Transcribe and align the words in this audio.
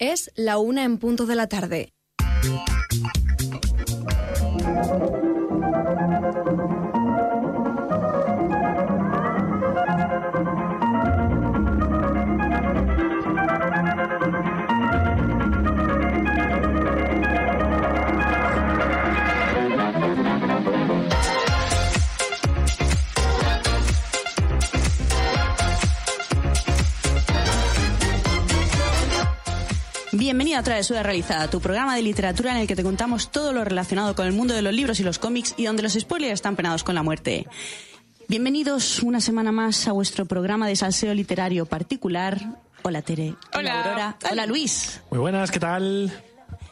Es 0.00 0.30
la 0.36 0.58
una 0.58 0.84
en 0.84 0.98
punto 0.98 1.26
de 1.26 1.34
la 1.34 1.48
tarde. 1.48 1.92
Bienvenida 30.58 30.72
a 30.72 30.74
Travesura 30.74 31.02
Realizada, 31.04 31.48
tu 31.48 31.60
programa 31.60 31.94
de 31.94 32.02
literatura 32.02 32.50
en 32.50 32.56
el 32.56 32.66
que 32.66 32.74
te 32.74 32.82
contamos 32.82 33.30
todo 33.30 33.52
lo 33.52 33.64
relacionado 33.64 34.16
con 34.16 34.26
el 34.26 34.32
mundo 34.32 34.54
de 34.54 34.62
los 34.62 34.72
libros 34.74 34.98
y 34.98 35.04
los 35.04 35.20
cómics 35.20 35.54
y 35.56 35.66
donde 35.66 35.84
los 35.84 35.92
spoilers 35.92 36.32
están 36.32 36.56
penados 36.56 36.82
con 36.82 36.96
la 36.96 37.04
muerte. 37.04 37.46
Bienvenidos 38.26 39.04
una 39.04 39.20
semana 39.20 39.52
más 39.52 39.86
a 39.86 39.92
vuestro 39.92 40.26
programa 40.26 40.66
de 40.66 40.74
salseo 40.74 41.14
literario 41.14 41.64
particular. 41.64 42.40
Hola 42.82 43.02
Tere. 43.02 43.36
Hola. 43.54 43.84
Aurora. 43.84 44.16
Hola 44.32 44.46
Luis. 44.46 45.00
Muy 45.12 45.20
buenas, 45.20 45.52
¿qué 45.52 45.60
tal? 45.60 46.12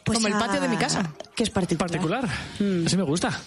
Pues 0.02 0.18
Como 0.18 0.26
el 0.26 0.34
patio 0.34 0.60
de 0.60 0.68
mi 0.68 0.78
casa. 0.78 1.12
Que 1.37 1.45
es 1.45 1.50
particular. 1.50 1.88
Particular. 1.88 2.24
Mm. 2.59 2.87
Así 2.87 2.96
me 2.96 3.04
gusta. 3.04 3.40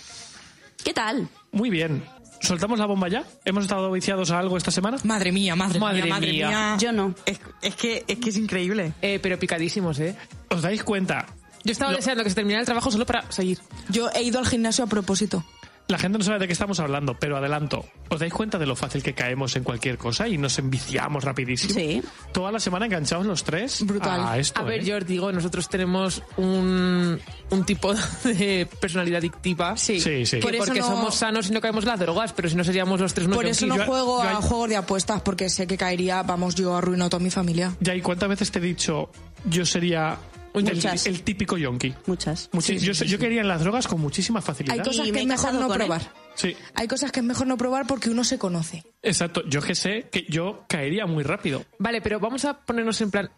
¿Qué 0.81 0.93
tal? 0.93 1.27
Muy 1.51 1.69
bien. 1.69 2.01
¿Soltamos 2.41 2.79
la 2.79 2.85
bomba 2.85 3.07
ya? 3.09 3.23
¿Hemos 3.45 3.63
estado 3.63 3.91
viciados 3.91 4.31
a 4.31 4.39
algo 4.39 4.57
esta 4.57 4.71
semana? 4.71 4.97
Madre 5.03 5.31
mía, 5.31 5.55
madre, 5.55 5.79
Madre 5.79 6.03
mía, 6.03 6.13
madre 6.13 6.31
mía. 6.31 6.47
mía. 6.47 6.77
Yo 6.79 6.91
no. 6.91 7.13
Es, 7.25 7.39
es 7.61 7.75
que, 7.75 8.05
es 8.07 8.17
que 8.17 8.29
es 8.29 8.37
increíble. 8.37 8.93
Eh, 9.01 9.19
pero 9.21 9.37
picadísimos, 9.37 9.99
¿eh? 9.99 10.15
¿Os 10.49 10.61
dais 10.61 10.83
cuenta? 10.83 11.25
Yo 11.65 11.71
estaba 11.73 11.91
Lo- 11.91 11.97
deseando 11.97 12.23
que 12.23 12.29
se 12.29 12.35
terminara 12.35 12.61
el 12.61 12.65
trabajo 12.65 12.89
solo 12.91 13.05
para 13.05 13.29
seguir. 13.31 13.59
Yo 13.89 14.09
he 14.15 14.23
ido 14.23 14.39
al 14.39 14.47
gimnasio 14.47 14.85
a 14.85 14.87
propósito. 14.87 15.43
La 15.89 15.97
gente 15.97 16.19
no 16.19 16.23
sabe 16.23 16.37
de 16.37 16.45
qué 16.45 16.53
estamos 16.53 16.79
hablando, 16.79 17.17
pero 17.19 17.35
adelanto. 17.35 17.83
¿Os 18.09 18.19
dais 18.19 18.31
cuenta 18.31 18.59
de 18.59 18.67
lo 18.67 18.75
fácil 18.75 19.01
que 19.01 19.15
caemos 19.15 19.55
en 19.55 19.63
cualquier 19.63 19.97
cosa 19.97 20.27
y 20.27 20.37
nos 20.37 20.59
enviciamos 20.59 21.23
rapidísimo? 21.23 21.73
Sí. 21.73 21.99
Toda 22.31 22.51
la 22.51 22.59
semana 22.59 22.85
enganchados 22.85 23.25
los 23.25 23.43
tres 23.43 23.83
Brutal. 23.83 24.21
a 24.23 24.37
esto. 24.37 24.61
A 24.61 24.63
ver, 24.63 24.81
¿eh? 24.81 24.85
yo 24.85 24.97
os 24.97 25.05
digo, 25.07 25.31
nosotros 25.31 25.67
tenemos 25.67 26.21
un, 26.37 27.19
un 27.49 27.65
tipo 27.65 27.91
de 28.23 28.67
personalidad 28.79 29.17
adictiva. 29.17 29.75
Sí. 29.77 29.99
Sí, 29.99 30.27
sí. 30.27 30.37
Por 30.37 30.53
eso 30.53 30.65
porque 30.65 30.79
no- 30.81 30.87
somos 30.89 31.15
sanos 31.15 31.49
y 31.49 31.53
no 31.53 31.59
caemos 31.59 31.83
en 31.85 31.89
las 31.89 31.99
drogas, 31.99 32.33
pero 32.33 32.47
si 32.49 32.55
no 32.55 32.63
seríamos 32.63 32.99
los 32.99 33.15
tres 33.15 33.25
unos 33.25 33.37
Por 33.37 33.47
eso 33.47 33.65
no 33.65 33.77
yo- 33.77 33.85
juego 33.85 34.23
yo- 34.23 34.29
a 34.29 34.35
juegos 34.35 34.69
de 34.69 34.75
apuestas 34.77 35.21
porque 35.23 35.49
sé 35.49 35.65
que 35.65 35.75
caería, 35.75 36.21
vamos, 36.21 36.53
yo 36.53 36.75
arruino 36.75 37.05
a 37.05 37.09
toda 37.09 37.23
mi 37.23 37.31
familia. 37.31 37.75
Ya, 37.79 37.95
¿y 37.95 38.01
cuántas 38.01 38.29
veces 38.29 38.51
te 38.51 38.59
he 38.59 38.61
dicho 38.61 39.09
yo 39.45 39.65
sería 39.65 40.19
Muchas. 40.53 41.05
el 41.05 41.21
típico 41.23 41.57
yonki? 41.57 41.93
Muchas. 42.05 42.49
Muchi- 42.51 42.77
yo, 42.79 42.91
yo 42.93 43.17
quería 43.19 43.41
en 43.41 43.47
las 43.47 43.61
drogas 43.61 43.87
con 43.87 43.99
muchísima 44.01 44.41
facilidad. 44.41 44.77
Hay 44.77 44.83
cosas 44.83 45.07
Y 45.07 45.11
que 45.11 45.13
me 45.13 45.21
es 45.21 45.27
mejor 45.27 45.53
no 45.53 45.67
él. 45.67 45.73
probar. 45.79 46.01
Sí, 46.35 46.55
Hay 46.75 46.87
cosas 46.87 47.11
que 47.11 47.19
es 47.19 47.25
mejor 47.25 47.47
no 47.47 47.57
probar 47.57 47.85
porque 47.87 48.09
uno 48.09 48.23
se 48.23 48.37
conoce. 48.37 48.83
exacto. 49.01 49.43
Yo 49.47 49.61
que 49.61 49.75
sé 49.75 50.07
que 50.11 50.25
yo 50.29 50.63
caería 50.67 51.05
muy 51.05 51.23
rápido. 51.23 51.65
Vale, 51.77 52.01
pero 52.01 52.19
vamos 52.19 52.45
a 52.45 52.57
ponernos 52.59 52.99
en 53.01 53.11
plan... 53.11 53.29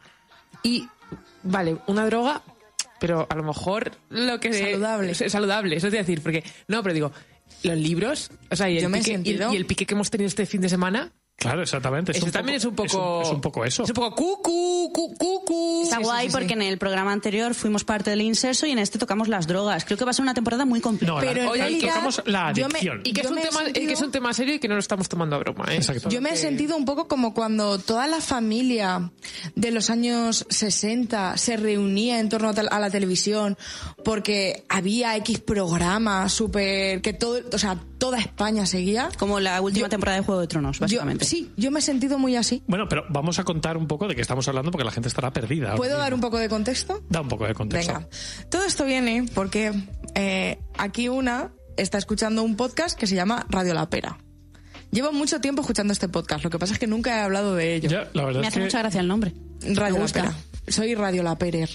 Y, 0.64 0.88
vale, 1.44 1.78
una 1.88 2.06
droga, 2.06 2.42
pero 3.00 3.26
a 3.30 3.36
lo 3.36 3.44
mejor 3.44 3.92
lo 4.10 4.40
que... 4.40 4.54
Saludable. 4.54 5.12
Es 5.12 5.32
saludable, 5.32 5.76
eso 5.78 5.88
es 5.88 5.94
decir, 5.94 6.22
porque... 6.22 6.44
No, 6.68 6.84
pero 6.84 6.94
digo, 6.94 7.12
los 7.64 7.78
libros, 7.78 8.30
o 8.50 8.56
sea, 8.56 8.70
y 8.70 8.78
el, 8.78 8.84
Yo 8.84 8.90
me 8.90 9.00
he 9.00 9.02
pique, 9.02 9.12
y 9.12 9.14
el- 9.16 9.24
sentido- 9.24 9.54
y 9.54 9.58
el 9.58 9.66
pique 9.66 9.86
que 9.86 9.94
hemos 9.96 10.10
tenido 10.12 10.28
este 10.28 10.46
fin 10.46 10.62
de 10.62 10.70
semana... 10.70 11.12
Claro, 11.42 11.62
exactamente. 11.64 12.12
Eso 12.12 12.28
también 12.32 12.58
es 12.58 12.66
un 12.66 12.76
poco... 12.76 12.86
Es 12.88 12.94
un, 12.94 13.22
es 13.24 13.30
un 13.36 13.42
poco 13.42 13.66
eso. 13.66 13.84
Es 13.84 13.90
un 13.90 13.96
poco 13.96 14.16
cucu, 14.16 14.92
cu- 14.94 15.16
cucu. 15.16 15.82
Está 15.84 15.98
Sí, 15.98 16.04
guay 16.04 16.28
sí, 16.28 16.32
porque 16.32 16.48
sí. 16.50 16.54
en 16.54 16.62
el 16.62 16.78
programa 16.78 17.12
anterior 17.12 17.54
fuimos 17.56 17.84
parte 17.84 18.10
del 18.12 18.22
inserso 18.22 18.66
y 18.68 18.72
en 18.72 18.80
este 18.80 19.00
tocamos 19.00 19.28
las 19.28 19.48
drogas. 19.48 19.84
Creo 19.86 19.98
que 19.98 20.06
va 20.06 20.12
a 20.12 20.14
ser 20.14 20.24
una 20.24 20.34
temporada 20.34 20.66
muy 20.66 20.82
completa. 20.82 21.14
No, 21.14 21.20
Pero 21.20 21.34
la, 21.34 21.40
en 21.42 21.46
la- 21.48 21.54
realidad, 21.54 21.88
tocamos 21.90 22.22
la 22.26 22.54
yo 22.54 22.68
me- 22.68 22.74
adicción. 22.76 23.02
Y 23.04 23.14
que, 23.14 23.22
es 23.22 23.28
Yo 23.28 23.34
un 23.34 23.42
tema, 23.42 23.62
y 23.62 23.66
sentido- 23.66 23.88
que 23.88 23.94
es 23.94 24.02
un 24.02 24.12
tema 24.12 24.34
serio 24.34 24.54
y 24.56 24.60
que 24.60 24.68
no 24.68 24.76
lo 24.76 24.80
estamos 24.80 25.10
tomando 25.10 25.36
a 25.36 25.40
broma, 25.40 25.66
¿eh? 25.70 25.78
Exacto. 25.78 26.10
Yo 26.10 26.22
me 26.22 26.30
he 26.32 26.36
sentido 26.38 26.78
un 26.78 26.86
poco 26.86 27.08
como 27.08 27.34
cuando 27.34 27.80
toda 27.80 28.08
la 28.08 28.22
familia 28.22 29.12
de 29.56 29.72
los 29.72 29.90
años 29.90 30.46
60 30.50 31.38
se 31.38 31.58
reunía 31.58 32.20
en 32.20 32.30
torno 32.30 32.50
a 32.70 32.80
la 32.80 32.90
televisión 32.90 33.58
porque 34.04 34.64
había 34.70 35.16
X 35.18 35.40
programas 35.40 36.32
súper 36.34 37.02
que 37.02 37.14
todo, 37.14 37.40
o 37.52 37.58
sea, 37.58 37.78
toda 37.98 38.20
España 38.20 38.66
seguía. 38.66 39.10
Como 39.18 39.40
la 39.40 39.62
última 39.62 39.86
Yo- 39.86 39.90
temporada 39.90 40.18
de 40.20 40.24
Juego 40.26 40.42
de 40.42 40.48
Tronos, 40.48 40.78
Yo, 40.78 40.82
básicamente. 40.82 41.26
Sí, 41.32 41.50
yo 41.56 41.72
me 41.72 41.80
he 41.80 41.82
sentido 41.82 42.20
muy 42.20 42.36
así. 42.36 42.62
Bueno, 42.68 42.90
pero 42.90 43.06
vamos 43.10 43.40
a 43.40 43.46
contar 43.46 43.78
un 43.78 43.88
poco 43.88 44.06
de 44.08 44.16
qué 44.16 44.22
estamos 44.22 44.46
hablando 44.50 44.70
porque 44.70 44.84
la 44.84 44.92
gente 44.92 45.08
estará 45.08 45.32
perdida. 45.32 45.76
¿Puedo 45.76 45.98
dar 45.98 46.14
un 46.14 46.20
poco 46.20 46.38
de 46.38 46.50
contexto? 46.50 47.02
Da 47.10 47.22
un 47.22 47.30
poco 47.30 47.48
de 47.48 47.54
contexto. 47.54 47.94
Venga. 47.94 48.10
Todo 48.50 48.66
esto 48.66 48.84
viene 48.84 49.26
porque 49.34 49.72
eh, 50.16 50.60
aquí 50.78 51.08
una 51.08 51.54
está 51.78 51.98
escuchando 51.98 52.44
un 52.44 52.58
podcast 52.58 53.00
que 53.00 53.08
se 53.08 53.16
llama 53.16 53.46
Radio 53.50 53.74
La 53.74 53.90
Pera. 53.90 54.18
Llevo 54.92 55.14
mucho 55.14 55.40
tiempo 55.40 55.62
escuchando 55.62 55.94
este 55.94 56.10
podcast, 56.10 56.44
lo 56.44 56.50
que 56.50 56.60
pasa 56.60 56.74
es 56.74 56.80
que 56.80 56.88
nunca 56.88 57.18
he 57.18 57.22
hablado 57.22 57.56
de 57.56 57.76
ello. 57.76 57.90
Ya, 57.90 58.10
la 58.14 58.26
verdad 58.26 58.42
Me 58.42 58.48
es 58.48 58.52
hace 58.52 58.60
que 58.60 58.66
mucha 58.66 58.80
gracia 58.80 59.00
el 59.00 59.08
nombre. 59.08 59.34
Radio 59.62 60.00
La. 60.00 60.08
Pera. 60.08 60.36
Soy 60.68 60.96
Radio 60.96 61.24
La 61.24 61.38
Perer. 61.38 61.70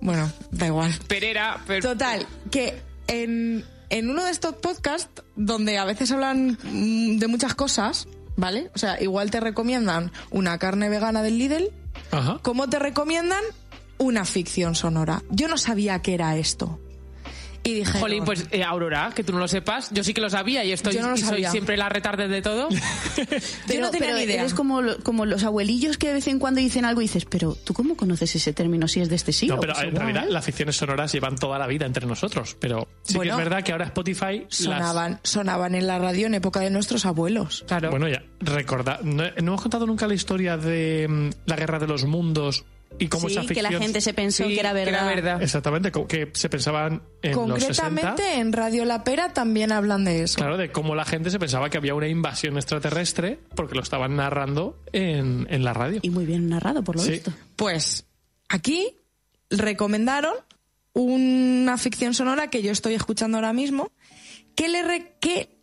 Bueno, 0.00 0.30
da 0.52 0.68
igual. 0.68 0.92
Perera, 1.08 1.60
pero... 1.66 1.88
Total, 1.88 2.24
que 2.52 2.80
en, 3.08 3.64
en 3.90 4.08
uno 4.08 4.24
de 4.24 4.30
estos 4.30 4.54
podcasts, 4.54 5.22
donde 5.34 5.78
a 5.78 5.84
veces 5.84 6.12
hablan 6.12 6.56
mm, 6.62 7.18
de 7.18 7.26
muchas 7.26 7.54
cosas, 7.56 8.06
¿vale? 8.36 8.70
O 8.74 8.78
sea, 8.78 9.00
igual 9.02 9.30
te 9.30 9.40
recomiendan 9.40 10.12
una 10.30 10.58
carne 10.58 10.88
vegana 10.88 11.22
del 11.22 11.38
Lidl, 11.38 11.70
Ajá. 12.10 12.38
como 12.42 12.68
te 12.68 12.78
recomiendan 12.78 13.42
una 13.98 14.24
ficción 14.24 14.74
sonora. 14.74 15.22
Yo 15.30 15.48
no 15.48 15.58
sabía 15.58 16.00
qué 16.02 16.14
era 16.14 16.36
esto. 16.36 16.78
Y 17.62 17.74
dije, 17.74 17.98
Jolín, 17.98 18.24
pues 18.24 18.46
eh, 18.52 18.64
Aurora, 18.64 19.12
que 19.14 19.22
tú 19.22 19.32
no 19.32 19.38
lo 19.38 19.46
sepas, 19.48 19.90
yo 19.92 20.02
sí 20.02 20.14
que 20.14 20.20
lo 20.22 20.30
sabía 20.30 20.64
y 20.64 20.72
estoy 20.72 20.94
Yo 20.94 21.02
no 21.02 21.10
lo 21.10 21.16
y 21.16 21.20
soy 21.20 21.44
siempre 21.44 21.76
la 21.76 21.88
retarde 21.90 22.26
de 22.26 22.40
todo. 22.40 22.68
Yo 23.68 23.80
no 23.80 23.90
tenía 23.90 24.14
ni 24.14 24.22
idea. 24.22 24.40
Eres 24.40 24.54
como, 24.54 24.80
como 25.02 25.26
los 25.26 25.44
abuelillos 25.44 25.98
que 25.98 26.08
de 26.08 26.14
vez 26.14 26.26
en 26.28 26.38
cuando 26.38 26.60
dicen 26.60 26.84
algo 26.84 27.00
y 27.00 27.04
dices, 27.04 27.26
pero 27.26 27.54
¿tú 27.54 27.74
cómo 27.74 27.96
conoces 27.96 28.34
ese 28.34 28.52
término 28.52 28.88
si 28.88 29.00
es 29.00 29.08
de 29.10 29.16
este 29.16 29.32
siglo? 29.32 29.56
No, 29.56 29.60
pero 29.60 29.74
Pues 29.74 29.86
en 29.86 29.96
realidad 29.96 30.24
las 30.28 30.44
ficciones 30.44 30.76
sonoras 30.76 31.12
llevan 31.12 31.36
toda 31.36 31.58
la 31.58 31.66
vida 31.66 31.86
entre 31.86 32.06
nosotros. 32.06 32.56
Pero 32.58 32.88
sí 33.02 33.16
Bueno, 33.16 33.36
que 33.36 33.42
es 33.42 33.48
verdad 33.48 33.62
que 33.62 33.72
ahora 33.72 33.84
Spotify 33.86 34.40
las- 34.46 34.56
sonaban, 34.56 35.20
sonaban 35.22 35.74
en 35.74 35.86
la 35.86 35.98
radio 35.98 36.26
en 36.26 36.34
época 36.34 36.60
de 36.60 36.70
nuestros 36.70 37.04
abuelos. 37.04 37.64
Claro. 37.66 37.90
Bueno, 37.90 38.08
ya, 38.08 38.22
recordad, 38.40 39.00
¿no, 39.02 39.24
no 39.24 39.32
hemos 39.36 39.60
contado 39.60 39.86
nunca 39.86 40.06
la 40.06 40.14
historia 40.14 40.56
de 40.56 41.06
mm, 41.08 41.30
la 41.46 41.56
guerra 41.56 41.78
de 41.78 41.86
los 41.86 42.04
mundos 42.04 42.64
y 42.98 43.08
cómo 43.08 43.28
Sí, 43.28 43.36
esa 43.38 43.46
que 43.54 43.62
la 43.62 43.70
gente 43.70 44.00
se 44.00 44.12
pensó 44.12 44.44
Sí, 44.44 44.54
que 44.54 44.60
era 44.60 44.72
verdad. 44.72 45.06
verdad. 45.06 45.42
Exactamente, 45.42 45.90
que 45.92 46.30
se 46.34 46.48
pensaban 46.48 47.02
en 47.22 47.32
los 47.48 47.62
60... 47.62 47.82
Concretamente 47.88 48.34
en 48.40 48.52
Radio 48.52 48.84
La 48.84 49.04
Pera 49.04 49.32
también 49.32 49.72
hablan 49.72 50.04
de 50.04 50.22
eso. 50.24 50.36
Claro, 50.36 50.56
de 50.56 50.70
cómo 50.70 50.94
la 50.94 51.04
gente 51.04 51.30
se 51.30 51.38
pensaba 51.38 51.70
que 51.70 51.78
había 51.78 51.94
una 51.94 52.08
invasión 52.08 52.56
extraterrestre 52.56 53.38
porque 53.54 53.74
lo 53.74 53.82
estaban 53.82 54.16
narrando 54.16 54.78
en, 54.92 55.46
en 55.50 55.64
la 55.64 55.72
radio. 55.72 56.00
Y 56.02 56.10
muy 56.10 56.26
bien 56.26 56.48
narrado, 56.48 56.82
por 56.84 56.96
lo 56.96 57.02
Sí. 57.02 57.12
visto. 57.12 57.32
Pues 57.56 58.06
aquí 58.48 58.96
recomendaron 59.48 60.34
una 60.92 61.78
ficción 61.78 62.14
sonora 62.14 62.48
que 62.50 62.62
yo 62.62 62.72
estoy 62.72 62.94
escuchando 62.94 63.38
ahora 63.38 63.52
mismo, 63.52 63.92
que, 64.56 64.68
le 64.68 64.82
re- 64.82 65.16
que 65.20 65.56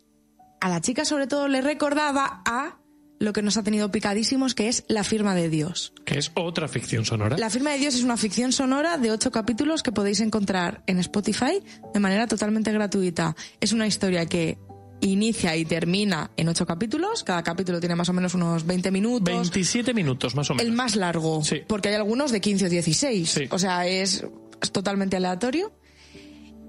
a 0.60 0.68
la 0.68 0.80
chica 0.80 1.04
sobre 1.04 1.26
todo 1.26 1.46
le 1.48 1.60
recordaba 1.60 2.42
a 2.46 2.77
lo 3.20 3.32
que 3.32 3.42
nos 3.42 3.56
ha 3.56 3.62
tenido 3.62 3.90
picadísimos, 3.90 4.54
que 4.54 4.68
es 4.68 4.84
La 4.88 5.02
firma 5.04 5.34
de 5.34 5.48
Dios. 5.48 5.92
Que 6.04 6.18
es 6.18 6.30
otra 6.34 6.68
ficción 6.68 7.04
sonora. 7.04 7.36
La 7.36 7.50
firma 7.50 7.70
de 7.72 7.78
Dios 7.78 7.94
es 7.94 8.02
una 8.04 8.16
ficción 8.16 8.52
sonora 8.52 8.96
de 8.98 9.10
ocho 9.10 9.30
capítulos 9.32 9.82
que 9.82 9.90
podéis 9.92 10.20
encontrar 10.20 10.82
en 10.86 10.98
Spotify 10.98 11.60
de 11.92 12.00
manera 12.00 12.26
totalmente 12.26 12.72
gratuita. 12.72 13.34
Es 13.60 13.72
una 13.72 13.86
historia 13.86 14.26
que 14.26 14.58
inicia 15.00 15.56
y 15.56 15.64
termina 15.64 16.30
en 16.36 16.48
ocho 16.48 16.66
capítulos. 16.66 17.24
Cada 17.24 17.42
capítulo 17.42 17.80
tiene 17.80 17.94
más 17.96 18.08
o 18.08 18.12
menos 18.12 18.34
unos 18.34 18.64
20 18.66 18.90
minutos. 18.90 19.24
27 19.24 19.94
minutos 19.94 20.34
más 20.34 20.50
o 20.50 20.54
menos. 20.54 20.66
El 20.66 20.72
más 20.72 20.94
largo, 20.96 21.42
Sí. 21.44 21.62
porque 21.66 21.88
hay 21.88 21.94
algunos 21.96 22.30
de 22.30 22.40
15 22.40 22.66
o 22.66 22.68
16. 22.68 23.28
Sí. 23.30 23.44
O 23.50 23.58
sea, 23.58 23.86
es, 23.86 24.24
es 24.62 24.72
totalmente 24.72 25.16
aleatorio. 25.16 25.72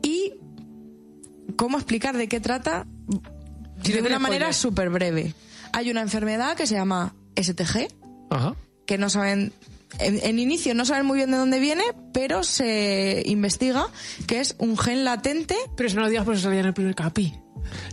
Y 0.02 0.34
cómo 1.56 1.78
explicar 1.78 2.18
de 2.18 2.28
qué 2.28 2.40
trata 2.40 2.88
de 3.84 4.02
una 4.02 4.20
manera 4.20 4.54
súper 4.54 4.90
breve. 4.90 5.34
Hay 5.74 5.90
una 5.92 6.02
enfermedad 6.02 6.56
que 6.56 6.68
se 6.68 6.76
llama 6.76 7.16
STG, 7.36 7.88
Ajá. 8.30 8.56
que 8.86 8.98
no 8.98 9.10
saben, 9.10 9.54
en, 10.00 10.20
en 10.24 10.40
inicio 10.40 10.74
no 10.76 10.86
saben 10.86 11.06
muy 11.06 11.18
bien 11.18 11.32
de 11.32 11.38
dónde 11.38 11.60
viene, 11.60 11.84
pero 12.14 12.44
se 12.44 13.24
investiga 13.26 13.88
que 14.28 14.40
es 14.40 14.56
un 14.60 14.78
gen 14.78 15.04
latente. 15.06 15.56
Pero 15.76 15.88
eso 15.88 15.96
no 15.98 16.04
lo 16.04 16.10
digas 16.10 16.26
porque 16.26 16.40
salía 16.40 16.60
en 16.62 16.66
el 16.68 16.74
primer 16.74 16.96
capi. 16.96 17.34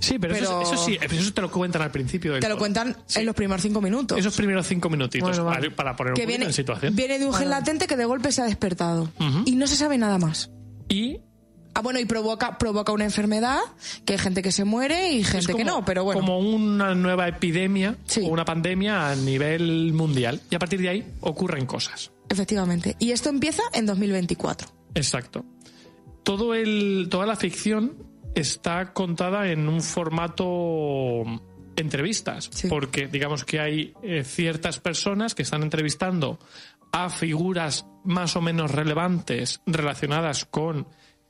Sí, 0.00 0.18
pero, 0.18 0.32
Pero- 0.34 0.62
Eso, 0.62 0.74
eso 0.74 0.84
sí, 0.84 0.96
eso 1.00 1.32
te 1.34 1.40
lo 1.42 1.50
cuentan 1.50 1.82
al 1.82 1.90
principio 1.90 2.32
del 2.32 2.40
Te 2.40 2.48
lo 2.48 2.56
cuentan 2.56 2.96
Sí. 3.06 3.20
en 3.20 3.26
los 3.26 3.34
primeros 3.34 3.60
cinco 3.62 3.82
minutos. 3.82 4.18
Esos 4.18 4.34
primeros 4.34 4.66
cinco 4.66 4.88
minutitos 4.88 5.28
Bueno, 5.28 5.44
para, 5.44 5.56
vale. 5.56 5.70
para 5.70 5.96
poner 5.96 6.12
un 6.12 6.16
que 6.16 6.22
poquito 6.22 6.28
viene, 6.28 6.44
en 6.46 6.52
situación. 6.54 6.96
viene 6.96 7.18
de 7.18 7.26
un 7.26 7.34
gen 7.34 7.50
latente 7.50 7.86
que 7.86 7.96
de 7.96 8.04
golpe 8.06 8.32
se 8.32 8.40
ha 8.40 8.44
despertado. 8.46 9.10
Y 9.44 9.56
no 9.56 9.66
se 9.66 9.76
sabe 9.76 9.98
nada 9.98 10.16
más. 10.18 10.50
Y 10.88 11.18
Ah, 11.76 11.82
bueno, 11.82 11.98
y 12.00 12.06
provoca, 12.06 12.56
provoca 12.56 12.90
una 12.92 13.04
enfermedad, 13.04 13.58
que 14.06 14.14
hay 14.14 14.18
gente 14.18 14.40
que 14.42 14.50
se 14.50 14.64
muere 14.64 15.12
y 15.12 15.22
gente 15.22 15.52
que 15.54 15.62
no, 15.62 15.84
pero 15.84 16.04
bueno. 16.04 16.22
Como 16.22 16.38
una 16.38 16.94
nueva 16.94 17.28
epidemia 17.28 17.96
Sí. 18.06 18.22
o 18.22 18.28
una 18.28 18.46
pandemia 18.46 19.10
a 19.10 19.14
nivel 19.14 19.92
mundial. 19.92 20.40
Y 20.50 20.54
a 20.54 20.58
partir 20.58 20.80
de 20.80 20.88
ahí 20.88 21.12
ocurren 21.20 21.66
cosas. 21.66 22.12
Efectivamente. 22.30 22.96
Y 22.98 23.10
esto 23.10 23.28
empieza 23.28 23.62
en 23.74 23.84
2024. 23.84 24.68
Exacto. 24.94 25.44
Todo 26.22 26.54
el, 26.54 27.08
toda 27.10 27.26
la 27.26 27.36
ficción 27.36 27.92
está 28.34 28.94
contada 28.94 29.50
en 29.50 29.68
un 29.68 29.82
formato 29.82 31.24
entrevistas, 31.76 32.48
Sí. 32.52 32.68
porque 32.68 33.06
digamos 33.06 33.44
que 33.44 33.60
hay 33.60 33.92
eh, 34.02 34.24
ciertas 34.24 34.80
personas 34.80 35.34
que 35.34 35.42
están 35.42 35.62
entrevistando 35.62 36.38
a 36.90 37.10
figuras 37.10 37.84
más 38.02 38.34
o 38.34 38.40
menos 38.40 38.70
relevantes 38.70 39.60
relacionadas 39.66 40.46
con 40.46 40.86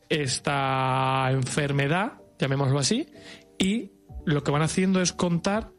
esta 0.09 1.29
enfermedad, 1.31 2.15
llamémoslo 2.39 2.79
así, 2.79 3.07
y 3.59 3.93
lo 4.25 4.43
que 4.43 4.51
van 4.51 4.63
haciendo 4.63 5.01
es 5.01 5.13
contar 5.13 5.71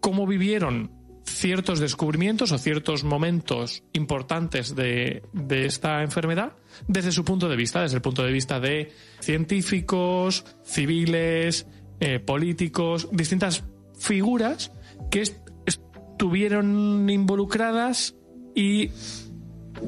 cómo 0.00 0.26
vivieron 0.26 0.92
ciertos 1.24 1.78
descubrimientos 1.78 2.50
o 2.52 2.58
ciertos 2.58 3.04
momentos 3.04 3.84
importantes 3.92 4.74
de, 4.74 5.22
de 5.32 5.66
esta 5.66 6.02
enfermedad 6.02 6.54
desde 6.88 7.12
su 7.12 7.24
punto 7.24 7.48
de 7.48 7.56
vista, 7.56 7.82
desde 7.82 7.96
el 7.96 8.02
punto 8.02 8.22
de 8.24 8.32
vista 8.32 8.58
de 8.58 8.90
científicos, 9.20 10.44
civiles, 10.64 11.66
eh, 12.00 12.18
políticos, 12.18 13.08
distintas 13.12 13.64
figuras 13.98 14.72
que 15.10 15.20
est- 15.20 15.38
estuvieron 15.66 17.08
involucradas 17.08 18.16
y 18.54 18.90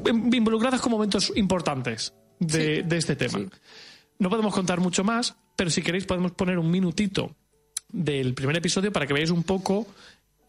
involucradas 0.05 0.81
con 0.81 0.91
momentos 0.91 1.31
importantes 1.35 2.13
de, 2.45 2.83
de 2.83 2.97
este 2.97 3.15
tema. 3.15 3.39
No 4.19 4.29
podemos 4.29 4.53
contar 4.53 4.79
mucho 4.79 5.03
más, 5.03 5.35
pero 5.55 5.69
si 5.69 5.81
queréis 5.81 6.05
podemos 6.05 6.31
poner 6.31 6.57
un 6.57 6.69
minutito 6.69 7.35
del 7.89 8.33
primer 8.33 8.57
episodio 8.57 8.91
para 8.91 9.05
que 9.05 9.13
veáis 9.13 9.29
un 9.29 9.43
poco 9.43 9.87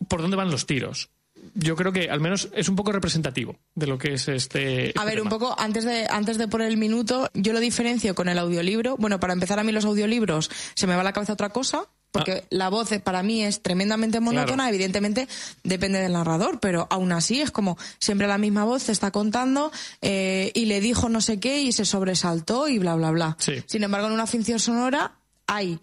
por 0.09 0.23
dónde 0.23 0.37
van 0.37 0.51
los 0.51 0.67
tiros. 0.67 1.11
Yo 1.55 1.77
creo 1.77 1.93
que 1.93 2.09
al 2.09 2.21
menos 2.21 2.49
es 2.55 2.69
un 2.69 2.77
poco 2.77 2.91
representativo 2.91 3.57
de 3.75 3.87
lo 3.87 3.99
que 3.99 4.15
es 4.15 4.29
este. 4.29 4.87
A 4.87 4.87
este 4.87 5.05
ver, 5.05 5.21
un 5.21 5.29
poco, 5.29 5.55
antes 5.59 5.85
de, 5.85 6.07
antes 6.09 6.39
de 6.39 6.49
poner 6.49 6.69
el 6.69 6.79
minuto, 6.79 7.29
yo 7.35 7.53
lo 7.53 7.61
diferencio 7.61 8.15
con 8.15 8.29
el 8.29 8.39
audiolibro. 8.39 8.97
Bueno, 8.97 9.21
para 9.21 9.35
empezar, 9.35 9.59
a 9.59 9.65
mí 9.65 9.71
los 9.71 9.85
audiolibros 9.85 10.51
se 10.75 10.87
me 10.87 10.95
va 10.95 11.03
a 11.03 11.05
la 11.05 11.13
cabeza 11.13 11.35
otra 11.35 11.51
cosa, 11.51 11.87
porque 12.15 12.45
la 12.51 12.69
voz 12.69 12.91
para 13.03 13.25
mí 13.25 13.43
es 13.43 13.61
tremendamente 13.61 14.21
monótona, 14.21 14.55
Claro. 14.65 14.69
evidentemente 14.75 15.27
depende 15.65 15.99
del 15.99 16.13
narrador, 16.13 16.61
pero 16.61 16.87
aún 16.89 17.11
así 17.11 17.41
es 17.41 17.51
como 17.51 17.77
siempre 17.99 18.29
la 18.29 18.39
misma 18.39 18.63
voz 18.65 18.85
te 18.85 18.93
está 18.93 19.11
contando 19.11 19.73
eh, 20.01 20.53
y 20.55 20.67
le 20.67 20.81
dijo 20.81 21.09
no 21.09 21.21
sé 21.21 21.41
qué 21.41 21.61
y 21.61 21.73
se 21.73 21.85
sobresaltó 21.85 22.69
y 22.69 22.79
bla, 22.79 22.95
bla, 22.95 23.11
bla. 23.11 23.37
Sí. 23.41 23.65
Sin 23.67 23.83
embargo, 23.83 24.07
en 24.07 24.13
una 24.13 24.29
ficción 24.29 24.61
sonora 24.61 25.17
hay... 25.49 25.81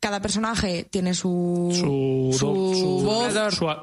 Cada 0.00 0.20
personaje 0.20 0.86
tiene 0.90 1.14
su, 1.14 1.70
Su, 1.72 2.30
su 2.38 2.74
su- 2.74 3.02
voz, 3.04 3.32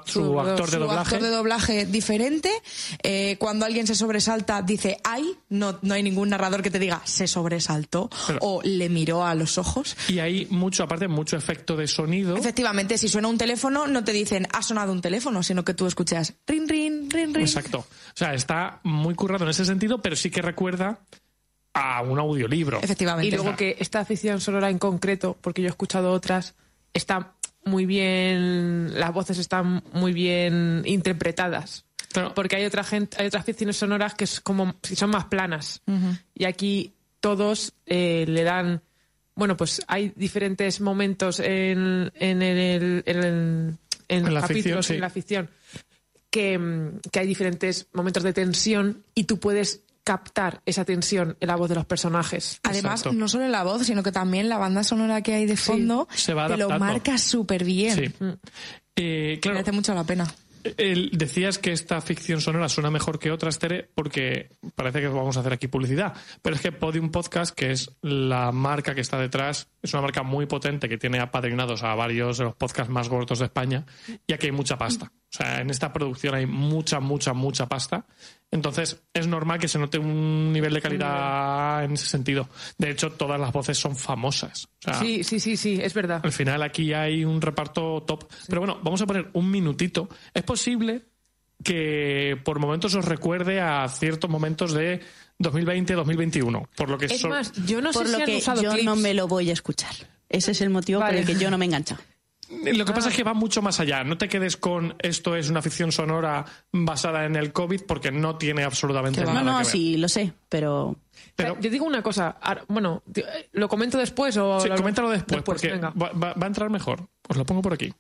su 0.05 0.39
actor 0.39 0.69
de 0.69 0.77
doblaje. 0.77 0.99
actor 1.15 1.21
de 1.21 1.29
doblaje 1.29 1.85
diferente. 1.87 2.51
Eh, 3.01 3.37
cuando 3.39 3.65
alguien 3.65 3.87
se 3.87 3.95
sobresalta, 3.95 4.61
dice 4.61 4.97
ay, 5.03 5.23
no, 5.49 5.79
no 5.81 5.93
hay 5.95 6.03
ningún 6.03 6.29
narrador 6.29 6.61
que 6.61 6.69
te 6.69 6.77
diga 6.79 7.01
se 7.05 7.25
sobresaltó 7.27 8.09
Pero- 8.27 8.39
o 8.41 8.61
le 8.63 8.89
miró 8.89 9.25
a 9.25 9.33
los 9.33 9.57
ojos. 9.57 9.95
Y 10.09 10.19
hay 10.19 10.45
mucho, 10.51 10.83
aparte, 10.83 11.07
mucho 11.07 11.37
efecto 11.37 11.75
de 11.75 11.87
sonido. 11.87 12.35
Efectivamente, 12.37 12.97
si 12.99 13.07
suena 13.07 13.27
un 13.27 13.37
teléfono, 13.39 13.87
no 13.87 14.03
te 14.03 14.11
dicen 14.11 14.47
ha 14.53 14.61
sonado 14.61 14.91
un 14.91 15.01
teléfono, 15.01 15.41
sino 15.41 15.63
que 15.63 15.73
tú 15.73 15.87
escuchas 15.87 16.33
rin, 16.45 16.67
rin, 16.67 17.09
rin, 17.09 17.33
rin. 17.33 17.43
Exacto. 17.45 17.79
O 17.79 17.85
sea, 18.15 18.33
está 18.35 18.79
muy 18.83 19.15
currado 19.15 19.45
en 19.45 19.49
ese 19.51 19.65
sentido, 19.65 20.01
pero 20.01 20.15
sí 20.15 20.29
que 20.29 20.41
recuerda 20.43 20.99
a 21.73 22.01
un 22.01 22.19
audiolibro. 22.19 22.79
Efectivamente. 22.81 23.27
Y 23.27 23.31
luego 23.31 23.55
que 23.55 23.77
esta 23.79 24.03
ficción 24.05 24.41
sonora 24.41 24.69
en 24.69 24.77
concreto, 24.79 25.37
porque 25.41 25.61
yo 25.61 25.67
he 25.67 25.71
escuchado 25.71 26.11
otras, 26.11 26.55
está 26.93 27.33
muy 27.63 27.85
bien, 27.85 28.99
las 28.99 29.13
voces 29.13 29.37
están 29.37 29.83
muy 29.93 30.13
bien 30.13 30.81
interpretadas. 30.85 31.85
Claro. 32.11 32.33
Porque 32.33 32.57
hay 32.57 32.65
otra 32.65 32.83
gente, 32.83 33.17
hay 33.19 33.27
otras 33.27 33.45
ficciones 33.45 33.77
sonoras 33.77 34.15
que 34.15 34.25
es 34.25 34.41
como 34.41 34.75
que 34.81 34.95
son 34.95 35.11
más 35.11 35.25
planas. 35.25 35.81
Y 36.35 36.45
aquí 36.45 36.93
todos 37.19 37.73
eh, 37.85 38.25
le 38.27 38.43
dan 38.43 38.81
bueno, 39.33 39.55
pues 39.55 39.81
hay 39.87 40.11
diferentes 40.17 40.81
momentos 40.81 41.39
en, 41.39 42.11
en 42.15 42.41
el, 42.41 43.01
en 43.05 43.23
el- 43.23 43.77
en 44.09 44.25
En 44.27 44.33
la 44.33 44.41
ficción, 44.41 44.47
capítulos, 44.75 44.85
sí. 44.87 44.93
en 44.95 45.01
la 45.01 45.09
ficción, 45.09 45.49
que, 46.29 46.59
que 47.11 47.19
hay 47.21 47.27
diferentes 47.27 47.87
momentos 47.93 48.23
de 48.23 48.33
tensión 48.33 49.03
y 49.15 49.23
tú 49.23 49.39
puedes 49.39 49.83
captar 50.03 50.61
esa 50.65 50.83
tensión 50.85 51.37
en 51.39 51.47
la 51.47 51.55
voz 51.55 51.69
de 51.69 51.75
los 51.75 51.85
personajes. 51.85 52.59
Además, 52.63 53.01
Exacto. 53.01 53.17
no 53.17 53.27
solo 53.27 53.45
en 53.45 53.51
la 53.51 53.63
voz, 53.63 53.85
sino 53.85 54.03
que 54.03 54.11
también 54.11 54.49
la 54.49 54.57
banda 54.57 54.83
sonora 54.83 55.21
que 55.21 55.33
hay 55.35 55.45
de 55.45 55.57
fondo 55.57 56.07
se 56.13 56.33
va 56.33 56.47
te 56.47 56.57
lo 56.57 56.69
marca 56.79 57.17
súper 57.17 57.63
bien. 57.63 57.95
Sí. 57.95 58.25
Eh, 58.95 59.39
claro, 59.41 59.55
Merece 59.55 59.71
mucho 59.71 59.93
la 59.93 60.03
pena. 60.03 60.27
el- 60.77 61.09
decías 61.13 61.57
que 61.57 61.71
esta 61.71 62.01
ficción 62.01 62.41
sonora 62.41 62.67
suena 62.69 62.91
mejor 62.91 63.17
que 63.19 63.31
otras, 63.31 63.57
Tere, 63.57 63.89
porque 63.95 64.49
parece 64.75 64.99
que 65.01 65.07
vamos 65.07 65.37
a 65.37 65.39
hacer 65.39 65.53
aquí 65.53 65.67
publicidad. 65.67 66.13
Pero 66.41 66.55
es 66.55 66.61
que 66.61 66.71
Podium 66.71 67.09
Podcast, 67.09 67.55
que 67.55 67.71
es 67.71 67.89
la 68.01 68.51
marca 68.51 68.93
que 68.93 69.01
está 69.01 69.17
detrás, 69.17 69.69
es 69.81 69.93
una 69.93 70.01
marca 70.03 70.23
muy 70.23 70.45
potente 70.45 70.87
que 70.89 70.97
tiene 70.97 71.19
apadrinados 71.19 71.83
a 71.83 71.95
varios 71.95 72.37
de 72.37 72.43
los 72.45 72.55
podcasts 72.55 72.91
más 72.91 73.07
gordos 73.09 73.39
de 73.39 73.45
España. 73.45 73.85
Y 74.27 74.33
aquí 74.33 74.47
hay 74.47 74.51
mucha 74.51 74.77
pasta. 74.77 75.11
O 75.33 75.37
sea, 75.37 75.61
en 75.61 75.69
esta 75.69 75.93
producción 75.93 76.35
hay 76.35 76.45
mucha, 76.45 76.99
mucha, 76.99 77.33
mucha 77.33 77.65
pasta. 77.67 78.05
Entonces, 78.51 79.01
es 79.13 79.27
normal 79.27 79.59
que 79.59 79.69
se 79.69 79.79
note 79.79 79.97
un 79.97 80.51
nivel 80.51 80.73
de 80.73 80.81
calidad 80.81 81.85
en 81.85 81.93
ese 81.93 82.05
sentido. 82.05 82.49
De 82.77 82.89
hecho, 82.91 83.13
todas 83.13 83.39
las 83.39 83.53
voces 83.53 83.77
son 83.77 83.95
famosas. 83.95 84.65
O 84.65 84.69
sea, 84.81 84.93
Sí, 84.95 85.23
sí, 85.23 85.39
sí, 85.39 85.55
sí, 85.55 85.79
es 85.81 85.93
verdad. 85.93 86.19
al 86.21 86.33
final 86.33 86.61
aquí 86.63 86.91
hay 86.93 87.23
un 87.23 87.39
reparto 87.41 88.03
top. 88.05 88.25
Pero 88.49 88.59
bueno, 88.61 88.79
vamos 88.83 89.01
a 89.01 89.05
poner 89.07 89.29
un 89.31 89.49
minutito. 89.49 90.09
Es 90.33 90.43
posible 90.43 91.03
que 91.63 92.37
por 92.43 92.59
momentos 92.59 92.93
os 92.95 93.05
recuerde 93.05 93.61
a 93.61 93.87
ciertos 93.87 94.29
momentos 94.29 94.73
de 94.73 94.99
2020-2021. 95.39 96.67
Por 96.75 96.89
lo 96.89 96.97
que 96.97 97.05
Es 97.05 97.21
so- 97.21 97.29
más, 97.29 97.53
yo 97.65 97.81
no 97.81 97.91
Por 97.91 98.05
sé 98.05 98.11
lo 98.11 98.17
si 98.17 98.23
han 98.23 98.29
que 98.29 98.37
usado 98.37 98.61
yo 98.63 98.71
clips. 98.71 98.85
no 98.85 98.95
me 98.95 99.13
lo 99.13 99.27
voy 99.29 99.49
a 99.49 99.53
escuchar. 99.53 99.93
Ese 100.27 100.51
es 100.51 100.61
el 100.61 100.69
motivo 100.69 100.99
Vale. 100.99 101.21
por 101.21 101.29
el 101.29 101.37
que 101.37 101.41
yo 101.41 101.49
no 101.51 101.57
me 101.57 101.65
engancho. 101.65 101.97
Lo 102.73 102.85
que 102.85 102.91
pasa 102.93 103.09
es 103.09 103.15
que 103.15 103.23
va 103.23 103.33
mucho 103.33 103.61
más 103.61 103.79
allá. 103.79 104.03
No 104.03 104.17
te 104.17 104.27
quedes 104.27 104.57
con 104.57 104.95
esto 104.99 105.35
es 105.35 105.49
una 105.49 105.61
ficción 105.61 105.91
sonora 105.91 106.45
basada 106.71 107.25
en 107.25 107.35
el 107.35 107.51
COVID 107.53 107.81
porque 107.87 108.11
no 108.11 108.37
tiene 108.37 108.63
absolutamente 108.63 109.21
nada 109.21 109.33
No, 109.33 109.43
no, 109.43 109.51
que 109.59 109.63
ver. 109.63 109.65
sí, 109.65 109.97
lo 109.97 110.07
sé, 110.09 110.33
pero 110.49 110.95
Pero 111.35 111.57
Yo 111.59 111.69
digo 111.69 111.85
una 111.85 112.03
cosa, 112.03 112.37
ahora- 112.41 112.63
bueno, 112.67 113.03
eh, 113.15 113.49
¿lo 113.53 113.67
comento 113.69 113.97
después 113.97 114.35
o...? 114.37 114.59
sí, 114.59 114.67
lo- 114.69 114.75
coméntalo 114.75 115.09
después, 115.09 115.41
porque 115.43 115.71
venga. 115.71 115.89
va, 115.91 116.11
va- 116.11 116.33
va 116.33 116.43
a 116.43 116.47
entrar 116.47 116.69
mejor. 116.69 117.07
Os 117.27 117.37
lo 117.37 117.45
pongo 117.45 117.61
por 117.61 117.73
aquí. 117.73 117.93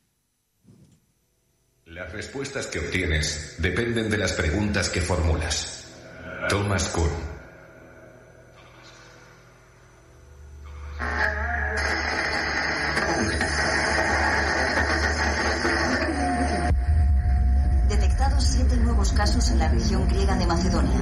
Las 1.85 2.11
respuestas 2.13 2.67
que 2.67 2.79
obtienes 2.79 3.55
dependen 3.59 4.09
de 4.09 4.17
las 4.17 4.33
preguntas 4.33 4.89
que 4.89 5.01
formulas. 5.01 5.87
Thomas 6.49 6.87
Kuhn. 6.89 7.09
Casos 19.13 19.49
en 19.51 19.59
la 19.59 19.67
región 19.67 20.07
griega 20.07 20.35
de 20.35 20.45
Macedonia. 20.45 20.99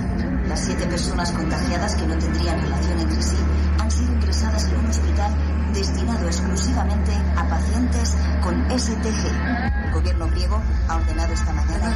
Las 0.48 0.60
siete 0.60 0.86
personas 0.86 1.32
contagiadas 1.32 1.96
que 1.96 2.08
no 2.08 2.18
tendrían 2.18 2.62
relación 2.62 3.00
entre 3.00 3.22
sí 3.22 3.38
han 3.80 3.92
sido 3.92 4.14
ingresadas 4.14 4.68
en 4.68 4.78
un 4.78 4.86
hospital 4.88 5.34
destinado 5.74 6.26
exclusivamente 6.26 7.12
a 7.36 7.48
pacientes 7.48 8.16
con 8.44 8.56
STG. 8.80 9.86
El 9.86 9.92
gobierno 9.94 10.28
griego 10.30 10.62
ha 10.88 10.96
ordenado 10.96 11.34
esta 11.34 11.54
mañana. 11.54 11.96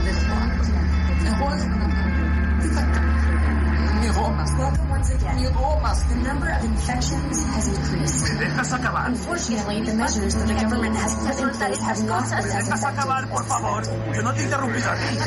Welcome 4.04 4.90
once 4.90 5.12
again. 5.12 5.38
The 5.40 6.16
number 6.28 6.50
of 6.50 6.64
infections 6.66 7.40
has 7.56 7.68
increased. 7.72 8.26
dejas 8.36 8.74
acabar? 8.74 9.08
Unfortunately, 9.08 9.82
the 9.82 9.94
measures 9.94 10.36
that 10.36 10.48
the 10.48 10.54
government 10.60 10.96
has 10.98 11.16
put 11.16 11.40
in 11.40 11.50
place 11.56 11.80
have 11.80 12.04
not 12.04 12.30
¿Me 12.30 12.44
dejas 12.44 12.84
acabar, 12.84 13.30
por 13.30 13.46
favor? 13.46 13.84
Yo 14.14 14.22
no 14.22 14.34
te 14.34 14.42
he 14.42 14.44
interrumpido 14.44 14.90
a 14.92 14.96
ti. 14.96 15.18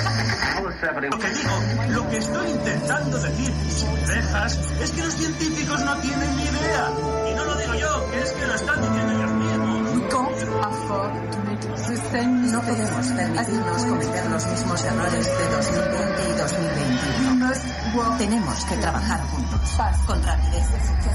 Lo 1.09 1.19
que 1.19 1.29
digo, 1.31 1.55
lo 1.89 2.09
que 2.11 2.17
estoy 2.19 2.51
intentando 2.51 3.19
decir, 3.19 3.53
si 3.69 3.87
me 3.87 4.01
dejas, 4.01 4.59
es 4.83 4.91
que 4.93 5.03
los 5.03 5.15
científicos 5.15 5.81
no 5.83 5.97
tienen 5.97 6.37
ni 6.37 6.43
idea. 6.43 6.91
Y 7.31 7.35
no 7.35 7.45
lo 7.47 7.57
digo 7.57 7.75
yo, 7.77 8.11
que 8.11 8.21
es 8.21 8.33
que 8.33 8.47
lo 8.47 8.55
están 8.55 8.83
diciendo 8.83 9.13
ellos 9.13 9.31
mismos. 9.33 9.77
No 11.87 12.61
podemos 12.61 13.07
permitirnos 13.09 13.85
cometer 13.85 14.31
los 14.31 14.47
mismos 14.47 14.85
errores 14.85 15.27
de 15.27 15.49
2020 15.57 16.29
y 16.29 16.39
2021. 16.39 16.76
Tenemos 18.19 18.65
que 18.65 18.77
trabajar 18.77 19.21
juntos, 19.29 19.61
con 20.07 20.23
rapidez, 20.23 20.65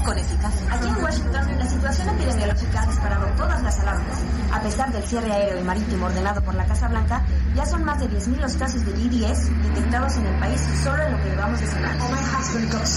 con 0.04 0.16
eficacia. 0.16 0.74
Aquí 0.74 0.86
en 0.86 1.02
Washington, 1.02 1.58
la 1.58 1.66
situación 1.66 2.08
epidemiológica 2.10 2.82
ha 2.82 2.86
disparado 2.86 3.26
todas 3.36 3.60
las 3.62 3.80
alarmas. 3.80 4.18
A 4.52 4.60
pesar 4.60 4.92
del 4.92 5.02
cierre 5.02 5.32
aéreo 5.32 5.60
y 5.60 5.64
marítimo 5.64 6.06
ordenado 6.06 6.40
por 6.42 6.54
la 6.54 6.64
Casa 6.64 6.86
Blanca, 6.88 7.24
ya 7.56 7.66
son 7.66 7.84
más 7.84 7.98
de 7.98 8.08
10.000 8.08 8.36
los 8.36 8.54
casos 8.54 8.84
de 8.84 8.92
IDS 8.92 9.50
detectados 9.62 10.16
en 10.16 10.26
el 10.26 10.38
país 10.38 10.60
solo 10.84 11.02
en 11.02 11.12
lo 11.12 11.18
que 11.18 11.30
llevamos 11.30 11.60
de 11.60 11.66
semana. 11.66 11.98
Se 12.84 12.92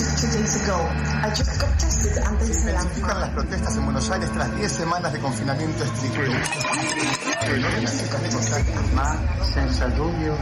intensifican 2.69 3.19
las 3.19 3.29
protestas 3.29 3.75
en 3.75 3.85
Buenos 3.85 4.11
Aires 4.11 4.31
tras 4.31 4.55
10 4.55 4.71
semanas 4.71 5.13
de 5.13 5.19
confinamiento 5.19 5.83
estricto. 5.83 6.21
Ma 8.93 9.19
senza 9.41 9.85
dubbio 9.87 10.35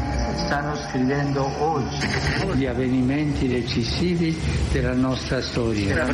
stanno 0.45 0.75
scrivendo 0.87 1.45
oggi 1.61 2.07
gli 2.53 2.65
avvenimenti 2.65 3.47
decisivi 3.47 4.39
della 4.71 4.93
nostra 4.93 5.41
storia. 5.41 6.05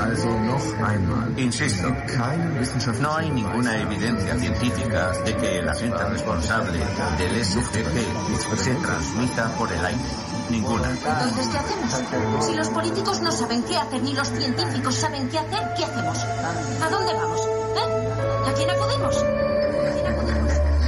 Also 0.00 0.28
noch 0.38 0.74
einmal. 0.80 1.32
Insisto, 1.36 1.88
no 3.00 3.16
hay 3.16 3.30
ninguna 3.30 3.76
evidencia 3.76 4.36
científica 4.36 5.12
de 5.24 5.36
que 5.36 5.58
el 5.58 5.68
agente 5.68 6.04
responsable 6.04 6.78
del 7.16 7.44
SGP 7.44 8.56
se 8.56 8.74
transmita 8.74 9.48
por 9.56 9.72
el 9.72 9.84
aire. 9.84 10.00
Ninguna. 10.50 10.90
Entonces, 10.90 11.48
¿qué 11.48 11.58
hacemos? 11.58 12.44
Si 12.44 12.54
los 12.54 12.68
políticos 12.70 13.20
no 13.20 13.30
saben 13.30 13.62
qué 13.64 13.76
hacer, 13.76 14.02
ni 14.02 14.14
los 14.14 14.28
científicos 14.28 14.94
saben 14.94 15.28
qué 15.28 15.38
hacer, 15.38 15.74
¿qué 15.76 15.84
hacemos? 15.84 16.18
¿A 16.82 16.88
dónde 16.90 17.12
vamos? 17.12 17.40
¿Eh? 17.76 18.07
¿A 18.48 18.52
quién 18.54 18.70
acudimos? 18.70 19.14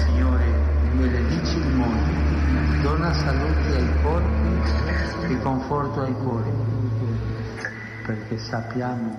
Signore, 0.06 0.46
benedici 0.94 1.58
il 1.58 1.74
mondo, 1.76 2.80
dona 2.82 3.12
salute 3.12 3.76
ai 3.76 4.02
corpi 4.02 5.32
e 5.34 5.38
conforto 5.42 6.00
ai 6.00 6.14
cuori. 6.14 6.50
Perché 8.06 8.38
sappiamo 8.38 9.18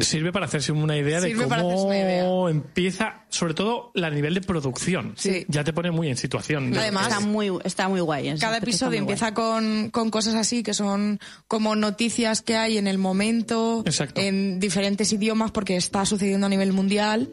Sirve 0.00 0.32
para 0.32 0.46
hacerse 0.46 0.72
una 0.72 0.96
idea 0.96 1.20
de 1.20 1.28
Sirve 1.28 1.44
cómo 1.48 1.92
idea. 1.92 2.24
empieza, 2.50 3.24
sobre 3.28 3.54
todo, 3.54 3.90
la 3.94 4.10
nivel 4.10 4.34
de 4.34 4.40
producción. 4.40 5.14
Sí. 5.16 5.44
Ya 5.48 5.64
te 5.64 5.72
pone 5.72 5.90
muy 5.90 6.08
en 6.08 6.16
situación. 6.16 6.70
de- 6.72 6.78
Además, 6.78 7.08
está 7.08 7.20
muy, 7.20 7.50
está 7.64 7.88
muy 7.88 8.00
guay. 8.00 8.36
Cada 8.38 8.58
episodio 8.58 8.98
empieza 8.98 9.34
con, 9.34 9.90
con 9.90 10.10
cosas 10.10 10.34
así 10.34 10.62
que 10.62 10.74
son 10.74 11.20
como 11.48 11.76
noticias 11.76 12.42
que 12.42 12.56
hay 12.56 12.78
en 12.78 12.86
el 12.86 12.98
momento, 12.98 13.82
Exacto. 13.86 14.20
en 14.20 14.60
diferentes 14.60 15.12
idiomas 15.12 15.50
porque 15.50 15.76
está 15.76 16.04
sucediendo 16.06 16.46
a 16.46 16.50
nivel 16.50 16.72
mundial 16.72 17.30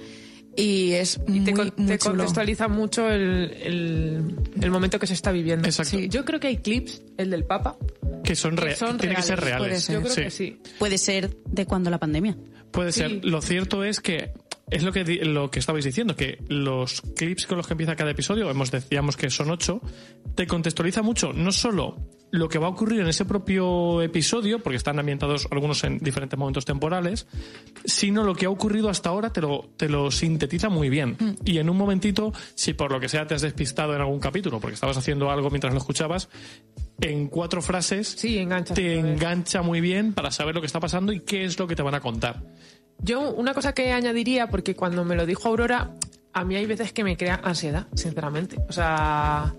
y 0.56 0.92
es 0.94 1.20
muy, 1.28 1.40
te, 1.42 1.54
con- 1.54 1.72
muy 1.78 1.88
te 1.88 1.98
chulo. 1.98 2.16
contextualiza 2.18 2.68
mucho 2.68 3.10
el, 3.10 3.52
el- 3.64 4.36
el 4.62 4.72
momento 4.72 5.00
que 5.00 5.08
se 5.08 5.14
está 5.14 5.32
viviendo. 5.32 5.68
Exacto. 5.68 5.98
Sí. 5.98 6.08
Yo 6.10 6.26
creo 6.26 6.40
que 6.40 6.48
hay 6.48 6.58
clips, 6.58 7.02
el 7.18 7.30
del 7.30 7.46
Papa, 7.46 7.78
que 8.24 8.36
son, 8.36 8.56
que 8.56 8.76
son 8.76 8.98
tienen 8.98 9.16
que 9.18 9.24
ser 9.24 9.40
reales. 9.40 9.88
Yo 9.88 10.02
creo 10.02 10.14
Sí. 10.14 10.22
que 10.24 10.32
sí. 10.32 10.60
Puede 10.80 10.98
ser 10.98 11.36
de 11.46 11.66
cuando 11.66 11.90
la 11.90 11.98
pandemia. 12.00 12.38
Puede 12.72 12.92
Sí. 12.92 13.00
ser. 13.02 13.26
Lo 13.26 13.42
cierto 13.42 13.84
es 13.84 14.00
que 14.00 14.32
es 14.72 14.84
lo 14.84 14.92
que 14.92 15.04
lo 15.26 15.52
que 15.52 15.60
estabais 15.60 15.86
diciendo, 15.86 16.16
que 16.16 16.40
los 16.48 17.02
clips 17.16 17.46
con 17.46 17.58
los 17.58 17.68
que 17.68 17.74
empieza 17.74 17.96
cada 17.96 18.12
episodio, 18.12 18.50
hemos 18.50 18.72
decíamos 18.72 19.18
que 19.18 19.30
son 19.30 19.52
ocho, 19.52 19.82
te 20.36 20.48
contextualiza 20.48 21.02
mucho, 21.02 21.34
no 21.34 21.52
solo 21.52 21.98
lo 22.32 22.48
que 22.48 22.58
va 22.58 22.68
a 22.68 22.70
ocurrir 22.70 23.02
en 23.02 23.08
ese 23.08 23.26
propio 23.26 24.02
episodio, 24.02 24.60
porque 24.60 24.78
están 24.78 24.98
ambientados 24.98 25.50
algunos 25.52 25.84
en 25.84 25.98
diferentes 25.98 26.40
momentos 26.40 26.64
temporales, 26.64 27.28
sino 27.84 28.24
lo 28.24 28.34
que 28.34 28.46
ha 28.46 28.50
ocurrido 28.50 28.90
hasta 28.90 29.10
ahora 29.10 29.34
te 29.34 29.42
lo, 29.42 29.70
te 29.76 29.90
lo 29.90 30.10
sintetiza 30.10 30.70
muy 30.70 30.90
bien. 30.90 31.18
Y 31.44 31.58
en 31.58 31.70
un 31.70 31.76
momentito, 31.76 32.32
si 32.56 32.74
por 32.74 32.92
lo 32.92 33.02
que 33.02 33.10
sea 33.10 33.28
te 33.28 33.36
has 33.36 33.42
despistado 33.42 33.94
en 33.94 34.00
algún 34.00 34.22
capítulo, 34.22 34.62
porque 34.62 34.76
estabas 34.76 34.98
haciendo 34.98 35.30
algo 35.30 35.50
mientras 35.50 35.74
lo 35.74 35.80
escuchabas, 35.80 36.30
en 37.02 37.28
cuatro 37.28 37.62
frases 37.62 38.08
Sí, 38.08 38.38
engancha. 38.38 38.74
te 38.74 38.98
engancha 38.98 39.62
muy 39.62 39.82
bien 39.82 40.14
para 40.14 40.32
saber 40.32 40.56
lo 40.56 40.62
que 40.62 40.68
está 40.68 40.80
pasando 40.80 41.12
y 41.12 41.20
qué 41.20 41.44
es 41.44 41.60
lo 41.60 41.68
que 41.68 41.76
te 41.76 41.82
van 41.82 41.96
a 41.96 42.00
contar. 42.00 42.42
Yo 43.02 43.32
una 43.34 43.54
cosa 43.54 43.74
que 43.74 43.92
añadiría, 43.92 44.48
porque 44.50 44.76
cuando 44.76 45.04
me 45.04 45.16
lo 45.16 45.26
dijo 45.26 45.48
Aurora, 45.50 45.92
a 46.34 46.44
mí 46.46 46.56
hay 46.56 46.66
veces 46.66 46.94
que 46.94 47.04
me 47.04 47.18
crea 47.18 47.42
ansiedad, 47.44 47.88
sinceramente. 47.96 48.58
O 48.70 48.72
sea, 48.72 49.54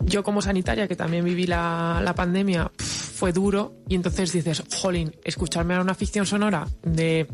yo 0.00 0.22
como 0.22 0.40
sanitaria, 0.42 0.86
que 0.88 0.96
también 0.96 1.24
viví 1.24 1.46
la, 1.46 2.00
la 2.02 2.14
pandemia, 2.14 2.70
fue 2.78 3.32
duro. 3.32 3.74
Y 3.88 3.94
entonces 3.94 4.32
dices, 4.32 4.62
jolín, 4.80 5.14
escucharme 5.24 5.74
a 5.74 5.80
una 5.80 5.94
ficción 5.94 6.26
sonora 6.26 6.66
de... 6.82 7.26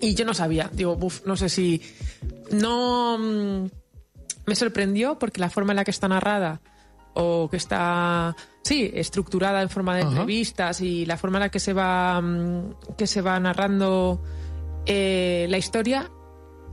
Y 0.00 0.14
yo 0.14 0.24
no 0.24 0.34
sabía, 0.34 0.68
digo, 0.72 0.96
buf, 0.96 1.24
no 1.26 1.36
sé 1.36 1.48
si... 1.48 1.80
No... 2.50 3.18
mm, 3.18 3.66
Me 4.46 4.54
sorprendió 4.56 5.18
porque 5.18 5.40
la 5.40 5.50
forma 5.50 5.72
en 5.72 5.76
la 5.76 5.84
que 5.84 5.90
está 5.90 6.08
narrada 6.08 6.60
o 7.14 7.48
que 7.50 7.56
está 7.56 8.34
sí 8.62 8.90
estructurada 8.94 9.60
en 9.62 9.68
forma 9.68 9.94
de 9.96 10.02
Ajá. 10.02 10.10
entrevistas 10.10 10.80
y 10.80 11.04
la 11.06 11.16
forma 11.16 11.38
en 11.38 11.42
la 11.42 11.48
que 11.50 11.60
se 11.60 11.72
va 11.72 12.20
mm, 12.20 12.74
que 12.96 13.06
se 13.06 13.20
va 13.20 13.38
narrando 13.40 14.22
eh, 14.86 15.46
la 15.48 15.58
historia 15.58 16.10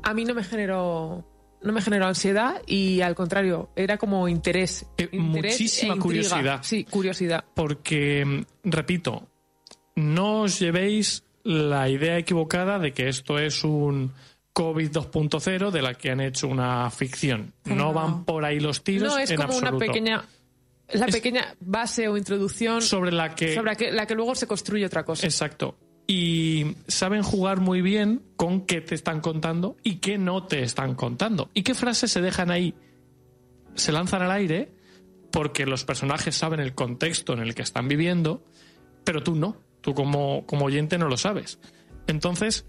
a 0.04 0.14
mí 0.14 0.24
no 0.26 0.34
me 0.34 0.44
generó 0.44 1.26
no 1.62 1.74
me 1.74 1.82
generó 1.82 2.06
ansiedad 2.06 2.62
y 2.66 3.02
al 3.02 3.16
contrario 3.16 3.70
era 3.76 3.98
como 3.98 4.28
interés, 4.30 4.86
Eh, 4.98 5.10
interés 5.12 5.54
muchísima 5.56 5.94
e 5.94 5.98
intriga. 5.98 6.02
curiosidad. 6.30 6.60
sí 6.64 6.84
curiosidad 6.86 7.44
Porque, 7.54 8.24
mm, 8.26 8.42
repito, 8.70 9.28
no 9.96 10.42
os 10.44 10.58
llevéis 10.60 11.24
la 11.44 11.90
idea 11.90 12.18
equivocada 12.18 12.80
de 12.80 12.94
que 12.94 13.10
esto 13.10 13.40
es 13.40 13.64
un 13.66 14.14
COVID 14.54 14.90
2.0 14.92 15.72
de 15.72 15.82
la 15.82 15.94
que 15.96 16.12
han 16.12 16.20
hecho 16.22 16.48
una 16.48 16.90
ficción. 16.92 17.54
No, 17.66 17.76
No. 17.76 17.94
van 17.94 18.24
por 18.26 18.46
ahí 18.46 18.60
los 18.60 18.84
tiros 18.84 19.14
no 19.14 19.18
es 19.20 19.30
en 19.32 19.38
como 19.38 19.50
absoluto. 19.54 19.76
una 19.78 19.86
pequeña 19.86 20.24
la 20.94 21.06
Es- 21.06 21.16
pequeña 21.16 21.56
base 21.60 22.08
o 22.08 22.18
introducción 22.18 22.82
sobre 22.82 23.12
la 23.12 23.36
que 23.36 23.54
sobre 23.54 23.72
la 23.72 23.76
que, 23.76 23.92
la 23.92 24.06
que 24.06 24.16
luego 24.16 24.36
se 24.36 24.48
construye 24.48 24.86
otra 24.86 25.04
cosa 25.04 25.26
Exacto. 25.26 25.78
Y 26.08 26.76
saben 26.88 27.22
jugar 27.22 27.60
muy 27.60 27.82
bien 27.84 28.24
con 28.36 28.66
qué 28.66 28.82
te 28.82 28.96
están 28.96 29.22
contando 29.22 29.78
y 29.84 29.98
qué 29.98 30.18
no 30.18 30.44
te 30.48 30.64
están 30.64 30.96
contando. 30.96 31.52
Y 31.54 31.62
qué 31.62 31.76
frases 31.76 32.12
se 32.12 32.20
dejan 32.20 32.50
ahí, 32.50 32.74
se 33.76 33.92
lanzan 33.92 34.24
al 34.24 34.32
aire 34.32 34.72
porque 35.32 35.68
los 35.68 35.86
personajes 35.86 36.36
saben 36.36 36.60
el 36.62 36.74
contexto 36.74 37.34
en 37.34 37.40
el 37.42 37.54
que 37.54 37.62
están 37.62 37.88
viviendo, 37.88 38.44
pero 39.04 39.22
tú 39.22 39.36
no. 39.36 39.58
Tú 39.82 39.94
como, 39.94 40.48
como 40.48 40.66
oyente 40.66 40.98
no 40.98 41.08
lo 41.08 41.16
sabes. 41.16 41.60
Entonces, 42.08 42.66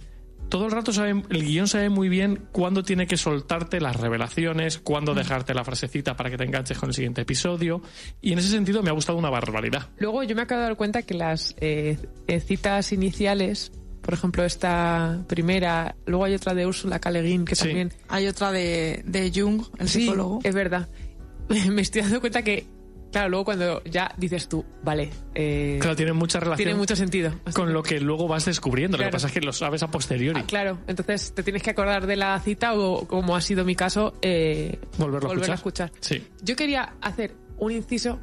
todo 0.50 0.66
el 0.66 0.72
rato 0.72 0.92
sabe, 0.92 1.10
el 1.30 1.44
guion 1.46 1.66
sabe 1.66 1.88
muy 1.88 2.08
bien 2.10 2.46
cuándo 2.52 2.82
tiene 2.82 3.06
que 3.06 3.16
soltarte 3.16 3.80
las 3.80 3.96
revelaciones, 3.96 4.78
cuándo 4.78 5.14
dejarte 5.14 5.54
la 5.54 5.64
frasecita 5.64 6.16
para 6.16 6.28
que 6.28 6.36
te 6.36 6.44
enganches 6.44 6.76
con 6.78 6.90
el 6.90 6.94
siguiente 6.94 7.22
episodio. 7.22 7.80
Y 8.20 8.32
en 8.32 8.40
ese 8.40 8.48
sentido 8.48 8.82
me 8.82 8.90
ha 8.90 8.92
gustado 8.92 9.16
una 9.18 9.30
barbaridad. 9.30 9.88
Luego 9.98 10.22
yo 10.24 10.36
me 10.36 10.42
acabo 10.42 10.60
de 10.60 10.66
dar 10.66 10.76
cuenta 10.76 11.02
que 11.02 11.14
las 11.14 11.54
eh, 11.60 11.96
eh, 12.26 12.40
citas 12.40 12.92
iniciales, 12.92 13.72
por 14.02 14.12
ejemplo 14.14 14.44
esta 14.44 15.22
primera, 15.28 15.94
luego 16.06 16.24
hay 16.24 16.34
otra 16.34 16.52
de. 16.54 16.66
Le 17.10 17.22
Guin 17.22 17.44
que 17.44 17.54
Sí. 17.56 17.64
también... 17.64 17.92
Hay 18.08 18.26
otra 18.26 18.52
de, 18.52 19.02
de 19.06 19.32
Jung, 19.34 19.62
el 19.78 19.88
Sí, 19.88 20.00
psicólogo. 20.02 20.40
es 20.44 20.54
verdad. 20.54 20.88
Me 21.70 21.82
estoy 21.82 22.02
dando 22.02 22.20
cuenta 22.20 22.42
que, 22.42 22.66
claro, 23.10 23.28
luego 23.28 23.44
cuando 23.44 23.82
ya 23.84 24.14
dices 24.16 24.48
tú, 24.48 24.64
vale, 24.82 25.10
eh, 25.34 25.78
Claro, 25.80 25.96
tiene 25.96 26.12
mucha 26.12 26.40
relación. 26.40 26.64
tiene 26.64 26.78
mucho 26.78 26.96
sentido. 26.96 27.32
con 27.54 27.72
lo 27.72 27.82
que 27.82 28.00
luego 28.00 28.28
vas 28.28 28.44
descubriendo. 28.44 28.96
Lo 28.96 29.04
que 29.04 29.10
pasa 29.10 29.26
es 29.28 29.32
que 29.32 29.40
lo 29.40 29.52
sabes 29.52 29.82
a 29.82 29.90
posteriori. 29.90 30.40
Ah, 30.40 30.44
claro, 30.46 30.78
entonces 30.86 31.32
te 31.34 31.42
tienes 31.42 31.62
que 31.62 31.70
acordar 31.70 32.06
de 32.06 32.16
la 32.16 32.38
cita 32.40 32.74
o, 32.74 33.06
como 33.06 33.36
ha 33.36 33.40
sido 33.40 33.64
mi 33.64 33.74
caso, 33.74 34.14
eh, 34.22 34.78
Volverlo 34.98 35.28
a 35.28 35.34
volverla 35.34 35.54
escuchar. 35.54 35.92
Sí. 36.00 36.22
Yo 36.42 36.56
quería 36.56 36.94
hacer 37.00 37.34
un 37.58 37.72
inciso 37.72 38.18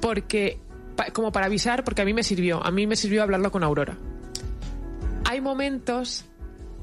porque, 0.00 0.58
como 1.12 1.32
para 1.32 1.46
avisar, 1.46 1.84
porque 1.84 2.02
a 2.02 2.04
mí 2.04 2.12
me 2.14 2.22
sirvió, 2.22 2.64
a 2.64 2.70
mí 2.70 2.86
me 2.86 2.96
sirvió 2.96 3.22
hablarlo 3.22 3.50
con 3.50 3.62
Aurora. 3.64 3.96
Hay 5.24 5.40
momentos 5.40 6.24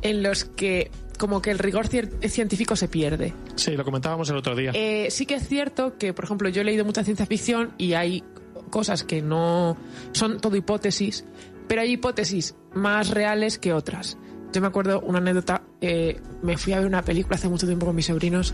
en 0.02 0.22
los 0.24 0.46
que 0.46 0.92
como 1.24 1.42
que 1.42 1.52
el 1.52 1.60
rigor 1.60 1.88
científico 1.88 2.76
se 2.76 2.90
pierde. 2.90 3.34
Sí, 3.56 3.78
lo 3.78 3.86
comentábamos 3.86 4.30
el 4.30 4.36
otro 4.36 4.58
día. 4.58 4.72
Eh, 4.74 5.08
sí 5.10 5.26
que 5.26 5.36
es 5.36 5.48
cierto 5.48 5.98
que, 5.98 6.12
por 6.12 6.26
ejemplo, 6.26 6.50
yo 6.50 6.60
he 6.60 6.66
leído 6.66 6.84
mucha 6.84 7.02
ciencia 7.06 7.26
ficción 7.26 7.72
y 7.78 7.94
hay 7.94 8.26
cosas 8.70 9.06
que 9.06 9.22
no 9.22 9.78
son 10.12 10.42
todo 10.42 10.58
hipótesis, 10.58 11.24
pero 11.70 11.80
hay 11.80 11.94
hipótesis 11.94 12.56
más 12.74 13.10
reales 13.10 13.58
que 13.58 13.72
otras. 13.72 14.18
Yo 14.52 14.60
me 14.60 14.68
acuerdo 14.68 15.00
una 15.00 15.20
anécdota, 15.20 15.64
eh, 15.80 16.20
me 16.42 16.58
fui 16.58 16.74
a 16.74 16.80
ver 16.80 16.88
una 16.88 17.04
película 17.04 17.38
hace 17.38 17.48
mucho 17.48 17.68
tiempo 17.68 17.86
con 17.86 17.96
mis 17.96 18.08
sobrinos, 18.08 18.54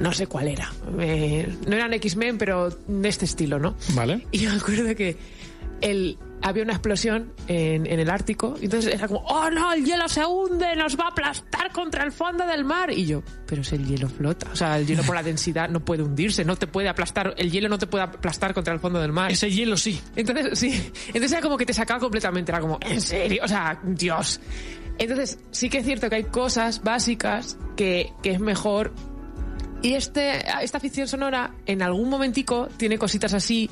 no 0.00 0.10
sé 0.12 0.26
cuál 0.26 0.48
era, 0.48 0.72
Eh, 0.98 1.54
no 1.68 1.76
eran 1.76 1.92
X-Men, 1.92 2.38
pero 2.38 2.70
de 2.70 3.08
este 3.10 3.26
estilo, 3.26 3.58
¿no? 3.58 3.76
¿Vale? 3.94 4.26
Y 4.32 4.46
me 4.46 4.52
acuerdo 4.52 4.94
que 4.96 5.18
el, 5.82 6.16
había 6.42 6.62
una 6.62 6.74
explosión 6.74 7.32
en, 7.48 7.86
en 7.86 8.00
el 8.00 8.10
Ártico, 8.10 8.56
y 8.60 8.66
entonces 8.66 8.94
era 8.94 9.08
como, 9.08 9.20
oh 9.20 9.50
no, 9.50 9.72
el 9.72 9.84
hielo 9.84 10.08
se 10.08 10.24
hunde, 10.24 10.76
nos 10.76 10.98
va 10.98 11.04
a 11.04 11.08
aplastar 11.08 11.72
contra 11.72 12.04
el 12.04 12.12
fondo 12.12 12.46
del 12.46 12.64
mar. 12.64 12.90
Y 12.90 13.06
yo, 13.06 13.22
pero 13.46 13.64
si 13.64 13.76
el 13.76 13.86
hielo 13.86 14.08
flota, 14.08 14.48
o 14.52 14.56
sea, 14.56 14.78
el 14.78 14.86
hielo 14.86 15.02
por 15.02 15.14
la 15.14 15.22
densidad 15.22 15.68
no 15.68 15.80
puede 15.80 16.02
hundirse, 16.02 16.44
no 16.44 16.56
te 16.56 16.66
puede 16.66 16.88
aplastar, 16.88 17.34
el 17.36 17.50
hielo 17.50 17.68
no 17.68 17.78
te 17.78 17.86
puede 17.86 18.04
aplastar 18.04 18.54
contra 18.54 18.72
el 18.74 18.80
fondo 18.80 19.00
del 19.00 19.12
mar. 19.12 19.32
Ese 19.32 19.50
hielo 19.50 19.76
sí. 19.76 20.00
Entonces, 20.14 20.58
sí, 20.58 20.90
entonces 21.08 21.32
era 21.32 21.40
como 21.40 21.56
que 21.56 21.66
te 21.66 21.72
sacaba 21.72 22.00
completamente, 22.00 22.52
era 22.52 22.60
como, 22.60 22.78
en 22.80 23.00
serio, 23.00 23.42
o 23.44 23.48
sea, 23.48 23.80
Dios. 23.82 24.40
Entonces, 24.98 25.38
sí 25.50 25.68
que 25.68 25.78
es 25.78 25.84
cierto 25.84 26.08
que 26.08 26.16
hay 26.16 26.24
cosas 26.24 26.82
básicas 26.82 27.58
que, 27.76 28.12
que 28.22 28.30
es 28.30 28.40
mejor. 28.40 28.92
Y 29.82 29.94
este, 29.94 30.42
esta 30.62 30.80
ficción 30.80 31.06
sonora, 31.06 31.54
en 31.66 31.82
algún 31.82 32.08
momentico, 32.08 32.68
tiene 32.76 32.98
cositas 32.98 33.34
así 33.34 33.70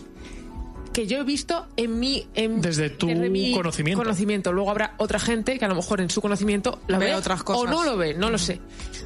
que 0.95 1.07
yo 1.07 1.19
he 1.19 1.25
visto 1.25 1.67
en 1.77 1.99
mi... 2.01 2.27
En, 2.35 2.63
Desde 2.63 2.89
tu 2.89 3.07
mi 3.09 3.53
conocimiento. 3.53 4.03
conocimiento. 4.03 4.53
Luego 4.53 4.71
habrá 4.71 4.95
otra 4.97 5.19
gente 5.19 5.59
que 5.59 5.65
a 5.67 5.69
lo 5.69 5.75
mejor 5.75 6.01
en 6.01 6.09
su 6.09 6.23
conocimiento 6.23 6.81
la 6.89 6.99
Ve 6.99 7.07
ve 7.07 7.15
otras 7.15 7.43
cosas. 7.43 7.65
O 7.65 7.67
no 7.67 7.85
lo 7.85 7.99
ve, 7.99 8.15
no 8.15 8.31
lo 8.31 8.39
sé. 8.39 8.61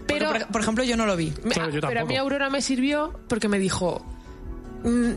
Pero, 0.07 0.26
Porque, 0.28 0.45
por, 0.45 0.52
por 0.52 0.61
ejemplo, 0.61 0.85
yo 0.85 0.97
no 0.97 1.07
lo 1.07 1.16
vi. 1.16 1.33
me- 1.42 1.50
Claro, 1.50 1.71
yo 1.73 1.80
pero 1.80 2.00
a 2.02 2.04
mí 2.04 2.16
Aurora 2.16 2.49
me 2.50 2.62
sirvió 2.62 3.18
porque 3.28 3.49
me 3.49 3.59
dijo... 3.59 4.04
mm, 4.85 5.11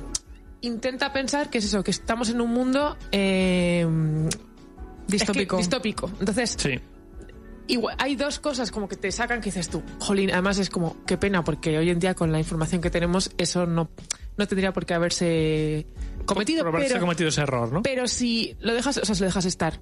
intenta 0.62 1.12
pensar 1.13 1.50
que 1.50 1.58
es 1.60 1.66
eso, 1.66 1.84
que 1.84 1.92
estamos 1.92 2.30
en 2.30 2.42
un 2.42 2.50
mundo... 2.51 2.98
eh, 3.12 3.86
Distópico. 5.08 5.58
es 5.58 5.60
que- 5.60 5.70
distópico. 5.70 6.12
Entonces, 6.20 6.56
Sí. 6.58 6.80
igual, 7.68 7.96
hay 8.00 8.16
dos 8.16 8.40
cosas 8.40 8.72
como 8.72 8.88
que 8.88 8.96
te 8.96 9.12
sacan 9.12 9.42
que 9.42 9.46
dices 9.46 9.68
tú, 9.70 9.84
jolín, 10.00 10.32
además 10.32 10.58
es 10.60 10.70
como, 10.70 10.96
qué 11.06 11.18
pena, 11.18 11.44
porque 11.44 11.78
hoy 11.78 11.90
en 11.90 12.00
día 12.00 12.13
con 12.13 12.32
la 12.32 12.40
información 12.40 12.82
que 12.82 12.90
tenemos, 12.90 13.30
eso 13.38 13.66
no, 13.66 13.90
no 14.38 14.48
tendría 14.48 14.72
por 14.72 14.86
qué 14.86 14.94
haberse 14.94 15.86
cometido. 16.25 16.63
Por 16.63 16.80
pero, 16.82 17.00
cometido 17.00 17.30
ese 17.30 17.42
error, 17.42 17.72
¿no? 17.72 17.82
pero 17.84 18.08
si 18.08 18.56
lo 18.60 18.74
dejas, 18.74 18.98
o 18.98 19.06
sea, 19.06 19.16
si 19.16 19.22
lo 19.22 19.28
dejas 19.28 19.46
estar, 19.46 19.80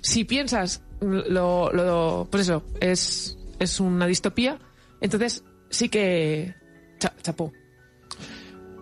si 0.00 0.24
piensas, 0.24 0.82
lo, 1.00 1.72
lo 1.72 2.28
pues 2.30 2.44
eso, 2.48 2.64
es, 2.80 3.38
es 3.58 3.80
una 3.80 4.06
distopía, 4.06 4.58
entonces 5.00 5.44
sí 5.70 5.88
que 5.88 6.54
cha- 6.98 7.14
chapó. 7.22 7.52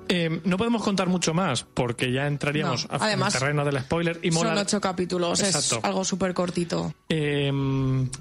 Eh, 0.06 0.40
no 0.44 0.58
podemos 0.58 0.82
contar 0.82 1.08
mucho 1.08 1.32
más 1.32 1.62
porque 1.64 2.12
ya 2.12 2.26
entraríamos 2.26 2.86
No, 2.90 2.98
además, 3.00 3.32
terreno 3.32 3.64
del 3.64 3.80
spoiler 3.80 4.20
y 4.22 4.30
mola 4.32 4.50
Son 4.50 4.58
ocho 4.58 4.80
capítulos, 4.80 5.40
Exacto. 5.40 5.78
es 5.78 5.84
algo 5.84 6.04
súper 6.04 6.34
cortito. 6.34 6.92
eh, 7.08 7.50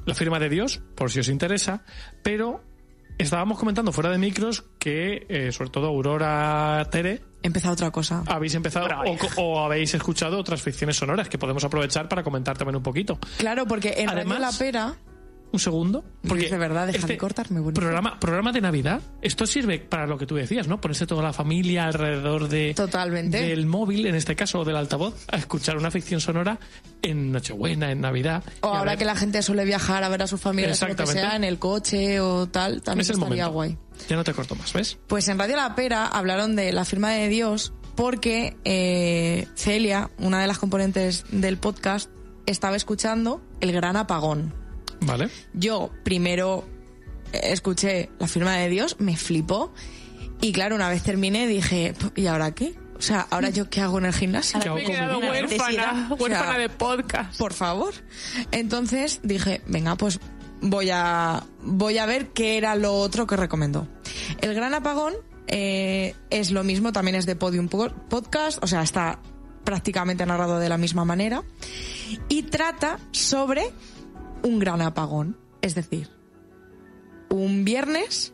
la 0.06 0.16
firma 0.16 0.40
de 0.40 0.48
Dios, 0.48 0.80
por 0.96 1.12
si 1.12 1.20
os 1.20 1.28
interesa, 1.28 1.84
pero 2.24 2.64
estábamos 3.18 3.60
comentando 3.60 3.92
fuera 3.92 4.10
de 4.12 4.18
micros 4.18 4.64
que, 4.80 5.26
eh, 5.28 5.52
sobre 5.52 5.72
todo 5.72 5.88
Aurora 5.88 6.88
Tere, 6.90 7.22
Empieza 7.44 7.72
otra 7.72 7.92
cosa. 7.92 8.24
habéis 8.28 8.56
empezado 8.56 8.88
o 9.38 9.60
habéis 9.60 9.94
escuchado 9.94 10.40
otras 10.40 10.62
ficciones 10.62 10.96
sonoras 10.96 11.30
que 11.30 11.38
podemos 11.38 11.64
aprovechar 11.64 12.08
para 12.08 12.24
comentar 12.24 12.58
también 12.58 12.78
un 12.78 12.84
poquito. 12.84 13.20
Claro, 13.38 13.66
porque 13.68 13.94
en 13.98 14.10
Además- 14.10 14.40
Radio 14.40 14.52
La 14.52 14.58
Pera... 14.58 14.96
Un 15.54 15.60
segundo. 15.60 16.04
Porque 16.28 16.50
de 16.50 16.58
verdad, 16.58 16.88
deja 16.88 17.06
de 17.06 17.16
cortarme, 17.16 17.60
bonito. 17.60 17.80
programa, 17.80 18.20
programa 18.20 18.52
de 18.52 18.60
Navidad, 18.60 19.02
esto 19.22 19.46
sirve 19.46 19.78
para 19.78 20.08
lo 20.08 20.18
que 20.18 20.26
tú 20.26 20.34
decías, 20.34 20.68
¿no? 20.68 20.82
Ponerse 20.82 21.06
toda 21.06 21.22
la 21.22 21.32
familia 21.32 21.86
alrededor 21.86 22.50
de 22.50 22.74
Totalmente. 22.74 23.40
del 23.40 23.68
móvil, 23.68 24.08
en 24.08 24.16
este 24.16 24.36
caso, 24.36 24.62
o 24.62 24.66
del 24.66 24.76
altavoz, 24.76 25.14
a 25.32 25.38
escuchar 25.38 25.78
una 25.78 25.92
ficción 25.92 26.20
sonora 26.20 26.58
en 27.04 27.32
Nochebuena, 27.32 27.92
en 27.92 28.02
Navidad. 28.02 28.44
O 28.62 28.68
ahora 28.70 28.92
ver, 28.94 28.98
que 29.00 29.06
la 29.06 29.16
gente 29.16 29.44
suele 29.44 29.64
viajar 29.64 30.04
a 30.04 30.10
ver 30.10 30.24
a 30.24 30.28
sus 30.28 30.42
familias 30.42 30.82
o 30.82 30.86
lo 30.88 30.96
que 30.96 31.04
Exactamente. 31.04 31.28
sea 31.30 31.36
en 31.36 31.44
el 31.44 31.60
coche 31.60 32.20
o 32.20 32.48
tal, 32.48 32.82
también 32.82 33.02
es 33.02 33.10
el 33.12 33.18
estaría 33.18 33.46
momento. 33.50 33.52
guay. 33.54 33.78
Ya 34.10 34.16
no 34.16 34.24
te 34.24 34.34
corto 34.34 34.56
más, 34.56 34.74
¿ves? 34.74 34.98
Pues 35.06 35.28
en 35.28 35.38
Radio 35.38 35.56
La 35.56 35.76
Pera 35.76 36.08
hablaron 36.08 36.56
de 36.56 36.74
la 36.74 36.84
firma 36.84 37.12
de 37.12 37.30
Dios 37.30 37.74
porque 37.94 38.58
eh, 38.66 39.48
Celia, 39.56 40.10
una 40.18 40.42
de 40.42 40.48
las 40.48 40.58
componentes 40.58 41.26
del 41.30 41.58
podcast, 41.58 42.10
estaba 42.48 42.76
escuchando 42.76 43.40
El 43.62 43.72
Gran 43.72 43.98
Apagón. 43.98 44.63
Vale. 45.06 45.30
Yo 45.54 45.92
primero 46.04 46.64
eh, 47.32 47.40
escuché 47.52 48.10
la 48.20 48.28
firma 48.28 48.56
de 48.58 48.70
Dios, 48.70 48.98
me 49.00 49.16
flipó 49.18 49.74
y 50.42 50.52
claro, 50.52 50.76
una 50.76 50.90
vez 50.90 51.04
terminé 51.04 51.48
dije, 51.48 51.94
¿y 52.16 52.26
ahora 52.28 52.54
qué? 52.54 52.76
O 52.98 53.02
sea, 53.02 53.28
¿ahora 53.32 53.50
yo 53.50 53.70
qué 53.70 53.82
hago 53.82 53.98
en 53.98 54.06
el 54.06 54.14
gimnasio? 54.14 54.60
¿Qué 54.60 54.68
hago 54.70 54.78
Me 54.78 54.84
he 54.84 54.86
quedado 54.88 55.20
huérfana, 55.20 56.08
O 56.12 56.16
sea, 56.18 56.26
huérfana 56.26 56.58
de 56.58 56.70
podcast. 56.70 57.38
por 57.38 57.54
favor. 57.54 57.94
Entonces 58.52 59.20
dije, 59.24 59.62
venga, 59.68 59.96
pues 59.96 60.20
voy 60.62 60.90
a, 60.92 61.44
voy 61.62 61.98
a 61.98 62.06
ver 62.06 62.30
qué 62.30 62.58
era 62.58 62.76
lo 62.76 62.94
otro 62.94 63.28
que 63.28 63.36
recomendó. 63.36 63.88
El 64.42 64.54
Gran 64.54 64.74
Apagón 64.74 65.14
eh, 65.48 66.16
es 66.30 66.52
lo 66.52 66.64
mismo, 66.64 66.92
también 66.94 67.16
es 67.16 67.26
de 67.26 67.36
Podium 67.36 67.68
Po- 67.68 67.94
Podcast, 68.10 68.64
o 68.64 68.68
sea, 68.68 68.84
está 68.84 69.20
prácticamente 69.66 70.26
narrado 70.26 70.60
de 70.60 70.70
la 70.70 70.78
misma 70.78 71.04
manera. 71.04 71.44
Y 72.30 72.44
trata 72.44 73.00
sobre 73.12 73.72
un 74.44 74.60
gran 74.60 74.82
apagón. 74.82 75.38
Es 75.62 75.76
decir, 75.76 76.10
un 77.30 77.66
viernes 77.66 78.34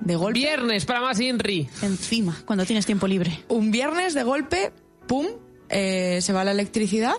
de 0.00 0.16
golpe. 0.16 0.40
Viernes 0.40 0.84
para 0.84 1.00
más 1.00 1.20
Inri. 1.20 1.68
Encima, 1.82 2.42
cuando 2.44 2.66
tienes 2.66 2.84
tiempo 2.86 3.06
libre. 3.06 3.44
Un 3.48 3.70
viernes 3.70 4.14
de 4.14 4.22
golpe, 4.22 4.72
pum, 5.06 5.26
eh, 5.68 6.20
se 6.20 6.32
va 6.32 6.44
la 6.44 6.50
electricidad 6.50 7.14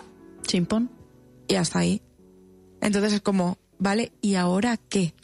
Chimpón. 0.46 0.90
y 1.48 1.56
hasta 1.56 1.80
ahí. 1.80 2.02
Entonces 2.80 3.14
es 3.14 3.20
como, 3.22 3.58
vale, 3.78 4.12
¿y 4.20 4.34
ahora 4.34 4.76
qué? 4.76 5.14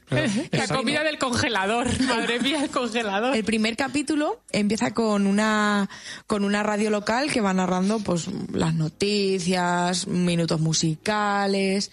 La 0.51 0.67
comida 0.67 1.05
del 1.05 1.19
congelador. 1.19 1.87
Madre 2.07 2.41
mía, 2.41 2.65
el 2.65 2.71
congelador. 2.71 3.37
El 3.37 3.45
primer 3.45 3.77
capítulo 3.77 4.43
empieza 4.51 4.93
con 4.93 5.27
una 5.27 5.89
con 6.27 6.45
una 6.45 6.63
radio 6.63 6.91
local 6.91 7.31
que 7.31 7.41
va 7.41 7.55
narrando 7.55 8.01
pues 8.01 8.29
las 8.53 8.75
noticias, 8.75 10.09
minutos 10.09 10.61
musicales 10.61 11.93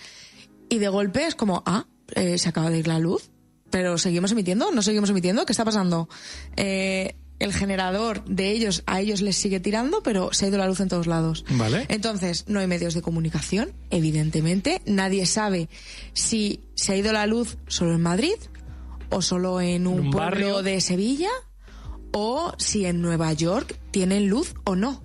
y 0.69 0.79
de 0.79 0.87
golpe 0.87 1.25
es 1.25 1.35
como, 1.35 1.63
ah, 1.65 1.85
eh, 2.15 2.37
se 2.37 2.49
acaba 2.49 2.69
de 2.69 2.79
ir 2.79 2.87
la 2.87 2.99
luz, 2.99 3.29
pero 3.69 3.97
seguimos 3.97 4.31
emitiendo, 4.31 4.71
no 4.71 4.81
seguimos 4.81 5.09
emitiendo, 5.09 5.45
¿qué 5.45 5.53
está 5.53 5.65
pasando? 5.65 6.09
Eh, 6.55 7.15
el 7.39 7.53
generador 7.53 8.23
de 8.25 8.51
ellos 8.51 8.83
a 8.87 8.99
ellos 8.99 9.21
les 9.21 9.35
sigue 9.35 9.59
tirando, 9.59 10.01
pero 10.01 10.33
se 10.33 10.45
ha 10.45 10.47
ido 10.47 10.57
la 10.57 10.67
luz 10.67 10.79
en 10.79 10.89
todos 10.89 11.07
lados. 11.07 11.45
Vale. 11.51 11.85
Entonces, 11.89 12.45
no 12.47 12.59
hay 12.59 12.67
medios 12.67 12.93
de 12.93 13.01
comunicación, 13.01 13.73
evidentemente. 13.89 14.81
Nadie 14.85 15.25
sabe 15.25 15.69
si 16.13 16.61
se 16.75 16.93
ha 16.93 16.97
ido 16.97 17.13
la 17.13 17.27
luz 17.27 17.57
solo 17.67 17.93
en 17.93 18.01
Madrid 18.01 18.35
o 19.09 19.21
solo 19.21 19.61
en 19.61 19.87
un, 19.87 20.09
pueblo 20.09 20.17
barrio. 20.17 20.63
de 20.63 20.81
Sevilla 20.81 21.29
o 22.11 22.53
si 22.57 22.85
en 22.85 23.01
Nueva 23.01 23.31
York 23.33 23.79
tienen 23.91 24.27
luz 24.27 24.55
o 24.63 24.75
no. 24.75 25.03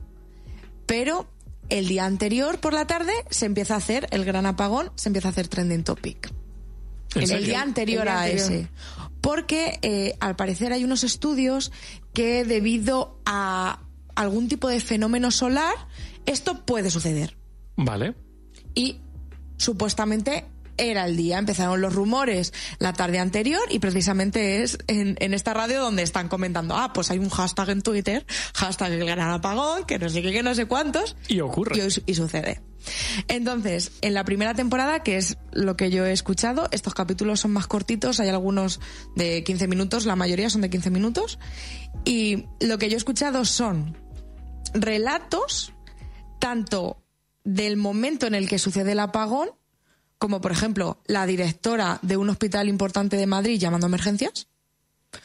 Pero 0.87 1.32
el 1.79 1.89
día 1.89 2.05
anterior 2.05 2.61
por 2.61 2.75
la 2.75 2.87
tarde 2.87 3.13
se 3.31 3.47
empieza 3.47 3.75
a 3.75 3.79
hacer 3.79 4.07
el 4.11 4.25
gran 4.25 4.45
apagón, 4.47 4.93
se 4.95 5.09
empieza 5.09 5.29
a 5.29 5.31
hacer 5.31 5.49
trending 5.49 5.85
topic. 5.85 6.33
¿En 7.15 7.31
El 7.31 7.45
día 7.45 7.63
anterior 7.63 8.03
El 8.03 8.07
día 8.07 8.15
a 8.15 8.23
anterior. 8.25 8.53
ese. 8.53 8.69
Porque 9.21 9.79
eh, 9.83 10.17
al 10.21 10.37
parecer 10.37 10.73
hay 10.73 10.85
unos 10.85 11.05
estudios 11.05 11.73
que 12.13 12.45
debido 12.45 13.21
a 13.25 13.81
algún 14.15 14.49
tipo 14.49 14.69
de 14.69 14.81
fenómeno 14.81 15.31
solar, 15.31 15.75
esto 16.27 16.65
puede 16.65 16.91
suceder. 16.91 17.37
Vale. 17.77 18.15
Y 18.75 19.01
supuestamente 19.57 20.45
era 20.91 21.07
el 21.07 21.17
día, 21.17 21.39
empezaron 21.39 21.81
los 21.81 21.95
rumores 21.95 22.53
la 22.79 22.93
tarde 22.93 23.19
anterior 23.19 23.63
y 23.71 23.79
precisamente 23.79 24.63
es 24.63 24.79
en, 24.89 25.17
en 25.21 25.35
esta 25.35 25.55
radio 25.55 25.81
donde 25.81 26.03
están 26.03 26.29
comentando, 26.29 26.77
ah, 26.77 26.93
pues 26.93 27.11
hay 27.11 27.19
un 27.19 27.31
hashtag 27.31 27.71
en 27.71 27.83
Twitter, 27.83 28.27
hashtag 28.55 28.93
el 28.93 29.07
gran 29.07 29.31
apagón, 29.31 29.85
que 29.85 29.99
no 29.99 30.09
sé 30.09 30.23
qué, 30.23 30.33
que 30.33 30.43
no 30.43 30.55
sé 30.55 30.67
cuántos, 30.67 31.17
Y 31.29 31.41
ocurre. 31.41 31.77
y, 32.07 32.11
y 32.11 32.15
sucede. 32.15 32.61
Entonces, 33.29 33.93
en 34.01 34.15
la 34.15 34.25
primera 34.25 34.55
temporada, 34.55 35.05
que 35.05 35.17
es 35.17 35.39
lo 35.53 35.77
que 35.77 35.91
yo 35.91 36.05
he 36.05 36.13
escuchado, 36.13 36.69
estos 36.73 36.95
capítulos 36.95 37.41
son 37.41 37.53
más 37.53 37.67
cortitos, 37.69 38.19
hay 38.19 38.29
algunos 38.29 38.81
de 39.15 39.45
15 39.45 39.69
minutos, 39.69 40.05
la 40.05 40.17
mayoría 40.17 40.51
son 40.51 40.63
de 40.63 40.71
15 40.71 40.91
minutos, 40.91 41.39
y 42.05 42.47
lo 42.61 42.79
que 42.79 42.89
yo 42.89 42.95
he 42.95 42.99
escuchado 42.99 43.45
son 43.45 43.97
relatos 44.75 45.73
tanto 46.41 47.05
del 47.45 47.77
momento 47.77 48.27
en 48.27 48.35
el 48.35 48.49
que 48.49 48.59
sucede 48.59 48.93
el 48.93 49.01
apagón, 49.01 49.51
como 50.23 50.41
por 50.41 50.53
ejemplo 50.53 50.99
la 51.07 51.27
directora 51.27 51.99
de 52.03 52.17
un 52.17 52.31
hospital 52.31 52.69
importante 52.69 53.17
de 53.17 53.27
Madrid 53.27 53.59
llamando 53.59 53.87
a 53.87 53.89
emergencias, 53.89 54.47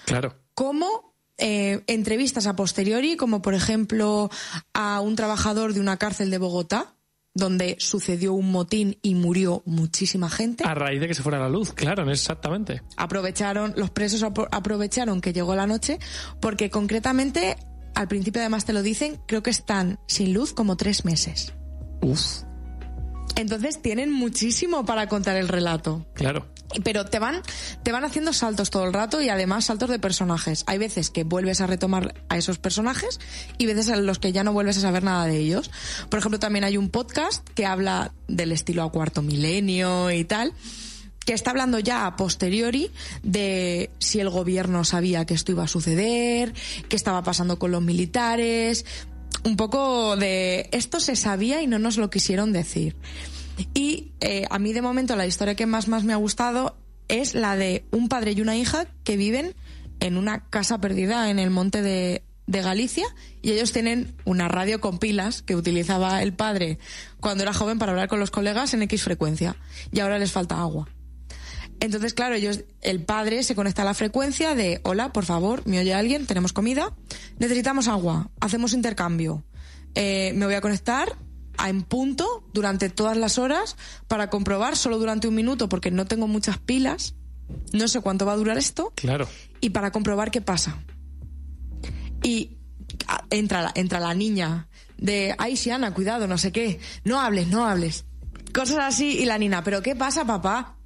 Claro. 0.06 0.34
como 0.56 1.14
eh, 1.38 1.84
entrevistas 1.86 2.48
a 2.48 2.56
posteriori, 2.56 3.16
como 3.16 3.44
por 3.44 3.54
ejemplo 3.54 4.32
a 4.74 5.00
un 5.02 5.16
trabajador 5.16 5.76
de 5.76 5.82
una 5.82 5.98
cárcel 5.98 6.32
de 6.32 6.40
Bogotá, 6.40 6.96
donde 7.36 7.76
sucedió 7.80 8.34
un 8.34 8.52
motín 8.52 8.98
y 9.04 9.14
murió 9.14 9.62
muchísima 9.68 10.32
gente. 10.32 10.64
A 10.66 10.74
raíz 10.74 11.00
de 11.00 11.08
que 11.08 11.14
se 11.14 11.22
fuera 11.22 11.38
la 11.38 11.48
luz, 11.48 11.74
claro, 11.74 12.10
exactamente. 12.10 12.82
Aprovecharon, 12.96 13.76
los 13.78 13.92
presos 13.92 14.24
apro- 14.24 14.48
aprovecharon 14.52 15.22
que 15.22 15.32
llegó 15.32 15.56
la 15.56 15.68
noche, 15.68 16.00
porque 16.42 16.72
concretamente, 16.72 17.56
al 17.94 18.08
principio 18.08 18.42
además 18.42 18.66
te 18.66 18.74
lo 18.74 18.82
dicen, 18.82 19.22
creo 19.28 19.44
que 19.44 19.52
están 19.52 20.00
sin 20.08 20.34
luz 20.34 20.54
como 20.54 20.76
tres 20.76 21.06
meses. 21.06 21.54
Uf, 22.02 22.42
Entonces 23.38 23.82
tienen 23.82 24.12
muchísimo 24.12 24.86
para 24.86 25.08
contar 25.08 25.38
el 25.38 25.48
relato. 25.48 26.06
claro. 26.14 26.48
Pero 26.84 27.06
te 27.06 27.18
van, 27.18 27.42
te 27.84 27.94
van 27.94 28.04
haciendo 28.04 28.34
saltos 28.34 28.70
todo 28.72 28.84
el 28.84 28.92
rato 28.92 29.22
y 29.22 29.30
además 29.30 29.66
saltos 29.66 29.90
de 29.90 30.00
personajes. 30.00 30.66
Hay 30.68 30.78
veces 30.78 31.10
que 31.10 31.24
vuelves 31.24 31.62
a 31.62 31.68
retomar 31.68 32.14
a 32.28 32.38
esos 32.38 32.60
personajes 32.60 33.22
y 33.58 33.68
veces 33.68 33.88
en 33.88 34.06
los 34.06 34.20
que 34.20 34.34
ya 34.34 34.44
no 34.44 34.52
vuelves 34.52 34.78
a 34.80 34.82
saber 34.82 35.02
nada 35.02 35.26
de 35.28 35.38
ellos. 35.38 35.72
Por 36.10 36.20
ejemplo, 36.20 36.40
también 36.40 36.66
hay 36.66 36.76
un 36.76 36.90
podcast 36.90 37.48
que 37.52 37.66
habla 37.66 38.12
del 38.28 38.52
estilo 38.52 38.84
a 38.84 38.92
cuarto 38.92 39.22
milenio 39.22 40.12
y 40.12 40.26
tal, 40.26 40.52
que 41.26 41.34
está 41.34 41.52
hablando 41.52 41.80
ya 41.80 42.06
a 42.06 42.18
posteriori 42.18 42.92
de 43.24 43.90
si 44.00 44.20
el 44.20 44.30
gobierno 44.30 44.84
sabía 44.84 45.26
que 45.26 45.36
esto 45.36 45.54
iba 45.54 45.64
a 45.64 45.68
suceder, 45.70 46.54
qué 46.90 46.98
estaba 46.98 47.24
pasando 47.24 47.58
con 47.60 47.72
los 47.72 47.82
militares, 47.82 48.86
un 49.48 49.56
poco 49.56 50.18
de 50.18 50.68
esto 50.74 51.00
se 51.00 51.16
sabía 51.16 51.62
y 51.62 51.68
no 51.68 51.80
nos 51.80 51.98
lo 51.98 52.10
quisieron 52.10 52.52
decir. 52.52 52.98
Y 53.74 54.12
eh, 54.20 54.46
a 54.50 54.60
mí 54.60 54.74
de 54.74 54.82
momento 54.82 55.16
la 55.16 55.26
historia 55.26 55.56
que 55.56 55.66
más, 55.66 55.88
más 55.88 56.04
me 56.04 56.12
ha 56.12 56.18
gustado 56.18 56.76
es 57.08 57.34
la 57.34 57.56
de 57.56 57.86
un 57.92 58.10
padre 58.10 58.34
y 58.34 58.42
una 58.42 58.58
hija 58.58 58.88
que 59.06 59.16
viven 59.16 59.56
en 60.02 60.18
una 60.18 60.50
casa 60.50 60.82
perdida 60.82 61.30
en 61.30 61.40
el 61.40 61.50
monte 61.50 61.82
de, 61.82 62.24
de 62.46 62.62
Galicia 62.62 63.06
y 63.42 63.54
ellos 63.54 63.72
tienen 63.72 64.14
una 64.26 64.50
radio 64.50 64.82
con 64.82 65.00
pilas 65.00 65.42
que 65.44 65.56
utilizaba 65.56 66.22
el 66.22 66.34
padre 66.34 66.78
cuando 67.22 67.44
era 67.44 67.54
joven 67.54 67.80
para 67.80 67.94
hablar 67.94 68.10
con 68.10 68.20
los 68.20 68.32
colegas 68.32 68.74
en 68.74 68.82
X 68.82 69.04
frecuencia 69.04 69.56
y 69.94 70.02
ahora 70.02 70.20
les 70.20 70.34
falta 70.34 70.60
agua. 70.60 70.90
Entonces, 71.80 72.14
claro, 72.14 72.36
ellos, 72.36 72.64
el 72.82 73.04
padre 73.04 73.44
se 73.44 73.56
conecta 73.56 73.84
a 73.84 73.86
la 73.86 73.94
frecuencia 73.94 74.56
de 74.56 74.80
hola, 74.84 75.14
por 75.14 75.26
favor, 75.26 75.66
me 75.68 75.80
oye 75.80 75.94
alguien, 75.94 76.26
tenemos 76.26 76.54
comida, 76.54 76.96
necesitamos 77.38 77.88
agua, 77.88 78.32
hacemos 78.40 78.74
intercambio. 78.74 79.44
Eh, 79.94 80.34
me 80.36 80.46
voy 80.46 80.56
a 80.56 80.62
conectar 80.62 81.16
a 81.58 81.70
en 81.70 81.84
punto 81.84 82.44
durante 82.54 82.90
todas 82.90 83.18
las 83.18 83.38
horas 83.38 83.76
para 84.08 84.30
comprobar 84.30 84.76
solo 84.76 84.98
durante 84.98 85.28
un 85.28 85.36
minuto 85.36 85.70
porque 85.70 85.92
no 85.92 86.06
tengo 86.06 86.28
muchas 86.28 86.58
pilas, 86.58 87.16
no 87.74 87.88
sé 87.88 88.02
cuánto 88.02 88.26
va 88.26 88.34
a 88.34 88.38
durar 88.38 88.58
esto. 88.58 88.92
Claro. 88.96 89.28
Y 89.62 89.70
para 89.70 89.92
comprobar 89.92 90.32
qué 90.32 90.42
pasa. 90.42 90.78
Y 92.24 92.58
entra 93.30 93.62
la, 93.62 93.72
entra 93.76 94.00
la 94.00 94.14
niña 94.14 94.68
de, 94.98 95.36
ay, 95.38 95.58
Siana, 95.58 95.94
cuidado, 95.94 96.28
no 96.28 96.38
sé 96.38 96.52
qué, 96.52 96.80
no 97.04 97.20
hables, 97.20 97.48
no 97.48 97.68
hables. 97.68 98.06
Cosas 98.54 98.80
así 98.80 99.20
y 99.20 99.26
la 99.26 99.38
nina, 99.38 99.64
pero 99.64 99.82
¿qué 99.82 99.96
pasa, 99.96 100.26
papá? 100.26 100.77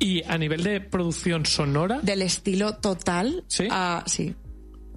Y 0.00 0.22
a 0.24 0.38
nivel 0.38 0.62
de 0.62 0.80
producción 0.80 1.44
sonora. 1.46 1.98
Del 2.02 2.22
estilo 2.22 2.74
total. 2.76 3.44
Sí. 3.48 3.66
Ah, 3.70 4.04
sí. 4.06 4.34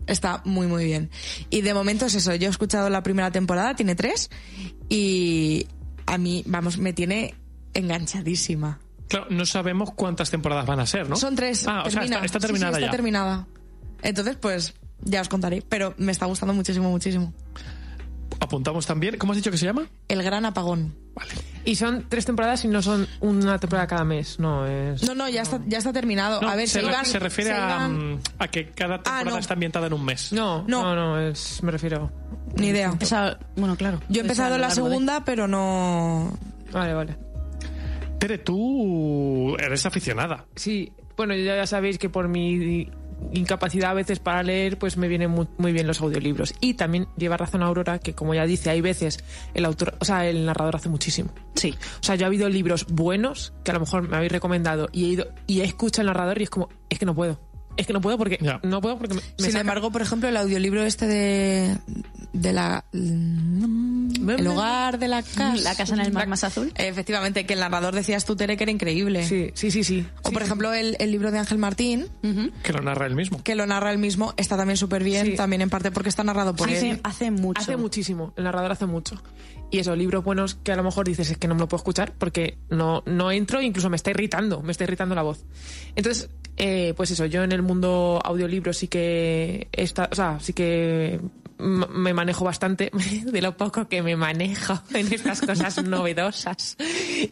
Está 0.07 0.41
muy, 0.45 0.67
muy 0.67 0.85
bien. 0.85 1.09
Y 1.49 1.61
de 1.61 1.73
momento 1.73 2.05
es 2.05 2.15
eso. 2.15 2.33
Yo 2.35 2.47
he 2.47 2.51
escuchado 2.51 2.89
la 2.89 3.01
primera 3.03 3.31
temporada, 3.31 3.75
tiene 3.75 3.95
tres. 3.95 4.29
Y 4.89 5.67
a 6.05 6.17
mí, 6.17 6.43
vamos, 6.45 6.77
me 6.77 6.93
tiene 6.93 7.35
enganchadísima. 7.73 8.79
Claro, 9.07 9.27
no 9.29 9.45
sabemos 9.45 9.91
cuántas 9.93 10.29
temporadas 10.31 10.65
van 10.65 10.79
a 10.79 10.85
ser, 10.85 11.09
¿no? 11.09 11.15
Son 11.15 11.35
tres. 11.35 11.67
Ah, 11.67 11.83
o 11.85 11.89
sea, 11.89 12.03
está, 12.03 12.23
está 12.23 12.39
Sí, 12.39 12.43
sí, 12.43 12.47
terminada 12.47 12.71
está 12.77 12.85
ya. 12.85 12.91
terminada. 12.91 13.47
Entonces, 14.03 14.37
pues, 14.39 14.73
ya 15.01 15.21
os 15.21 15.29
contaré. 15.29 15.61
Pero 15.67 15.93
me 15.97 16.11
está 16.11 16.25
gustando 16.27 16.53
muchísimo, 16.53 16.89
muchísimo. 16.89 17.33
Apuntamos 18.39 18.85
también. 18.85 19.17
¿Cómo 19.17 19.33
has 19.33 19.37
dicho 19.37 19.51
que 19.51 19.57
se 19.57 19.65
llama? 19.65 19.87
El 20.07 20.23
gran 20.23 20.45
apagón. 20.45 20.95
Y 21.63 21.75
son 21.75 22.05
tres 22.09 22.25
temporadas 22.25 22.65
y 22.65 22.67
no 22.67 22.81
son 22.81 23.07
una 23.19 23.57
temporada 23.59 23.85
cada 23.87 24.03
mes, 24.03 24.39
no 24.39 24.65
es. 24.65 25.03
No, 25.07 25.13
no, 25.13 25.29
ya 25.29 25.43
está, 25.43 25.59
ya 25.67 25.77
está 25.77 25.93
terminado. 25.93 26.41
No, 26.41 26.49
a 26.49 26.55
ver, 26.55 26.67
se, 26.67 26.79
se, 26.81 26.85
iban- 26.87 27.05
se 27.05 27.19
refiere 27.19 27.51
se 27.51 27.55
a, 27.55 27.59
iban- 27.67 28.13
mm, 28.15 28.19
a 28.39 28.47
que 28.47 28.69
cada 28.71 28.95
temporada 28.97 29.23
no. 29.31 29.37
está 29.37 29.53
ambientada 29.53 29.87
en 29.87 29.93
un 29.93 30.03
mes. 30.03 30.33
No, 30.33 30.63
No. 30.67 30.81
no, 30.83 30.95
no, 30.95 31.19
es, 31.19 31.61
me 31.61 31.71
refiero. 31.71 32.11
Ni 32.55 32.67
idea. 32.67 32.93
Esa, 32.99 33.37
bueno, 33.55 33.75
claro. 33.75 33.99
Yo 34.09 34.19
he 34.19 34.23
empezado 34.23 34.57
la 34.57 34.69
de- 34.69 34.75
segunda, 34.75 35.23
pero 35.23 35.47
no. 35.47 36.37
Vale, 36.71 36.93
vale. 36.93 37.17
Tere, 38.19 38.37
tú 38.39 39.55
eres 39.57 39.85
aficionada. 39.85 40.45
Sí, 40.55 40.91
bueno, 41.17 41.35
ya, 41.35 41.55
ya 41.55 41.67
sabéis 41.67 41.97
que 41.97 42.09
por 42.09 42.27
mi 42.27 42.89
incapacidad 43.33 43.91
a 43.91 43.93
veces 43.93 44.19
para 44.19 44.43
leer, 44.43 44.77
pues 44.77 44.97
me 44.97 45.07
vienen 45.07 45.31
muy, 45.31 45.47
muy 45.57 45.71
bien 45.71 45.87
los 45.87 46.01
audiolibros. 46.01 46.53
Y 46.59 46.75
también 46.75 47.07
lleva 47.17 47.37
razón 47.37 47.63
Aurora 47.63 47.99
que, 47.99 48.13
como 48.13 48.33
ya 48.33 48.45
dice, 48.45 48.69
hay 48.69 48.81
veces 48.81 49.23
el 49.53 49.65
autor, 49.65 49.95
o 49.99 50.05
sea, 50.05 50.27
el 50.27 50.45
narrador 50.45 50.75
hace 50.75 50.89
muchísimo. 50.89 51.31
Sí. 51.55 51.75
O 51.99 52.03
sea, 52.03 52.15
yo 52.15 52.25
ha 52.25 52.27
habido 52.27 52.49
libros 52.49 52.85
buenos 52.87 53.53
que 53.63 53.71
a 53.71 53.73
lo 53.73 53.79
mejor 53.81 54.07
me 54.07 54.17
habéis 54.17 54.31
recomendado 54.31 54.89
y 54.91 55.05
he 55.05 55.07
ido 55.09 55.27
y 55.47 55.61
he 55.61 55.63
escuchado 55.63 56.01
al 56.01 56.07
narrador 56.07 56.39
y 56.39 56.43
es 56.43 56.49
como, 56.49 56.69
es 56.89 56.99
que 56.99 57.05
no 57.05 57.15
puedo. 57.15 57.50
Es 57.77 57.87
que 57.87 57.93
no 57.93 58.01
puedo 58.01 58.17
porque 58.17 58.37
Ya. 58.41 58.59
no 58.63 58.81
puedo 58.81 58.97
porque 58.97 59.13
me, 59.15 59.21
me 59.21 59.27
Sin 59.37 59.51
saca- 59.51 59.61
embargo, 59.61 59.91
por 59.91 60.01
ejemplo, 60.01 60.27
el 60.29 60.37
audiolibro 60.37 60.83
este 60.83 61.07
de. 61.07 61.77
de 62.33 62.53
la. 62.53 62.85
El 62.93 64.47
hogar 64.47 64.99
de 64.99 65.07
la 65.07 65.23
casa. 65.23 65.55
La 65.57 65.75
casa 65.75 65.93
en 65.95 66.01
el 66.01 66.11
mar 66.11 66.27
más 66.27 66.43
azul. 66.43 66.71
Efectivamente, 66.75 67.45
que 67.45 67.53
el 67.53 67.59
narrador 67.59 67.95
decías 67.95 68.25
tú, 68.25 68.35
Tere, 68.35 68.57
que 68.57 68.63
era 68.63 68.71
increíble. 68.71 69.25
Sí, 69.25 69.51
sí, 69.53 69.71
sí, 69.71 69.83
sí. 69.83 70.05
O, 70.23 70.31
por 70.31 70.41
ejemplo, 70.41 70.73
el, 70.73 70.95
el 70.99 71.11
libro 71.11 71.31
de 71.31 71.39
Ángel 71.39 71.57
Martín, 71.57 72.07
Que 72.63 72.73
lo 72.73 72.81
narra 72.81 73.05
él 73.07 73.15
mismo. 73.15 73.41
que 73.43 73.55
lo 73.55 73.65
narra 73.65 73.91
él 73.91 73.97
mismo, 73.97 74.33
está 74.37 74.57
también 74.57 74.77
súper 74.77 75.03
bien, 75.03 75.25
Sí. 75.25 75.35
también 75.35 75.61
en 75.61 75.69
parte 75.69 75.91
porque 75.91 76.09
está 76.09 76.23
narrado 76.23 76.55
por 76.55 76.69
Hace, 76.69 76.91
él. 76.91 76.99
hace 77.03 77.31
mucho. 77.31 77.61
Hace 77.61 77.77
muchísimo, 77.77 78.33
el 78.37 78.43
narrador 78.43 78.71
hace 78.71 78.85
mucho. 78.85 79.21
Y 79.73 79.79
eso, 79.79 79.95
libros 79.95 80.23
buenos 80.23 80.55
que 80.55 80.73
a 80.73 80.75
lo 80.75 80.83
mejor 80.83 81.07
dices 81.07 81.29
es 81.31 81.37
que 81.37 81.47
no 81.47 81.55
me 81.55 81.61
lo 81.61 81.67
puedo 81.69 81.79
escuchar 81.79 82.13
porque 82.17 82.57
no, 82.69 83.03
no 83.05 83.31
entro 83.31 83.59
e 83.61 83.65
incluso 83.65 83.89
me 83.89 83.95
está 83.95 84.09
irritando, 84.11 84.61
me 84.61 84.73
está 84.73 84.83
irritando 84.83 85.15
la 85.15 85.21
voz. 85.21 85.45
Entonces, 85.95 86.29
eh, 86.63 86.93
pues 86.95 87.09
eso, 87.09 87.25
yo 87.25 87.41
en 87.41 87.53
el 87.53 87.63
mundo 87.63 88.21
audiolibro 88.23 88.71
sí 88.71 88.87
que 88.87 89.67
está, 89.71 90.07
o 90.11 90.13
sea, 90.13 90.39
sí 90.39 90.53
que 90.53 91.19
me 91.57 92.13
manejo 92.13 92.45
bastante 92.45 92.91
de 93.25 93.41
lo 93.41 93.57
poco 93.57 93.87
que 93.87 94.03
me 94.03 94.15
manejo 94.15 94.79
en 94.93 95.11
estas 95.11 95.41
cosas 95.41 95.83
novedosas. 95.83 96.77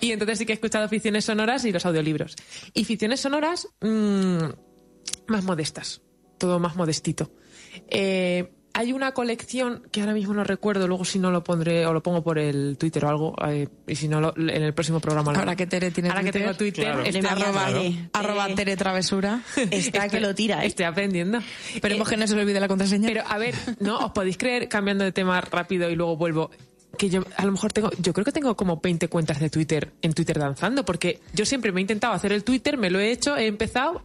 Y 0.02 0.12
entonces 0.14 0.40
sí 0.40 0.48
que 0.48 0.54
he 0.54 0.56
escuchado 0.56 0.90
ficciones 0.90 1.26
sonoras 1.26 1.64
y 1.66 1.72
los 1.72 1.86
audiolibros. 1.86 2.36
Y 2.74 2.86
ficciones 2.86 3.20
sonoras 3.20 3.68
mm, 3.82 4.46
más 5.28 5.44
modestas, 5.44 6.02
todo 6.40 6.58
más 6.58 6.76
modestito. 6.76 7.32
Eh, 7.88 8.52
hay 8.74 8.94
una 8.94 9.12
colección 9.14 9.84
que 9.92 10.02
ahora 10.02 10.14
mismo 10.14 10.34
no 10.34 10.44
recuerdo, 10.44 10.88
luego 10.88 11.04
si 11.06 11.20
no 11.20 11.32
lo 11.32 11.44
pondré 11.44 11.86
o 11.86 11.94
lo 11.94 12.02
pongo 12.04 12.24
por 12.24 12.38
el 12.40 12.78
Twitter 12.78 13.04
o 13.06 13.10
algo, 13.10 13.36
eh, 13.48 13.68
y 13.88 13.96
si 13.96 14.08
no 14.08 14.22
lo- 14.22 14.34
en 14.38 14.50
el 14.64 14.74
próximo 14.74 15.00
programa. 15.00 15.34
lo- 15.34 15.40
Ahora 15.40 15.56
que 15.56 15.68
Tere 15.68 15.92
tiene 15.92 16.10
Ahora 16.10 16.22
que 16.24 16.32
Twitter, 16.32 16.42
tengo 16.48 16.58
Twitter, 16.58 16.86
Claro. 16.86 17.04
estoy, 17.04 17.22
Le 17.22 17.28
arroba, 17.30 17.66
Tere. 17.68 18.10
arroba 18.14 18.44
Tere. 18.46 18.56
Tere 18.56 18.78
Travesura. 18.78 19.42
Está 19.72 20.08
que 20.10 20.20
lo 20.20 20.34
tira, 20.36 20.64
¿eh? 20.64 20.68
estoy 20.68 20.86
aprendiendo. 20.86 21.40
Esperemos 21.74 22.08
Eh, 22.08 22.12
que 22.12 22.18
no 22.18 22.28
se 22.28 22.36
le 22.36 22.42
olvide 22.42 22.60
la 22.60 22.68
contraseña. 22.68 23.08
Pero 23.08 23.24
a 23.28 23.38
ver, 23.38 23.56
no 23.80 23.98
os 24.00 24.12
podéis 24.12 24.38
creer, 24.38 24.68
cambiando 24.70 25.04
de 25.04 25.12
tema 25.12 25.42
rápido 25.42 25.90
y 25.90 25.96
luego 25.96 26.16
vuelvo, 26.16 26.52
que 26.98 27.10
yo 27.10 27.24
a 27.38 27.46
lo 27.46 27.52
mejor 27.52 27.72
tengo, 27.72 27.92
yo 28.00 28.14
creo 28.14 28.26
que 28.26 28.32
tengo 28.32 28.56
como 28.56 28.78
20 28.82 29.08
cuentas 29.08 29.40
de 29.40 29.50
Twitter 29.50 29.92
en 30.02 30.12
Twitter 30.14 30.38
danzando, 30.40 30.84
porque 30.84 31.20
yo 31.34 31.46
siempre 31.46 31.72
me 31.72 31.80
he 31.80 31.84
intentado 31.84 32.14
hacer 32.14 32.34
el 32.34 32.44
Twitter, 32.44 32.78
me 32.78 32.90
lo 32.90 33.00
he 33.00 33.12
hecho, 33.12 33.38
he 33.38 33.46
empezado, 33.48 34.02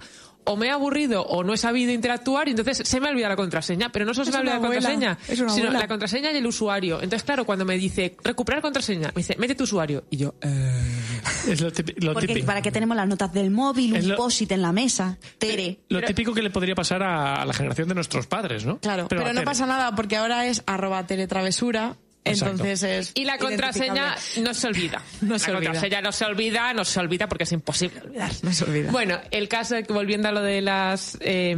o 0.47 0.57
me 0.57 0.67
he 0.67 0.71
aburrido 0.71 1.23
o 1.23 1.43
no 1.45 1.55
he 1.55 1.57
sabido 1.57 1.93
interactuar 1.93 2.49
y 2.49 2.51
entonces 2.53 2.83
se 2.87 3.01
me 3.01 3.09
ha 3.09 3.11
olvidado 3.11 3.31
la 3.31 3.37
contraseña. 3.37 3.91
Pero 3.91 4.05
no 4.05 4.15
solo 4.15 4.27
se 4.27 4.31
me 4.33 4.37
ha 4.37 4.41
olvidado 4.41 4.63
la 4.63 4.69
contraseña, 4.69 5.19
sino 5.27 5.51
abuela. 5.51 5.79
la 5.79 5.89
contraseña 5.89 6.33
y 6.33 6.37
el 6.37 6.47
usuario. 6.47 6.97
Entonces, 6.97 7.23
claro, 7.25 7.45
cuando 7.45 7.65
me 7.65 7.77
dice 7.77 8.17
recuperar 8.23 8.61
contraseña, 8.63 9.09
me 9.09 9.21
dice 9.23 9.37
mete 9.39 9.55
tu 9.55 9.65
usuario. 9.65 10.05
Y 10.11 10.17
yo, 10.19 10.35
eh, 10.43 11.01
Es 11.49 11.61
lo, 11.61 11.73
típi- 11.73 11.95
lo 12.03 12.13
Porque 12.13 12.27
típico. 12.29 12.47
para 12.47 12.61
que 12.63 12.71
tenemos 12.71 12.97
las 12.97 13.09
notas 13.09 13.33
del 13.33 13.51
móvil, 13.51 13.97
Es 13.97 14.05
un 14.05 14.11
lo- 14.11 14.17
post-it 14.17 14.53
en 14.53 14.63
la 14.63 14.73
mesa. 14.73 15.19
Tere. 15.39 15.81
Lo 15.89 16.03
típico 16.03 16.33
que 16.35 16.43
le 16.43 16.51
podría 16.51 16.75
pasar 16.75 17.03
a, 17.03 17.45
la 17.45 17.53
generación 17.53 17.89
de 17.89 17.95
nuestros 17.95 18.27
padres, 18.27 18.65
¿no? 18.67 18.79
Claro, 18.81 19.07
pero, 19.09 19.27
a 19.27 19.33
no 19.33 19.43
pasa 19.43 19.67
nada 19.67 19.95
porque 19.95 20.17
ahora 20.17 20.47
es 20.47 20.63
arroba 20.67 21.07
teletravesura. 21.07 21.97
Entonces 22.25 22.83
es. 22.83 23.13
Y 23.15 23.25
la 23.25 23.39
contraseña 23.39 24.17
no 24.41 24.55
se 24.55 24.67
olvida. 24.67 25.03
No 25.21 25.39
se 25.39 25.51
la 25.51 25.59
olvida. 25.59 25.71
contraseña 25.73 26.03
no 26.03 26.13
se 26.13 26.25
olvida, 26.25 26.73
no 26.73 26.85
se 26.85 27.01
olvida 27.01 27.29
porque 27.29 27.45
es 27.45 27.53
imposible 27.53 28.01
olvidar. 28.01 28.31
No 28.43 28.53
se 28.53 28.65
olvida. 28.65 28.91
Bueno, 28.91 29.19
el 29.31 29.49
caso 29.49 29.77
es 29.77 29.87
que 29.87 29.93
volviendo 29.93 30.29
a 30.29 30.33
lo 30.33 30.43
de 30.43 30.61
las 30.63 31.19
eh, 31.21 31.57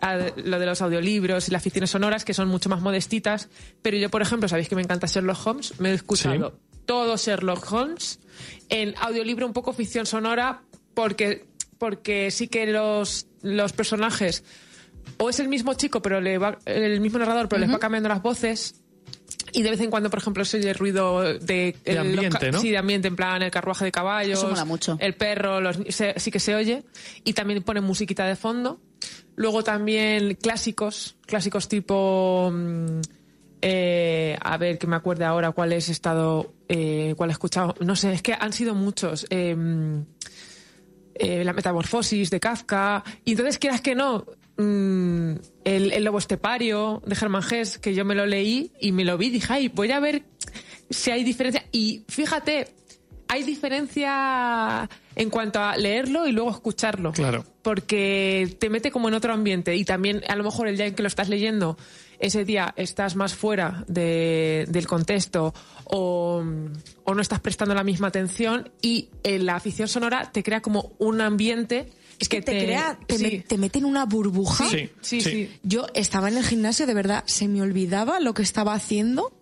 a 0.00 0.16
lo 0.16 0.58
de 0.58 0.66
los 0.66 0.82
audiolibros 0.82 1.48
y 1.48 1.52
las 1.52 1.62
ficciones 1.62 1.90
sonoras 1.90 2.24
que 2.24 2.34
son 2.34 2.48
mucho 2.48 2.68
más 2.68 2.80
modestitas, 2.80 3.48
pero 3.82 3.96
yo 3.96 4.10
por 4.10 4.22
ejemplo, 4.22 4.48
sabéis 4.48 4.68
que 4.68 4.76
me 4.76 4.82
encanta 4.82 5.06
Sherlock 5.06 5.46
Holmes, 5.46 5.80
me 5.80 5.90
he 5.90 5.94
escuchado 5.94 6.58
todo 6.86 7.16
Sherlock 7.16 7.72
Holmes 7.72 8.20
en 8.68 8.94
audiolibro 8.98 9.46
un 9.46 9.52
poco 9.52 9.72
ficción 9.72 10.06
sonora 10.06 10.62
porque 10.94 11.46
porque 11.78 12.30
sí 12.30 12.48
que 12.48 12.66
los 12.66 13.26
los 13.42 13.72
personajes 13.72 14.44
o 15.18 15.30
es 15.30 15.38
el 15.38 15.48
mismo 15.48 15.74
chico, 15.74 16.02
pero 16.02 16.20
le 16.20 16.38
va 16.38 16.58
el 16.64 17.00
mismo 17.00 17.18
narrador, 17.18 17.48
pero 17.48 17.60
les 17.60 17.72
va 17.72 17.78
cambiando 17.78 18.08
las 18.08 18.22
voces 18.22 18.82
y 19.54 19.62
de 19.62 19.70
vez 19.70 19.80
en 19.80 19.90
cuando, 19.90 20.10
por 20.10 20.18
ejemplo, 20.18 20.44
se 20.44 20.58
oye 20.58 20.68
el 20.70 20.74
ruido 20.74 21.22
de, 21.22 21.74
De 21.84 21.94
los 21.94 21.98
ambiente, 22.06 22.52
¿no? 22.52 22.60
Sí, 22.60 22.70
de 22.70 22.76
ambiente, 22.78 23.08
en 23.08 23.16
plan 23.16 23.40
el 23.42 23.50
carruaje 23.50 23.84
de 23.86 23.92
caballos. 23.92 24.38
Eso 24.38 24.50
mola 24.50 24.64
mucho. 24.64 24.96
El 25.00 25.14
perro, 25.14 25.60
los, 25.60 25.78
se- 25.88 26.18
sí 26.18 26.30
que 26.30 26.40
se 26.40 26.54
oye. 26.54 26.82
Y 27.24 27.32
también 27.32 27.62
ponen 27.62 27.84
musiquita 27.84 28.26
de 28.26 28.36
fondo. 28.36 28.80
Luego 29.36 29.64
también 29.64 30.34
clásicos, 30.34 31.16
clásicos 31.26 31.68
tipo... 31.68 32.50
mm, 32.52 33.00
eh, 33.66 34.36
a 34.42 34.58
ver, 34.58 34.76
que 34.78 34.86
me 34.86 34.96
acuerde 34.96 35.24
ahora 35.24 35.52
cuál 35.52 35.72
he 35.72 35.76
estado, 35.78 36.52
eh, 36.68 37.14
cuál 37.16 37.30
he 37.30 37.32
escuchado. 37.32 37.74
No 37.80 37.96
sé, 37.96 38.12
es 38.12 38.20
que 38.20 38.34
han 38.34 38.52
sido 38.52 38.74
muchos. 38.74 39.26
Eh, 39.30 39.56
eh, 41.14 41.44
la 41.44 41.52
metamorfosis 41.52 42.30
de 42.30 42.40
Kafka. 42.40 43.02
Y 43.24 43.32
entonces, 43.32 43.58
quieras 43.58 43.80
que 43.80 43.94
no, 43.94 44.26
mm, 44.56 45.32
el, 45.64 45.92
el 45.92 46.04
lobo 46.04 46.18
estepario 46.18 47.02
de 47.06 47.14
Germán 47.16 47.42
Gess, 47.42 47.78
que 47.78 47.94
yo 47.94 48.04
me 48.04 48.14
lo 48.14 48.26
leí 48.26 48.72
y 48.80 48.92
me 48.92 49.04
lo 49.04 49.16
vi, 49.18 49.30
dije, 49.30 49.52
ay, 49.52 49.68
voy 49.68 49.90
a 49.92 50.00
ver 50.00 50.22
si 50.90 51.10
hay 51.10 51.24
diferencia. 51.24 51.64
Y 51.72 52.04
fíjate, 52.08 52.68
hay 53.28 53.42
diferencia 53.42 54.88
en 55.16 55.30
cuanto 55.30 55.60
a 55.60 55.76
leerlo 55.76 56.26
y 56.26 56.32
luego 56.32 56.50
escucharlo. 56.50 57.12
Claro. 57.12 57.44
Porque 57.62 58.56
te 58.58 58.68
mete 58.68 58.90
como 58.90 59.08
en 59.08 59.14
otro 59.14 59.32
ambiente. 59.32 59.74
Y 59.76 59.84
también, 59.84 60.22
a 60.28 60.36
lo 60.36 60.44
mejor, 60.44 60.68
el 60.68 60.76
día 60.76 60.86
en 60.86 60.94
que 60.94 61.02
lo 61.02 61.08
estás 61.08 61.28
leyendo, 61.28 61.76
ese 62.18 62.44
día 62.44 62.74
estás 62.76 63.16
más 63.16 63.34
fuera 63.34 63.84
de- 63.88 64.66
del 64.68 64.86
contexto 64.86 65.54
o, 65.84 66.44
o 67.04 67.14
no 67.14 67.20
estás 67.22 67.40
prestando 67.40 67.74
la 67.74 67.82
misma 67.84 68.08
atención. 68.08 68.70
Y 68.82 69.08
en 69.22 69.46
la 69.46 69.56
afición 69.56 69.88
sonora 69.88 70.30
te 70.30 70.42
crea 70.42 70.60
como 70.60 70.92
un 70.98 71.20
ambiente. 71.20 71.88
Es 72.18 72.28
que 72.28 72.40
te, 72.42 72.52
crea, 72.64 72.98
te, 73.06 73.18
sí. 73.18 73.22
me- 73.22 73.30
te 73.40 73.58
mete 73.58 73.78
en 73.78 73.84
una 73.86 74.04
burbuja. 74.06 74.68
Sí, 74.68 74.90
Sí, 75.00 75.20
sí. 75.20 75.50
Yo 75.62 75.86
estaba 75.94 76.28
en 76.28 76.36
el 76.38 76.44
gimnasio, 76.44 76.86
de 76.86 76.94
verdad, 76.94 77.24
se 77.26 77.48
me 77.48 77.60
olvidaba 77.62 78.20
lo 78.20 78.34
que 78.34 78.42
estaba 78.42 78.74
haciendo 78.74 79.32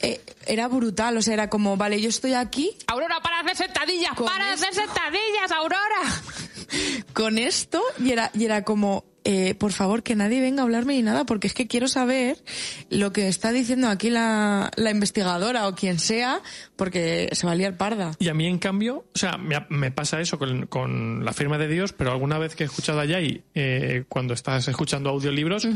eh, 0.00 0.20
era 0.46 0.68
brutal. 0.68 1.16
O 1.16 1.22
sea, 1.22 1.34
era 1.34 1.50
como, 1.50 1.76
vale, 1.76 2.00
yo 2.00 2.08
estoy 2.08 2.34
aquí 2.34 2.70
Aurora, 2.86 3.20
para 3.20 3.42
de 3.42 3.50
hacer 3.50 3.66
sentadillas, 3.66 4.14
Con 4.14 4.26
para 4.26 4.46
de 4.46 4.52
hacer 4.52 4.68
esto. 4.70 4.80
sentadillas, 4.82 5.50
Aurora. 5.52 6.22
con 7.12 7.38
esto 7.38 7.82
y 8.02 8.12
era, 8.12 8.30
y 8.34 8.44
era 8.44 8.62
como, 8.64 9.04
eh, 9.30 9.54
por 9.54 9.72
favor, 9.72 10.02
que 10.02 10.16
nadie 10.16 10.40
venga 10.40 10.62
a 10.62 10.64
hablarme 10.64 10.94
ni 10.94 11.02
nada, 11.02 11.26
porque 11.26 11.48
es 11.48 11.52
que 11.52 11.66
quiero 11.66 11.86
saber 11.86 12.42
lo 12.88 13.12
que 13.12 13.28
está 13.28 13.52
diciendo 13.52 13.88
aquí 13.88 14.08
la, 14.08 14.70
la 14.76 14.90
investigadora 14.90 15.68
o 15.68 15.74
quien 15.74 15.98
sea, 15.98 16.40
porque 16.76 17.28
se 17.32 17.46
va 17.46 17.52
a 17.52 17.54
liar 17.54 17.76
parda. 17.76 18.12
Y 18.18 18.28
a 18.28 18.34
mí, 18.34 18.46
en 18.46 18.58
cambio, 18.58 19.04
o 19.14 19.18
sea, 19.18 19.36
me, 19.36 19.56
me 19.68 19.90
pasa 19.90 20.18
eso 20.22 20.38
con, 20.38 20.66
con 20.66 21.26
la 21.26 21.34
firma 21.34 21.58
de 21.58 21.68
Dios, 21.68 21.92
pero 21.92 22.10
alguna 22.10 22.38
vez 22.38 22.54
que 22.54 22.62
he 22.64 22.66
escuchado 22.66 23.00
a 23.00 23.04
Yai, 23.04 23.44
eh, 23.54 24.04
cuando 24.08 24.32
estás 24.32 24.66
escuchando 24.66 25.10
audiolibros, 25.10 25.68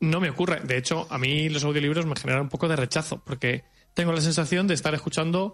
no 0.00 0.20
me 0.20 0.30
ocurre. 0.30 0.60
De 0.64 0.78
hecho, 0.78 1.06
a 1.10 1.18
mí 1.18 1.50
los 1.50 1.62
audiolibros 1.64 2.06
me 2.06 2.16
generan 2.16 2.42
un 2.44 2.48
poco 2.48 2.68
de 2.68 2.76
rechazo, 2.76 3.22
porque 3.22 3.64
tengo 3.92 4.12
la 4.14 4.22
sensación 4.22 4.66
de 4.66 4.72
estar 4.72 4.94
escuchando 4.94 5.52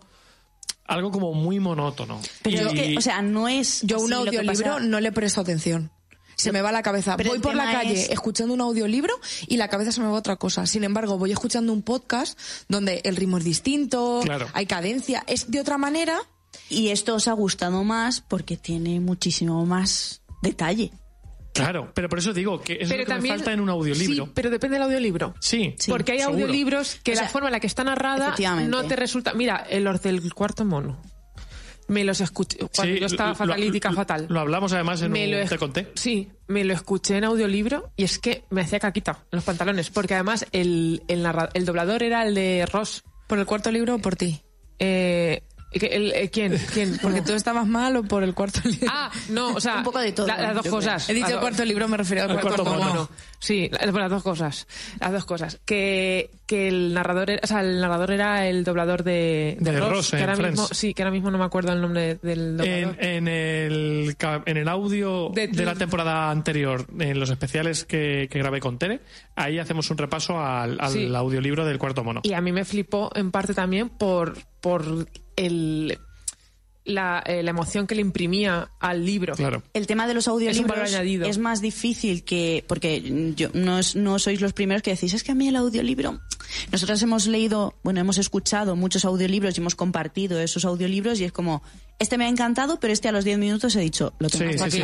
algo 0.87 1.11
como 1.11 1.35
muy 1.35 1.59
monótono. 1.61 2.21
Pero 2.43 2.69
es 2.69 2.73
Y- 2.73 2.77
que, 2.77 2.99
o 2.99 3.01
sea, 3.01 3.23
no 3.23 3.49
es. 3.49 3.81
Yo 3.83 3.99
un 3.99 4.13
audiolibro 4.13 4.79
no 4.81 5.01
le 5.01 5.11
presto 5.13 5.41
atención. 5.41 5.91
Se 6.40 6.53
me 6.53 6.62
va 6.62 6.72
la 6.72 6.83
cabeza. 6.83 7.16
Pero 7.16 7.31
voy 7.31 7.38
por 7.38 7.55
la 7.55 7.70
calle 7.72 7.92
es- 7.94 8.11
escuchando 8.11 8.55
un 8.55 8.61
audiolibro 8.61 9.14
y 9.46 9.57
la 9.57 9.68
cabeza 9.68 9.92
se 9.92 10.00
me 10.00 10.07
va 10.07 10.12
a 10.12 10.16
otra 10.18 10.37
cosa. 10.37 10.66
Sin 10.66 10.85
embargo, 10.85 11.18
voy 11.18 11.33
escuchando 11.33 11.72
un 11.72 11.83
podcast 11.83 12.38
donde 12.68 13.00
el 13.05 13.16
ritmo 13.16 13.38
es 13.38 13.44
distinto, 13.44 14.20
Claro. 14.24 14.46
hay 14.53 14.66
cadencia, 14.66 15.22
es 15.26 15.50
de 15.50 15.61
otra 15.61 15.79
manera. 15.79 16.18
Y 16.68 16.88
esto 16.88 17.14
os 17.14 17.29
ha 17.29 17.33
gustado 17.33 17.85
más 17.85 18.20
porque 18.20 18.57
tiene 18.57 19.00
muchísimo 19.00 19.64
más 19.66 20.22
detalle. 20.42 20.90
Claro, 21.53 21.90
pero 21.94 22.09
por 22.09 22.20
eso 22.20 22.33
digo 22.33 22.61
que 22.61 22.79
es 22.81 22.88
lo 22.88 22.96
que 23.05 23.14
me 23.20 23.29
falta 23.29 23.53
en 23.53 23.61
un 23.61 23.68
audiolibro. 23.70 24.26
Sí, 24.26 24.33
pero 24.35 24.50
depende 24.50 24.74
del 24.76 24.85
audiolibro. 24.85 25.35
Sí, 25.40 25.74
Porque 25.88 26.12
hay 26.12 26.18
seguro. 26.20 26.37
audiolibros 26.38 26.96
que 27.03 27.12
O 27.12 27.14
la 27.16 27.29
forma 27.29 27.48
en 27.48 27.53
la 27.53 27.61
que 27.61 27.66
está 27.66 27.83
narrada 27.85 28.35
no 28.68 28.85
te 28.85 28.94
resulta. 28.96 29.35
Mira, 29.35 29.57
el 29.68 29.87
Or 29.88 30.00
del 30.00 30.33
cuarto 30.33 30.64
mono. 30.64 31.00
Me 31.90 32.05
los 32.05 32.20
escuché 32.20 32.57
cuando 32.59 32.94
Sí, 32.94 33.00
yo 33.00 33.07
estaba 33.07 33.35
fatalítica 33.35 33.90
lo- 33.90 33.96
fatal. 33.96 34.26
Lo 34.29 34.40
hablamos 34.40 34.72
además 34.72 35.03
en 35.03 35.11
Me 35.12 35.24
un 35.24 35.40
lo 35.40 35.46
Te 35.48 35.59
conté. 35.59 35.88
Sí, 35.94 36.29
me 36.46 36.64
lo 36.64 36.72
escuché 36.72 37.16
en 37.16 37.24
audiolibro 37.24 37.92
y 37.96 38.05
es 38.05 38.18
que 38.18 38.44
me 38.50 38.61
hacía 38.62 38.79
caquita 38.79 39.24
en 39.33 39.37
los 39.37 39.44
pantalones. 39.44 39.90
Porque 39.90 40.14
además 40.14 40.46
el, 40.53 41.03
el, 41.09 41.22
narra- 41.22 41.50
el 41.55 41.64
doblador 41.64 42.03
era 42.03 42.24
el 42.26 42.35
de 42.35 42.64
Ross. 42.72 43.03
¿Por 43.26 43.38
el 43.38 43.46
cuarto 43.46 43.70
libro 43.70 43.96
o 43.96 43.98
por 43.98 44.16
ti? 44.16 44.40
Eh, 44.79 45.42
¿que- 45.79 45.87
el- 45.87 46.13
eh, 46.13 46.31
¿Quién? 46.31 46.59
¿Quién? 46.73 46.99
Porque 47.03 47.23
tú 47.23 47.33
estabas 47.35 47.67
mal 47.67 47.97
o 47.97 48.03
por 48.03 48.23
el 48.23 48.35
cuarto 48.35 48.61
libro. 48.65 48.89
Ah, 48.91 49.11
no, 49.29 49.55
o 49.55 49.61
sea, 49.61 49.77
Un 49.77 49.85
poco 49.85 49.99
de 50.01 50.13
todo, 50.13 50.27
la- 50.27 50.41
las 50.41 50.55
dos 50.57 50.65
yo 50.65 50.71
cosas. 50.71 51.09
He 51.09 51.15
dicho 51.15 51.27
Las 51.27 51.35
el 51.35 51.41
cuarto 51.41 51.65
libro, 51.65 51.89
me 51.89 51.97
refiero 51.97 52.25
al 52.25 52.31
Al 52.31 52.41
cuarto, 52.41 52.65
cuarto 52.65 52.79
mono. 52.81 52.95
mono. 52.95 53.11
Sí, 53.39 53.71
la- 53.73 53.91
las 53.91 54.11
dos 54.11 54.23
cosas. 54.23 54.67
Las 55.01 55.13
dos 55.13 55.25
cosas. 55.25 55.61
Que, 55.65 56.31
que 56.47 56.69
el 56.69 56.93
narrador 56.93 57.31
era, 57.31 57.41
o 57.43 57.47
sea, 57.47 57.61
el 57.61 57.81
narrador 57.81 58.11
era 58.11 58.47
el 58.49 58.65
doblador 58.65 59.03
de, 59.03 59.57
De 59.61 59.81
Ross 59.81 60.11
que 60.11 60.17
en 60.19 60.23
ahora 60.25 60.37
Friends. 60.37 60.61
mismo, 60.61 60.75
sí, 60.75 60.93
que 60.93 61.03
ahora 61.03 61.13
mismo 61.13 61.31
no 61.31 61.39
me 61.39 61.45
acuerdo 61.45 61.73
el 61.73 61.81
nombre 61.81 62.17
del 62.17 62.57
doblador. 62.59 62.97
En, 63.01 63.27
en 63.27 63.29
el, 63.29 64.17
en 64.47 64.57
el 64.59 64.69
audio 64.69 65.31
De- 65.35 65.49
de, 65.49 65.65
la 65.65 65.75
temporada 65.75 66.31
anterior, 66.31 66.87
en 66.99 67.19
los 67.19 67.31
especiales 67.31 67.85
que, 67.85 68.29
que 68.31 68.39
grabé 68.39 68.61
con 68.61 68.79
Tere, 68.79 69.01
ahí 69.37 69.59
hacemos 69.59 69.91
un 69.91 69.97
repaso 69.97 70.39
al, 70.39 70.77
al 70.81 70.93
Sí. 70.93 71.11
audiolibro 71.15 71.65
del 71.65 71.79
cuarto 71.79 72.05
mono. 72.05 72.21
Y 72.25 72.35
a 72.35 72.41
mí 72.43 72.53
me 72.53 72.65
flipó 72.67 73.11
en 73.15 73.31
parte 73.31 73.55
también 73.55 73.89
por, 73.89 74.37
por 74.61 75.09
el, 75.37 75.99
la, 76.85 77.23
eh, 77.27 77.42
la 77.42 77.51
emoción 77.51 77.87
que 77.87 77.94
le 77.94 78.01
imprimía 78.01 78.70
al 78.81 79.05
libro. 79.05 79.35
Claro. 79.35 79.62
El 79.75 79.87
tema 79.87 80.07
de 80.07 80.14
los 80.14 80.25
Es 80.25 80.29
audiolibros 80.29 80.79
añadido. 80.94 81.27
es 81.27 81.38
más 81.38 81.61
difícil 81.61 82.25
que. 82.25 82.64
Porque 82.66 83.33
yo, 83.37 83.51
no, 83.55 83.79
es- 83.79 83.96
no 83.96 84.18
sois 84.18 84.40
los 84.40 84.53
primeros 84.53 84.83
que 84.83 84.90
decís, 84.92 85.14
es 85.14 85.23
que 85.23 85.33
a 85.33 85.35
mí 85.35 85.49
el 85.49 85.57
audiolibro. 85.57 86.20
Nosotros 86.73 87.01
hemos 87.03 87.27
leído, 87.27 87.75
bueno, 87.85 88.01
hemos 88.01 88.18
escuchado 88.18 88.75
muchos 88.77 89.05
audiolibros 89.05 89.57
y 89.57 89.61
hemos 89.61 89.77
compartido 89.77 90.40
esos 90.40 90.64
audiolibros 90.64 91.20
y 91.20 91.25
es 91.25 91.33
como, 91.33 91.62
este 91.99 92.18
me 92.18 92.25
ha 92.25 92.29
encantado, 92.29 92.81
pero 92.81 92.92
este 92.92 93.09
a 93.09 93.12
los 93.12 93.25
10 93.25 93.38
minutos 93.38 93.77
he 93.77 93.81
dicho, 93.81 94.14
lo 94.18 94.29
tengo 94.29 94.51
Sí, 94.53 94.59
que 94.59 94.70
sí, 94.70 94.79
sí. 94.79 94.83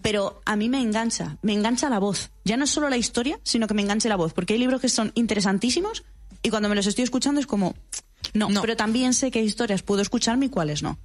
Pero 0.00 0.40
a 0.44 0.56
mí 0.56 0.68
me 0.68 0.80
engancha, 0.80 1.36
me 1.42 1.52
engancha 1.52 1.90
la 1.90 1.98
voz. 1.98 2.30
Ya 2.44 2.56
no 2.56 2.64
es 2.64 2.70
solo 2.70 2.88
la 2.88 2.96
historia, 2.96 3.40
sino 3.42 3.66
que 3.66 3.74
me 3.74 3.82
enganche 3.82 4.08
la 4.08 4.16
voz. 4.16 4.32
Porque 4.32 4.52
hay 4.54 4.60
libros 4.60 4.80
que 4.80 4.88
son 4.88 5.10
interesantísimos 5.14 6.04
y 6.42 6.50
cuando 6.50 6.68
me 6.68 6.74
los 6.76 6.86
estoy 6.86 7.02
escuchando 7.04 7.40
es 7.40 7.46
como, 7.46 7.74
no, 8.36 8.48
No. 8.50 8.60
pero 8.60 8.76
también 8.76 9.12
sé 9.14 9.30
qué 9.30 9.42
historias 9.42 9.82
puedo 9.82 10.02
escucharme 10.02 10.46
y 10.46 10.48
cuáles 10.48 10.82
no. 10.82 10.98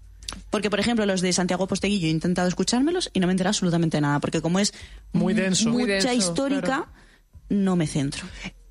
Porque, 0.49 0.69
por 0.69 0.79
ejemplo, 0.79 1.05
los 1.05 1.19
de 1.21 1.33
Santiago 1.33 1.67
Posteguillo 1.67 2.07
he 2.07 2.11
intentado 2.11 2.47
escuchármelos 2.47 3.09
y 3.13 3.19
no 3.19 3.27
me 3.27 3.33
entero 3.33 3.49
absolutamente 3.49 3.99
nada. 3.99 4.19
Porque 4.19 4.41
como 4.41 4.59
es 4.59 4.73
Muy 5.11 5.33
denso. 5.33 5.69
Muy 5.69 5.83
mucha 5.83 5.93
denso, 6.09 6.13
histórica, 6.13 6.61
claro. 6.61 6.87
no 7.49 7.75
me 7.75 7.85
centro. 7.87 8.23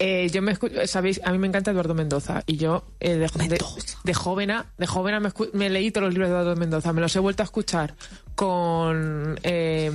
Eh, 0.03 0.31
yo 0.33 0.41
me 0.41 0.55
escu- 0.59 0.87
sabéis, 0.87 1.21
a 1.25 1.31
mí 1.31 1.37
me 1.37 1.47
encanta 1.47 1.73
Eduardo 1.73 1.95
Mendoza 1.95 2.43
y 2.47 2.57
yo 2.57 2.85
eh, 3.01 3.17
de, 3.17 3.27
de, 3.49 3.59
de 4.03 4.15
jovena, 4.15 4.73
de 4.79 4.87
jovena 4.87 5.21
me, 5.21 5.29
escu- 5.29 5.51
me 5.53 5.69
leí 5.69 5.91
todos 5.91 6.07
los 6.07 6.15
libros 6.15 6.31
de 6.31 6.37
Eduardo 6.37 6.57
Mendoza, 6.57 6.95
me 6.95 7.03
los 7.03 7.15
he 7.15 7.19
vuelto 7.19 7.43
a 7.43 7.45
escuchar 7.45 7.95
con 8.35 9.39
eh, 9.43 9.91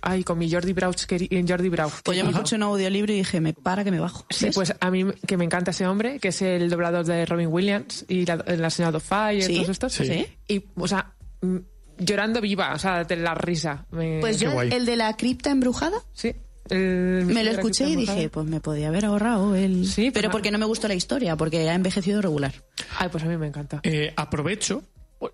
ay, 0.00 0.24
con 0.24 0.38
mi 0.38 0.50
Jordi 0.50 0.72
Brauch, 0.72 1.04
eh, 1.10 1.44
Jordi 1.46 1.68
Brauch. 1.68 1.92
Pues 2.02 2.16
yo 2.16 2.24
me 2.24 2.30
escuché 2.30 2.56
un 2.56 2.62
audiolibro 2.62 3.12
y 3.12 3.16
dije, 3.16 3.40
me 3.42 3.52
para 3.52 3.84
que 3.84 3.90
me 3.90 4.00
bajo. 4.00 4.24
Sí, 4.30 4.46
¿Ves? 4.46 4.54
pues 4.54 4.74
a 4.80 4.90
mí 4.90 5.04
que 5.26 5.36
me 5.36 5.44
encanta 5.44 5.72
ese 5.72 5.86
hombre, 5.86 6.18
que 6.20 6.28
es 6.28 6.40
el 6.40 6.70
doblador 6.70 7.04
de 7.04 7.26
Robin 7.26 7.48
Williams 7.50 8.06
y 8.08 8.24
la, 8.24 8.36
la 8.36 8.70
señora 8.70 8.98
¿Sí? 8.98 9.52
y 9.52 9.56
todos 9.56 9.68
estos. 9.68 9.92
Sí. 9.92 10.26
Y, 10.48 10.64
o 10.74 10.88
sea, 10.88 11.12
llorando 11.98 12.40
viva, 12.40 12.72
o 12.74 12.78
sea, 12.78 13.04
de 13.04 13.16
la 13.16 13.34
risa. 13.34 13.84
Me- 13.90 14.20
Pues 14.20 14.40
yo, 14.40 14.62
el 14.62 14.86
de 14.86 14.96
la 14.96 15.14
cripta 15.16 15.50
embrujada, 15.50 15.98
sí. 16.14 16.34
El- 16.70 17.26
me 17.26 17.44
lo 17.44 17.50
escuché 17.50 17.88
y 17.88 17.96
dije, 17.96 18.28
pues 18.28 18.46
me 18.46 18.60
podía 18.60 18.88
haber 18.88 19.04
ahorrado 19.06 19.54
el... 19.54 19.86
Sí, 19.86 20.02
pues 20.02 20.12
pero 20.14 20.28
nada. 20.28 20.32
porque 20.32 20.50
no 20.50 20.58
me 20.58 20.66
gustó 20.66 20.88
la 20.88 20.94
historia, 20.94 21.36
porque 21.36 21.68
ha 21.68 21.74
envejecido 21.74 22.20
regular. 22.22 22.52
Ay, 22.98 23.08
pues 23.10 23.24
a 23.24 23.26
mí 23.26 23.36
me 23.36 23.46
encanta. 23.46 23.80
Eh, 23.82 24.12
aprovecho. 24.16 24.82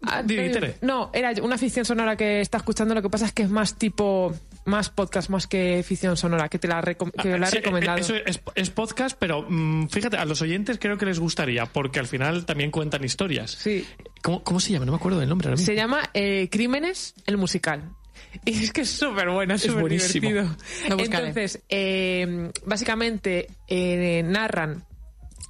Ah, 0.02 0.22
eh. 0.26 0.76
No, 0.80 1.10
era 1.12 1.32
una 1.42 1.58
ficción 1.58 1.84
sonora 1.84 2.16
que 2.16 2.40
está 2.40 2.56
escuchando. 2.56 2.94
Lo 2.94 3.02
que 3.02 3.10
pasa 3.10 3.26
es 3.26 3.32
que 3.32 3.42
es 3.42 3.50
más 3.50 3.74
tipo, 3.76 4.34
más 4.64 4.88
podcast, 4.88 5.28
más 5.28 5.46
que 5.46 5.82
ficción 5.86 6.16
sonora, 6.16 6.48
que 6.48 6.58
te 6.58 6.66
la, 6.68 6.80
recom- 6.80 7.12
que 7.12 7.36
la 7.38 7.48
he 7.48 7.50
Sí, 7.50 7.56
recomendado. 7.58 7.98
eh, 7.98 8.00
Eso 8.00 8.14
es, 8.14 8.40
es 8.54 8.70
podcast, 8.70 9.14
pero 9.18 9.44
mm, 9.46 9.88
fíjate, 9.88 10.16
a 10.16 10.24
los 10.24 10.40
oyentes 10.40 10.78
creo 10.80 10.96
que 10.96 11.04
les 11.04 11.20
gustaría, 11.20 11.66
porque 11.66 12.00
al 12.00 12.06
final 12.06 12.46
también 12.46 12.70
cuentan 12.70 13.04
historias. 13.04 13.50
Sí. 13.50 13.86
¿Cómo, 14.22 14.42
cómo 14.42 14.58
se 14.58 14.72
llama? 14.72 14.86
No 14.86 14.92
me 14.92 14.96
acuerdo 14.96 15.20
del 15.20 15.28
nombre 15.28 15.48
ahora 15.48 15.56
mismo. 15.56 15.66
Se 15.66 15.76
llama 15.76 16.00
eh, 16.14 16.48
Crímenes, 16.50 17.12
el 17.26 17.36
musical. 17.36 17.90
Y 18.44 18.64
es 18.64 18.72
que 18.72 18.82
es 18.82 18.90
súper 18.90 19.30
bueno, 19.30 19.56
súper 19.58 19.88
divertido. 19.88 20.56
Lo. 20.88 20.98
Entonces, 20.98 21.62
eh, 21.68 22.50
básicamente 22.66 23.46
eh, 23.68 24.22
narran 24.24 24.84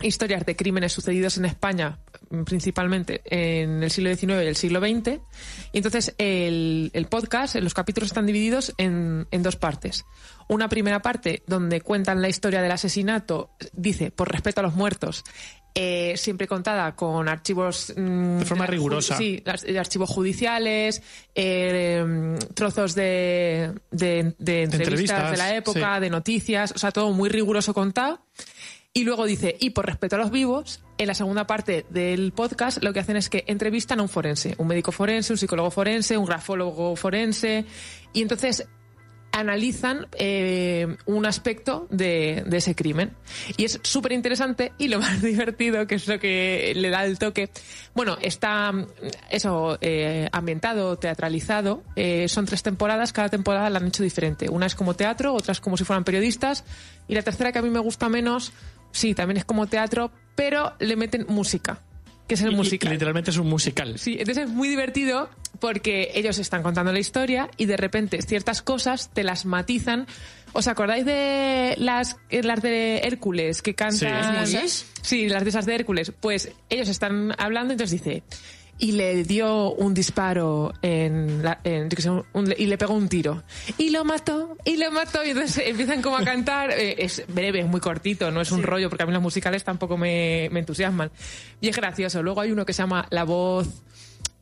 historias 0.02 0.44
de 0.44 0.56
crímenes 0.56 0.92
sucedidos 0.92 1.38
en 1.38 1.44
España, 1.46 1.98
principalmente 2.44 3.22
en 3.24 3.82
el 3.82 3.90
siglo 3.90 4.14
XIX 4.14 4.42
y 4.42 4.46
el 4.46 4.56
siglo 4.56 4.80
XX. 4.80 5.20
Y 5.72 5.78
entonces 5.78 6.14
el, 6.18 6.90
el 6.92 7.06
podcast, 7.06 7.56
los 7.56 7.74
capítulos 7.74 8.10
están 8.10 8.26
divididos 8.26 8.74
en, 8.76 9.26
en 9.30 9.42
dos 9.42 9.56
partes. 9.56 10.04
Una 10.48 10.68
primera 10.68 11.00
parte 11.00 11.42
donde 11.46 11.80
cuentan 11.80 12.20
la 12.20 12.28
historia 12.28 12.60
del 12.60 12.72
asesinato, 12.72 13.50
dice, 13.72 14.10
por 14.10 14.30
respeto 14.30 14.60
a 14.60 14.64
los 14.64 14.74
muertos, 14.74 15.24
eh, 15.74 16.14
siempre 16.16 16.46
contada 16.46 16.94
con 16.94 17.28
archivos... 17.28 17.92
mm, 17.96 18.38
De 18.38 18.44
forma 18.44 18.66
rigurosa. 18.66 19.16
Sí, 19.16 19.42
archivos 19.78 20.08
judiciales, 20.10 21.02
eh, 21.34 22.36
trozos 22.54 22.94
de, 22.94 23.72
de- 23.90 24.34
de 24.38 24.62
entrevistas, 24.62 24.80
entrevistas, 24.80 25.30
de 25.32 25.36
la 25.36 25.56
época, 25.56 25.94
sí. 25.96 26.00
de 26.02 26.10
noticias, 26.10 26.72
o 26.72 26.78
sea, 26.78 26.90
todo 26.92 27.10
muy 27.12 27.28
riguroso 27.28 27.74
contado. 27.74 28.20
Y 28.96 29.02
luego 29.02 29.24
dice, 29.26 29.56
y 29.58 29.70
por 29.70 29.86
respeto 29.86 30.14
a 30.14 30.20
los 30.20 30.30
vivos, 30.30 30.80
en 30.98 31.08
la 31.08 31.14
segunda 31.14 31.48
parte 31.48 31.84
del 31.90 32.30
podcast 32.32 32.80
lo 32.80 32.92
que 32.92 33.00
hacen 33.00 33.16
es 33.16 33.28
que 33.28 33.42
entrevistan 33.48 33.98
a 33.98 34.02
un 34.04 34.08
forense, 34.08 34.54
un 34.58 34.68
médico 34.68 34.92
forense, 34.92 35.32
un 35.32 35.38
psicólogo 35.38 35.72
forense, 35.72 36.16
un 36.16 36.26
grafólogo 36.26 36.94
forense, 36.94 37.64
y 38.12 38.22
entonces 38.22 38.68
analizan 39.34 40.06
eh, 40.12 40.96
un 41.06 41.26
aspecto 41.26 41.88
de, 41.90 42.44
ese 42.52 42.74
crimen. 42.74 43.12
Y 43.56 43.64
es 43.64 43.80
súper 43.82 44.12
interesante 44.12 44.72
y 44.78 44.88
lo 44.88 44.98
más 45.00 45.20
divertido, 45.20 45.86
que 45.86 45.96
es 45.96 46.06
lo 46.06 46.18
que 46.18 46.72
le 46.76 46.88
da 46.88 47.04
el 47.04 47.18
toque. 47.18 47.50
Bueno, 47.94 48.16
está 48.22 48.70
mm, 48.70 48.86
eso 49.30 49.76
eh, 49.80 50.28
ambientado, 50.32 50.96
teatralizado. 50.96 51.82
Eh, 51.96 52.28
son 52.28 52.46
tres 52.46 52.62
temporadas, 52.62 53.12
cada 53.12 53.28
temporada 53.28 53.68
la 53.70 53.78
han 53.78 53.88
hecho 53.88 54.04
diferente. 54.04 54.48
Una 54.48 54.66
es 54.66 54.76
como 54.76 54.94
teatro, 54.94 55.34
otra 55.34 55.52
es 55.52 55.60
como 55.60 55.76
si 55.76 55.84
fueran 55.84 56.04
periodistas. 56.04 56.64
Y 57.08 57.14
la 57.14 57.22
tercera, 57.22 57.50
que 57.50 57.58
a 57.58 57.62
mí 57.62 57.70
me 57.70 57.80
gusta 57.80 58.08
menos, 58.08 58.52
sí, 58.92 59.14
también 59.14 59.38
es 59.38 59.44
como 59.44 59.66
teatro, 59.66 60.12
pero 60.36 60.74
le 60.78 60.94
meten 60.96 61.26
música, 61.28 61.80
que 62.26 62.34
es 62.34 62.42
el 62.42 62.52
musical. 62.52 62.92
Literalmente 62.92 63.30
es 63.30 63.36
un 63.36 63.48
musical. 63.48 63.98
Sí, 63.98 64.16
entonces 64.18 64.44
es 64.44 64.50
muy 64.50 64.68
divertido 64.68 65.28
porque 65.60 66.10
ellos 66.14 66.38
están 66.38 66.62
contando 66.62 66.92
la 66.92 66.98
historia 66.98 67.50
y 67.56 67.66
de 67.66 67.76
repente 67.76 68.20
ciertas 68.22 68.62
cosas 68.62 69.10
te 69.12 69.22
las 69.24 69.44
matizan. 69.44 70.06
¿Os 70.52 70.68
acordáis 70.68 71.04
de 71.04 71.74
las, 71.78 72.16
eh, 72.30 72.42
las 72.42 72.62
de 72.62 72.98
Hércules 72.98 73.60
que 73.60 73.74
cantan? 73.74 73.98
Sí. 73.98 74.04
¿Las 74.04 74.52
musas? 74.52 74.86
Sí, 75.02 75.28
las 75.28 75.42
de 75.42 75.50
esas 75.50 75.66
de 75.66 75.74
Hércules. 75.74 76.12
Pues 76.18 76.52
ellos 76.70 76.88
están 76.88 77.34
hablando, 77.38 77.72
entonces 77.72 78.02
dice. 78.02 78.22
Y 78.78 78.92
le 78.92 79.22
dio 79.24 79.72
un 79.72 79.94
disparo 79.94 80.72
en, 80.82 81.42
la- 81.42 81.60
en- 81.64 81.88
yo 81.88 81.96
qué 81.96 82.02
sé, 82.02 82.10
un- 82.10 82.24
un- 82.32 82.54
y 82.56 82.66
le 82.66 82.76
pegó 82.76 82.94
un 82.94 83.08
tiro. 83.08 83.42
Y 83.78 83.90
lo 83.90 84.04
mató, 84.04 84.56
y 84.64 84.76
lo 84.76 84.90
mató. 84.90 85.24
Y 85.24 85.30
entonces 85.30 85.62
empiezan 85.66 86.02
como 86.02 86.16
a 86.16 86.24
cantar. 86.24 86.70
eh, 86.72 86.96
es 86.98 87.24
breve, 87.28 87.60
es 87.60 87.66
muy 87.66 87.80
cortito, 87.80 88.30
no 88.30 88.40
es 88.40 88.50
un 88.52 88.62
rollo, 88.62 88.88
porque 88.90 89.04
a 89.04 89.06
mí 89.06 89.12
los 89.12 89.22
musicales 89.22 89.62
tampoco 89.64 89.96
me, 89.96 90.48
me 90.52 90.60
entusiasman. 90.60 91.10
Y 91.60 91.68
es 91.68 91.76
gracioso. 91.76 92.22
Luego 92.22 92.40
hay 92.40 92.50
uno 92.52 92.66
que 92.66 92.72
se 92.72 92.82
llama 92.82 93.06
La 93.10 93.24
Voz 93.24 93.68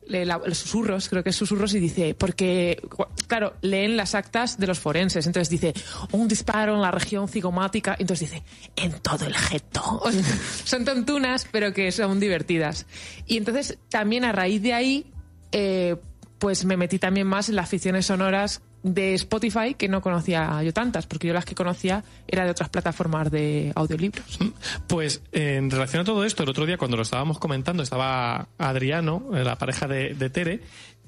los 0.07 0.57
susurros, 0.57 1.09
creo 1.09 1.23
que 1.23 1.29
es 1.29 1.35
susurros, 1.35 1.73
y 1.73 1.79
dice, 1.79 2.15
porque, 2.15 2.81
claro, 3.27 3.55
leen 3.61 3.97
las 3.97 4.15
actas 4.15 4.57
de 4.57 4.67
los 4.67 4.79
forenses, 4.79 5.27
entonces 5.27 5.49
dice, 5.49 5.73
un 6.11 6.27
disparo 6.27 6.75
en 6.75 6.81
la 6.81 6.91
región 6.91 7.27
cigomática, 7.27 7.95
entonces 7.97 8.31
dice, 8.31 8.43
en 8.75 8.93
todo 8.99 9.25
el 9.25 9.35
geto. 9.35 9.99
O 10.03 10.11
sea, 10.11 10.23
son 10.63 10.85
tontunas, 10.85 11.47
pero 11.51 11.73
que 11.73 11.91
son 11.91 12.19
divertidas. 12.19 12.85
Y 13.27 13.37
entonces, 13.37 13.77
también 13.89 14.25
a 14.25 14.31
raíz 14.31 14.61
de 14.61 14.73
ahí, 14.73 15.11
eh, 15.51 15.95
pues 16.39 16.65
me 16.65 16.77
metí 16.77 16.99
también 16.99 17.27
más 17.27 17.49
en 17.49 17.55
las 17.55 17.69
ficciones 17.69 18.07
sonoras 18.07 18.61
de 18.83 19.13
Spotify, 19.15 19.73
que 19.77 19.87
no 19.87 20.01
conocía 20.01 20.61
yo 20.61 20.73
tantas, 20.73 21.07
porque 21.07 21.27
yo 21.27 21.33
las 21.33 21.45
que 21.45 21.55
conocía 21.55 22.03
era 22.27 22.45
de 22.45 22.51
otras 22.51 22.69
plataformas 22.69 23.31
de 23.31 23.71
audiolibros. 23.75 24.37
Pues 24.87 25.21
en 25.31 25.71
relación 25.71 26.01
a 26.01 26.05
todo 26.05 26.25
esto, 26.25 26.43
el 26.43 26.49
otro 26.49 26.65
día 26.65 26.77
cuando 26.77 26.97
lo 26.97 27.03
estábamos 27.03 27.39
comentando, 27.39 27.81
estaba 27.81 28.49
Adriano, 28.57 29.23
eh, 29.33 29.43
la 29.43 29.57
pareja 29.57 29.87
de, 29.87 30.13
de 30.13 30.29
Tere, 30.29 30.61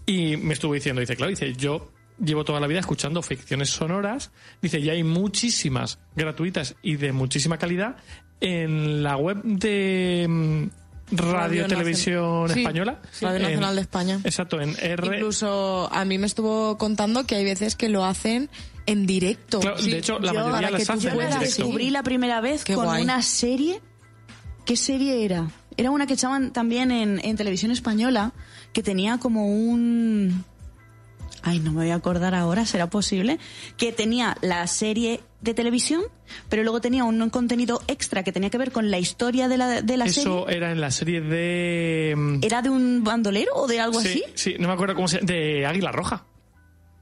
y 0.05 0.37
me 0.37 0.53
estuvo 0.53 0.73
diciendo, 0.73 1.01
dice, 1.01 1.15
claro, 1.15 1.29
dice, 1.29 1.53
yo 1.53 1.91
llevo 2.23 2.45
toda 2.45 2.59
la 2.59 2.67
vida 2.67 2.79
escuchando 2.79 3.21
ficciones 3.21 3.69
sonoras, 3.69 4.31
dice, 4.61 4.79
y 4.79 4.89
hay 4.89 5.03
muchísimas 5.03 5.99
gratuitas 6.15 6.75
y 6.81 6.95
de 6.95 7.11
muchísima 7.11 7.57
calidad 7.57 7.97
en 8.39 9.03
la 9.03 9.17
web 9.17 9.41
de 9.43 10.25
mm, 10.27 10.84
Radio, 11.11 11.33
Radio 11.33 11.67
Televisión 11.67 12.49
Sí, 12.49 12.59
Española. 12.61 12.99
Radio 13.21 13.35
En- 13.37 13.41
Nacional 13.43 13.75
de 13.75 13.81
España. 13.81 14.19
Exacto, 14.23 14.59
en 14.59 14.75
R. 14.81 15.05
Incluso 15.17 15.87
a 15.93 16.03
mí 16.05 16.17
me 16.17 16.25
estuvo 16.27 16.77
contando 16.77 17.25
que 17.25 17.35
hay 17.35 17.43
veces 17.43 17.75
que 17.75 17.89
lo 17.89 18.03
hacen 18.05 18.49
en 18.87 19.05
directo. 19.05 19.59
Claro, 19.59 19.81
de 19.81 19.97
hecho, 19.97 20.19
la 20.19 20.33
mayoría 20.33 20.51
para 20.53 20.71
las 20.71 20.89
hacen 20.89 21.09
en 21.11 21.17
directo. 21.17 21.39
descubrí 21.39 21.89
la 21.91 22.03
primera 22.03 22.41
vez 22.41 22.63
Qué 22.63 22.73
con 22.75 22.85
guay. 22.85 23.03
una 23.03 23.21
serie. 23.21 23.81
¿Qué 24.65 24.75
serie 24.75 25.23
era? 25.25 25.47
Era 25.77 25.91
una 25.91 26.07
que 26.07 26.13
echaban 26.13 26.51
también 26.53 26.89
en, 26.91 27.19
en 27.23 27.35
televisión 27.35 27.69
española, 27.71 28.33
que 28.73 28.81
tenía 28.81 29.17
como 29.19 29.45
un... 29.47 30.43
Ay, 31.47 31.59
no 31.59 31.71
me 31.71 31.83
voy 31.83 31.91
a 31.91 31.95
acordar 31.95 32.33
ahora, 32.33 32.65
¿será 32.65 32.89
posible? 32.89 33.37
Que 33.77 33.91
tenía 33.91 34.35
la 34.41 34.65
serie 34.65 35.21
de 35.41 35.53
televisión, 35.53 36.01
pero 36.49 36.63
luego 36.63 36.81
tenía 36.81 37.03
un 37.03 37.29
contenido 37.29 37.81
extra 37.87 38.23
que 38.23 38.31
tenía 38.31 38.49
que 38.49 38.57
ver 38.57 38.71
con 38.71 38.89
la 38.89 38.97
historia 38.97 39.47
de 39.47 39.57
la, 39.57 39.81
de 39.83 39.95
la 39.97 40.05
Eso 40.05 40.41
serie. 40.45 40.57
era 40.57 40.71
en 40.71 40.81
la 40.81 40.89
serie 40.89 41.21
de... 41.21 42.15
mm, 42.17 42.39
¿Era 42.41 42.63
de 42.63 42.71
un 42.71 43.03
bandolero 43.03 43.51
o 43.53 43.67
de 43.67 43.79
algo 43.79 44.01
sí, 44.01 44.07
así? 44.07 44.23
Sí, 44.33 44.55
no 44.59 44.67
me 44.67 44.73
acuerdo 44.73 44.95
cómo 44.95 45.07
se 45.07 45.19
de 45.19 45.65
Águila 45.67 45.91
Roja. 45.91 46.25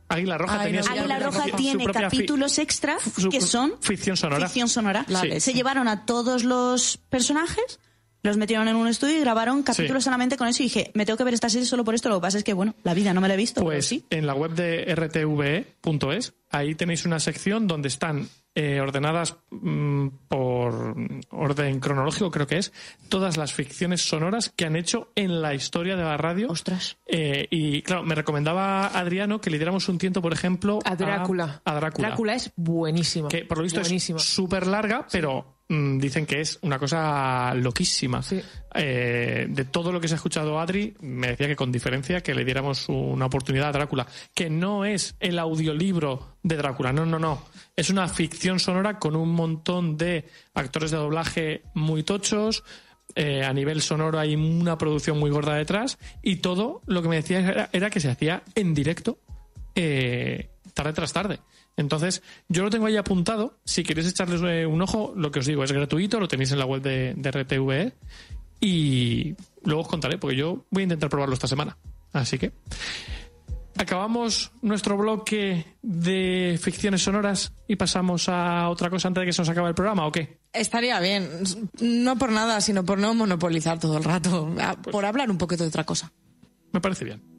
Águila 0.09 0.37
Roja 0.37 0.59
Ay, 0.59 0.65
tenía 0.65 0.81
no, 0.81 0.85
su 0.87 0.91
Águila 0.91 1.19
propia- 1.19 1.25
Roja 1.45 1.57
tiene 1.57 1.85
capítulos 1.85 2.59
extra 2.59 2.97
que 3.31 3.39
son 3.41 3.75
ficción 3.79 4.17
sonora. 4.17 4.45
ficción 4.47 4.67
sonora. 4.67 5.05
Sí. 5.07 5.39
Se 5.39 5.53
llevaron 5.53 5.87
a 5.87 6.05
todos 6.05 6.43
los 6.43 6.97
personajes, 7.09 7.79
los 8.23 8.37
metieron 8.37 8.67
en 8.67 8.75
un 8.75 8.87
estudio 8.87 9.17
y 9.17 9.19
grabaron 9.19 9.63
capítulos 9.63 10.03
Sí. 10.03 10.05
solamente 10.05 10.37
con 10.37 10.47
eso. 10.47 10.63
Y 10.63 10.67
dije, 10.67 10.91
me 10.93 11.05
tengo 11.05 11.17
que 11.17 11.23
ver 11.25 11.33
esta 11.33 11.49
serie 11.49 11.65
solo 11.67 11.83
por 11.83 11.93
esto. 11.93 12.09
Lo 12.09 12.15
que 12.15 12.21
pasa 12.21 12.37
es 12.37 12.43
que, 12.43 12.53
bueno, 12.53 12.73
la 12.83 12.93
vida 12.93 13.13
no 13.13 13.21
me 13.21 13.27
la 13.27 13.33
he 13.35 13.37
visto. 13.37 13.61
Pues 13.61 13.85
sí. 13.85 14.05
en 14.09 14.25
la 14.25 14.33
web 14.33 14.51
de 14.53 14.95
rtve.es, 14.95 16.33
ahí 16.49 16.75
tenéis 16.75 17.05
una 17.05 17.19
sección 17.19 17.67
donde 17.67 17.87
están 17.89 18.27
eh, 18.55 18.79
ordenadas 18.79 19.35
mm, 19.49 20.07
por 20.27 20.95
orden 21.31 21.79
cronológico, 21.79 22.29
creo 22.29 22.45
que 22.47 22.57
es, 22.59 22.71
todas 23.09 23.35
las 23.35 23.51
ficciones 23.53 24.07
sonoras 24.07 24.51
que 24.55 24.65
han 24.65 24.75
hecho 24.75 25.09
en 25.15 25.41
la 25.41 25.53
historia 25.55 25.95
de 25.95 26.03
la 26.03 26.17
radio. 26.17 26.49
Ostras. 26.49 26.97
Eh, 27.07 27.47
y 27.49 27.81
claro, 27.81 28.03
me 28.03 28.13
recomendaba 28.15 28.87
Adriano 28.87 29.41
que 29.41 29.49
le 29.49 29.57
diéramos 29.57 29.89
un 29.89 29.97
tiento, 29.97 30.21
por 30.21 30.33
ejemplo, 30.33 30.79
A 30.85 30.95
Drácula. 30.95 31.61
A, 31.65 31.73
Drácula. 31.75 32.09
Drácula 32.09 32.35
es 32.35 32.51
buenísimo. 32.55 33.27
Que 33.27 33.43
por 33.43 33.57
lo 33.57 33.63
visto 33.63 33.79
Buenísimo. 33.81 34.19
es 34.19 34.25
súper 34.25 34.67
larga, 34.67 35.07
pero 35.11 35.52
dicen 35.67 36.25
que 36.25 36.41
es 36.41 36.59
una 36.61 36.77
cosa 36.77 37.53
loquísima. 37.55 38.21
Sí. 38.21 38.41
Eh, 38.75 39.47
de 39.49 39.65
todo 39.65 39.91
lo 39.91 39.99
que 39.99 40.07
se 40.07 40.15
ha 40.15 40.17
escuchado 40.17 40.59
Adri, 40.59 40.95
me 41.01 41.27
decía 41.27 41.47
que 41.47 41.55
con 41.55 41.71
diferencia 41.71 42.21
que 42.21 42.33
le 42.33 42.43
diéramos 42.43 42.89
una 42.89 43.25
oportunidad 43.25 43.69
a 43.69 43.71
Drácula, 43.71 44.07
que 44.33 44.49
no 44.49 44.85
es 44.85 45.15
el 45.19 45.39
audiolibro 45.39 46.37
de 46.43 46.57
Drácula, 46.57 46.91
no, 46.91 47.05
no, 47.05 47.19
no. 47.19 47.43
Es 47.75 47.89
una 47.89 48.07
ficción 48.07 48.59
sonora 48.59 48.99
con 48.99 49.15
un 49.15 49.29
montón 49.29 49.97
de 49.97 50.25
actores 50.53 50.91
de 50.91 50.97
doblaje 50.97 51.63
muy 51.73 52.03
tochos. 52.03 52.63
eh, 53.15 53.43
a 53.43 53.53
nivel 53.53 53.81
sonoro 53.81 54.19
hay 54.19 54.35
una 54.35 54.77
producción 54.77 55.19
muy 55.19 55.29
gorda 55.29 55.55
detrás 55.55 55.99
y 56.23 56.37
todo 56.37 56.81
lo 56.87 57.01
que 57.01 57.09
me 57.09 57.17
decía 57.17 57.39
era, 57.39 57.69
era 57.71 57.89
que 57.89 57.99
se 57.99 58.09
hacía 58.09 58.43
en 58.55 58.73
directo 58.73 59.19
eh, 59.75 60.49
tarde 60.73 60.93
tras 60.93 61.13
tarde. 61.13 61.39
Entonces, 61.75 62.21
yo 62.47 62.63
lo 62.63 62.69
tengo 62.69 62.85
ahí 62.85 62.97
apuntado. 62.97 63.59
Si 63.65 63.83
queréis 63.83 64.07
echarles 64.07 64.41
eh, 64.43 64.65
un 64.65 64.81
ojo, 64.81 65.13
lo 65.15 65.31
que 65.31 65.39
os 65.39 65.45
digo 65.45 65.63
es 65.63 65.71
gratuito, 65.71 66.19
lo 66.19 66.27
tenéis 66.27 66.51
en 66.51 66.59
la 66.59 66.65
web 66.65 66.81
de, 66.81 67.13
de 67.15 67.31
RTVE. 67.31 67.93
Y 68.61 69.35
luego 69.63 69.81
os 69.81 69.87
contaré, 69.87 70.17
porque 70.17 70.35
yo 70.37 70.65
voy 70.69 70.81
a 70.81 70.83
intentar 70.83 71.09
probarlo 71.09 71.33
esta 71.33 71.47
semana. 71.47 71.77
Así 72.13 72.37
que. 72.37 72.53
Acabamos 73.75 74.51
nuestro 74.61 74.95
bloque 74.97 75.65
de 75.81 76.59
ficciones 76.61 77.01
sonoras 77.01 77.53
y 77.67 77.75
pasamos 77.75 78.29
a 78.29 78.69
otra 78.69 78.91
cosa 78.91 79.07
antes 79.07 79.21
de 79.21 79.25
que 79.25 79.33
se 79.33 79.41
nos 79.41 79.49
acabe 79.49 79.69
el 79.69 79.73
programa, 79.75 80.05
¿o 80.05 80.11
qué? 80.11 80.37
Estaría 80.53 80.99
bien. 80.99 81.27
No 81.81 82.15
por 82.15 82.31
nada, 82.31 82.61
sino 82.61 82.85
por 82.85 82.99
no 82.99 83.15
monopolizar 83.15 83.79
todo 83.79 83.97
el 83.97 84.03
rato. 84.03 84.53
Ah, 84.59 84.75
Por 84.79 85.03
hablar 85.05 85.31
un 85.31 85.39
poquito 85.39 85.63
de 85.63 85.69
otra 85.69 85.85
cosa. 85.85 86.11
Me 86.71 86.81
parece 86.81 87.03
bien. 87.03 87.32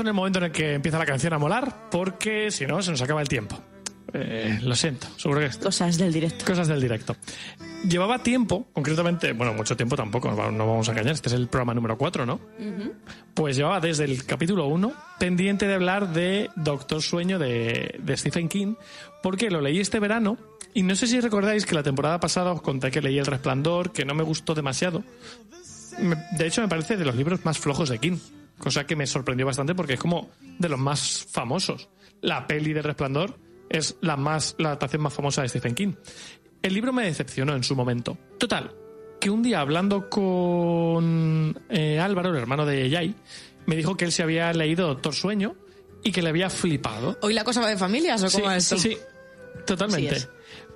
En 0.00 0.06
el 0.06 0.14
momento 0.14 0.38
en 0.38 0.46
el 0.46 0.52
que 0.52 0.74
empieza 0.74 0.98
la 0.98 1.04
canción 1.04 1.32
a 1.34 1.38
molar, 1.38 1.90
porque 1.90 2.50
si 2.50 2.66
no, 2.66 2.80
se 2.80 2.90
nos 2.90 3.02
acaba 3.02 3.20
el 3.20 3.28
tiempo. 3.28 3.60
Eh, 4.12 4.58
lo 4.62 4.74
siento, 4.74 5.06
seguro 5.16 5.40
que 5.40 5.46
es 5.46 5.56
Cosas 5.58 5.98
del 5.98 6.12
directo. 6.12 6.44
cosas 6.44 6.68
del 6.68 6.80
directo. 6.80 7.14
Llevaba 7.86 8.18
tiempo, 8.22 8.66
concretamente, 8.72 9.32
bueno, 9.32 9.54
mucho 9.54 9.76
tiempo 9.76 9.96
tampoco, 9.96 10.30
no 10.30 10.66
vamos 10.66 10.88
a 10.88 10.92
engañar, 10.92 11.12
este 11.12 11.28
es 11.28 11.34
el 11.34 11.48
programa 11.48 11.74
número 11.74 11.96
4, 11.96 12.26
¿no? 12.26 12.40
Pues 13.34 13.56
llevaba 13.56 13.78
desde 13.80 14.04
el 14.04 14.24
capítulo 14.24 14.66
1 14.66 14.92
pendiente 15.18 15.66
de 15.68 15.74
hablar 15.74 16.12
de 16.12 16.50
Doctor 16.56 17.02
Sueño 17.02 17.38
de, 17.38 18.00
de 18.02 18.16
Stephen 18.16 18.48
King, 18.48 18.74
porque 19.22 19.50
lo 19.50 19.60
leí 19.60 19.80
este 19.80 20.00
verano 20.00 20.38
y 20.74 20.82
no 20.82 20.96
sé 20.96 21.06
si 21.06 21.20
recordáis 21.20 21.66
que 21.66 21.74
la 21.74 21.82
temporada 21.82 22.18
pasada 22.20 22.52
os 22.52 22.62
conté 22.62 22.90
que 22.90 23.00
leí 23.00 23.18
El 23.18 23.26
Resplandor, 23.26 23.92
que 23.92 24.04
no 24.04 24.14
me 24.14 24.22
gustó 24.24 24.54
demasiado. 24.54 25.04
De 26.38 26.46
hecho, 26.46 26.62
me 26.62 26.68
parece 26.68 26.96
de 26.96 27.04
los 27.04 27.14
libros 27.14 27.44
más 27.44 27.58
flojos 27.58 27.88
de 27.88 27.98
King, 27.98 28.18
cosa 28.60 28.86
que 28.86 28.94
me 28.94 29.06
sorprendió 29.06 29.46
bastante 29.46 29.74
porque 29.74 29.94
es 29.94 30.00
como 30.00 30.30
de 30.58 30.68
los 30.68 30.78
más 30.78 31.26
famosos. 31.28 31.88
La 32.20 32.46
peli 32.46 32.72
de 32.72 32.82
Resplandor 32.82 33.38
es 33.68 33.96
la 34.00 34.16
más 34.16 34.54
la 34.58 34.68
adaptación 34.68 35.02
más 35.02 35.14
famosa 35.14 35.42
de 35.42 35.48
Stephen 35.48 35.74
King. 35.74 35.94
El 36.62 36.74
libro 36.74 36.92
me 36.92 37.04
decepcionó 37.04 37.54
en 37.56 37.64
su 37.64 37.74
momento. 37.74 38.16
Total, 38.38 38.72
que 39.20 39.30
un 39.30 39.42
día 39.42 39.60
hablando 39.60 40.08
con 40.10 41.58
eh, 41.68 41.98
Álvaro, 41.98 42.30
el 42.30 42.36
hermano 42.36 42.66
de 42.66 42.88
Yai, 42.88 43.14
me 43.66 43.76
dijo 43.76 43.96
que 43.96 44.04
él 44.04 44.12
se 44.12 44.22
había 44.22 44.52
leído 44.52 44.86
Doctor 44.88 45.14
Sueño 45.14 45.56
y 46.02 46.12
que 46.12 46.22
le 46.22 46.28
había 46.28 46.50
flipado. 46.50 47.18
¿Hoy 47.22 47.32
la 47.34 47.44
cosa 47.44 47.60
va 47.60 47.68
de 47.68 47.76
familias 47.76 48.22
o 48.22 48.28
Sí, 48.28 48.38
cómo 48.38 48.50
es 48.52 48.64
esto? 48.64 48.78
sí, 48.78 48.96
totalmente. 49.66 50.10
Sí 50.10 50.26
es. 50.26 50.28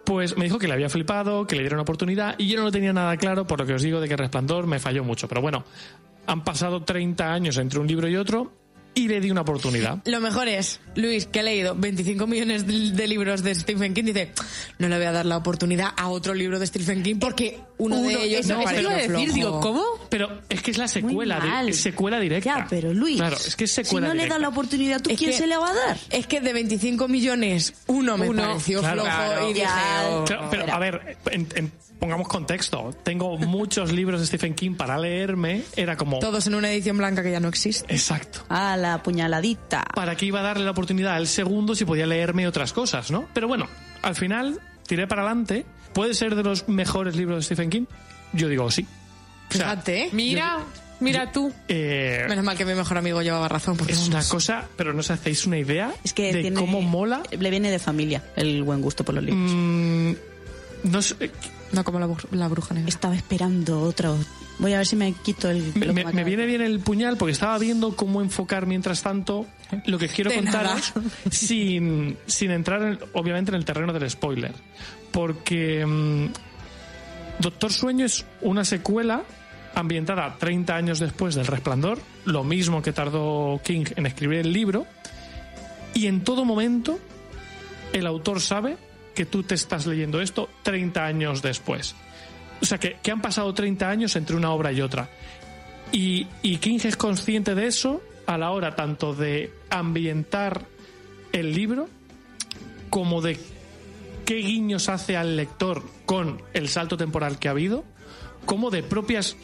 Pues 0.04 0.36
me 0.36 0.44
dijo 0.44 0.58
que 0.58 0.68
le 0.68 0.74
había 0.74 0.90
flipado, 0.90 1.46
que 1.46 1.56
le 1.56 1.62
diera 1.62 1.76
una 1.76 1.82
oportunidad 1.82 2.34
y 2.38 2.46
yo 2.48 2.58
no 2.58 2.64
lo 2.64 2.70
tenía 2.70 2.92
nada 2.92 3.16
claro 3.16 3.46
por 3.46 3.58
lo 3.60 3.64
que 3.66 3.72
os 3.72 3.82
digo 3.82 4.00
de 4.00 4.08
que 4.08 4.16
Resplandor 4.16 4.66
me 4.66 4.78
falló 4.78 5.02
mucho. 5.02 5.28
Pero 5.28 5.40
bueno, 5.40 5.64
han 6.26 6.44
pasado 6.44 6.82
30 6.82 7.32
años 7.32 7.56
entre 7.58 7.78
un 7.80 7.86
libro 7.86 8.08
y 8.08 8.16
otro 8.16 8.52
y 8.96 9.08
le 9.08 9.20
di 9.20 9.28
una 9.28 9.40
oportunidad. 9.40 9.98
Lo 10.04 10.20
mejor 10.20 10.46
es, 10.46 10.78
Luis, 10.94 11.26
que 11.26 11.40
ha 11.40 11.42
leído 11.42 11.74
25 11.74 12.28
millones 12.28 12.64
de, 12.64 12.92
de 12.92 13.08
libros 13.08 13.42
de 13.42 13.52
Stephen 13.52 13.92
King, 13.92 14.04
dice, 14.04 14.30
no 14.78 14.86
le 14.88 14.96
voy 14.98 15.06
a 15.06 15.10
dar 15.10 15.26
la 15.26 15.36
oportunidad 15.36 15.88
a 15.96 16.06
otro 16.10 16.32
libro 16.32 16.60
de 16.60 16.66
Stephen 16.68 17.02
King 17.02 17.16
porque 17.18 17.58
uno, 17.78 18.00
de 18.00 18.22
ellos 18.22 18.46
no, 18.46 18.58
me 18.58 18.62
es 18.62 18.70
que 18.70 18.74
parece 18.76 18.82
iba 18.82 18.92
a 18.92 18.94
decir, 18.94 19.10
flojo. 19.10 19.34
digo, 19.34 19.60
¿cómo? 19.60 19.82
Pero 20.10 20.40
es 20.48 20.62
que 20.62 20.70
es 20.70 20.78
la 20.78 20.86
secuela, 20.86 21.64
es 21.66 21.80
secuela 21.80 22.20
directa. 22.20 22.58
Ya, 22.60 22.66
pero 22.70 22.94
Luis, 22.94 23.16
Claro, 23.16 23.36
es 23.36 23.56
que 23.56 23.64
es 23.64 23.70
si 23.72 23.82
secuela 23.82 24.06
no 24.06 24.14
le 24.14 24.28
da 24.28 24.38
la 24.38 24.48
oportunidad, 24.50 25.02
¿tú 25.02 25.10
Es 25.10 25.18
quién 25.18 25.32
que- 25.32 25.38
se 25.38 25.48
le 25.48 25.56
va 25.56 25.70
a 25.70 25.74
dar? 25.74 25.98
Es 26.10 26.28
que 26.28 26.40
de 26.40 26.52
25 26.52 27.08
millones, 27.08 27.74
uno 27.88 28.16
me 28.16 28.28
Uno, 28.28 28.42
pareció 28.44 28.78
claro. 28.78 29.02
flojo 29.02 29.16
Claro. 29.16 29.50
y 29.50 29.54
dije, 29.54 29.66
oh, 30.08 30.24
Claro, 30.24 30.48
pero 30.52 30.72
a 30.72 30.78
ver, 30.78 31.16
en- 31.32 31.48
en- 31.56 31.72
pongamos 32.04 32.28
contexto. 32.28 32.90
Tengo 33.02 33.38
muchos 33.38 33.90
libros 33.90 34.20
de 34.20 34.26
Stephen 34.26 34.54
King 34.54 34.74
para 34.74 34.98
leerme. 34.98 35.62
Era 35.74 35.96
como. 35.96 36.18
todos 36.18 36.46
en 36.46 36.54
una 36.54 36.70
edición 36.70 36.98
blanca 36.98 37.22
que 37.22 37.30
ya 37.30 37.40
no 37.40 37.48
existe. 37.48 37.92
Exacto. 37.94 38.40
A 38.50 38.76
la 38.76 39.02
puñaladita. 39.02 39.84
¿Para 39.94 40.14
qué 40.14 40.26
iba 40.26 40.40
a 40.40 40.42
darle 40.42 40.64
la 40.66 40.72
oportunidad 40.72 41.14
al 41.14 41.26
segundo 41.26 41.74
si 41.74 41.86
podía 41.86 42.06
leerme 42.06 42.46
otras 42.46 42.74
cosas, 42.74 43.10
no? 43.10 43.26
Pero 43.32 43.48
bueno, 43.48 43.66
al 44.02 44.14
final 44.14 44.60
tiré 44.86 45.06
para 45.06 45.22
adelante. 45.22 45.64
¿Puede 45.94 46.12
ser 46.12 46.34
de 46.34 46.42
los 46.42 46.68
mejores 46.68 47.16
libros 47.16 47.38
de 47.38 47.42
Stephen 47.44 47.70
King? 47.70 47.84
Yo 48.34 48.48
digo 48.48 48.70
sí. 48.70 48.86
O 49.50 49.54
sea, 49.54 49.70
Fíjate. 49.70 50.10
Mira, 50.12 50.58
mira 51.00 51.32
tú. 51.32 51.52
eh, 51.68 52.26
Menos 52.28 52.44
mal 52.44 52.56
que 52.58 52.66
mi 52.66 52.74
mejor 52.74 52.98
amigo 52.98 53.22
llevaba 53.22 53.48
razón. 53.48 53.78
Porque 53.78 53.92
es 53.94 54.06
una 54.08 54.22
cosa, 54.28 54.66
pero 54.76 54.92
no 54.92 55.00
os 55.00 55.10
hacéis 55.10 55.46
una 55.46 55.56
idea 55.58 55.90
Es 56.04 56.12
que 56.12 56.34
de 56.34 56.42
tiene- 56.42 56.56
cómo 56.60 56.82
mola. 56.82 57.22
Le 57.30 57.48
viene 57.50 57.70
de 57.70 57.78
familia 57.78 58.22
el 58.36 58.62
buen 58.62 58.82
gusto 58.82 59.04
por 59.04 59.14
los 59.14 59.24
libros. 59.24 59.50
Mm, 59.54 60.12
no 60.84 61.00
sé, 61.00 61.30
No 61.74 61.84
como 61.84 61.98
la, 61.98 62.08
la 62.30 62.48
bruja 62.48 62.74
negra. 62.74 62.88
Estaba 62.88 63.14
esperando 63.16 63.80
otro. 63.82 64.16
Voy 64.58 64.72
a 64.72 64.78
ver 64.78 64.86
si 64.86 64.94
me 64.96 65.12
quito 65.12 65.50
el. 65.50 65.72
me, 65.74 66.24
viene 66.24 66.46
bien 66.46 66.62
el 66.62 66.78
puñal 66.80 67.16
porque 67.16 67.32
estaba 67.32 67.58
viendo 67.58 67.96
cómo 67.96 68.20
enfocar 68.20 68.66
mientras 68.66 69.02
tanto 69.02 69.46
lo 69.86 69.98
que 69.98 70.08
quiero 70.08 70.32
contaros 70.32 70.92
sin, 71.30 72.16
sin 72.26 72.50
entrar 72.52 72.82
en- 72.82 72.98
obviamente 73.14 73.50
en 73.50 73.56
el 73.56 73.64
terreno 73.64 73.92
del 73.92 74.08
spoiler. 74.08 74.52
Porque 75.10 75.84
mm, 75.84 76.26
Doctor 77.40 77.72
Sueño 77.72 78.06
es 78.06 78.24
una 78.42 78.64
secuela 78.64 79.22
ambientada 79.74 80.36
30 80.38 80.76
años 80.76 80.98
después 81.00 81.34
del 81.34 81.46
Resplandor, 81.48 81.98
lo 82.24 82.44
mismo 82.44 82.80
que 82.80 82.92
tardó 82.92 83.60
King 83.64 83.86
en 83.96 84.06
escribir 84.06 84.38
el 84.38 84.52
libro, 84.52 84.86
y 85.94 86.06
en 86.06 86.22
todo 86.22 86.44
momento 86.44 87.00
el 87.92 88.06
autor 88.06 88.40
sabe 88.40 88.76
que 89.14 89.26
tú 89.26 89.42
te 89.42 89.54
estás 89.54 89.86
leyendo 89.86 90.20
esto 90.20 90.48
30 90.62 91.04
años 91.04 91.42
después. 91.42 91.94
O 92.60 92.66
sea, 92.66 92.78
que, 92.78 92.96
que 93.02 93.10
han 93.10 93.22
pasado 93.22 93.52
30 93.54 93.88
años 93.88 94.16
entre 94.16 94.36
una 94.36 94.50
obra 94.50 94.72
y 94.72 94.80
otra. 94.80 95.08
Y, 95.92 96.26
y 96.42 96.56
King 96.58 96.80
es 96.84 96.96
consciente 96.96 97.54
de 97.54 97.66
eso 97.66 98.02
a 98.26 98.38
la 98.38 98.50
hora 98.50 98.74
tanto 98.74 99.14
de 99.14 99.52
ambientar 99.70 100.64
el 101.32 101.54
libro 101.54 101.88
como 102.90 103.20
de 103.20 103.38
qué 104.24 104.36
guiños 104.36 104.88
hace 104.88 105.16
al 105.16 105.36
lector 105.36 105.82
con 106.06 106.42
el 106.54 106.68
salto 106.68 106.96
temporal 106.96 107.38
que 107.38 107.48
ha 107.48 107.52
habido, 107.52 107.84
como 108.46 108.70
de 108.70 108.82
propias 108.82 109.36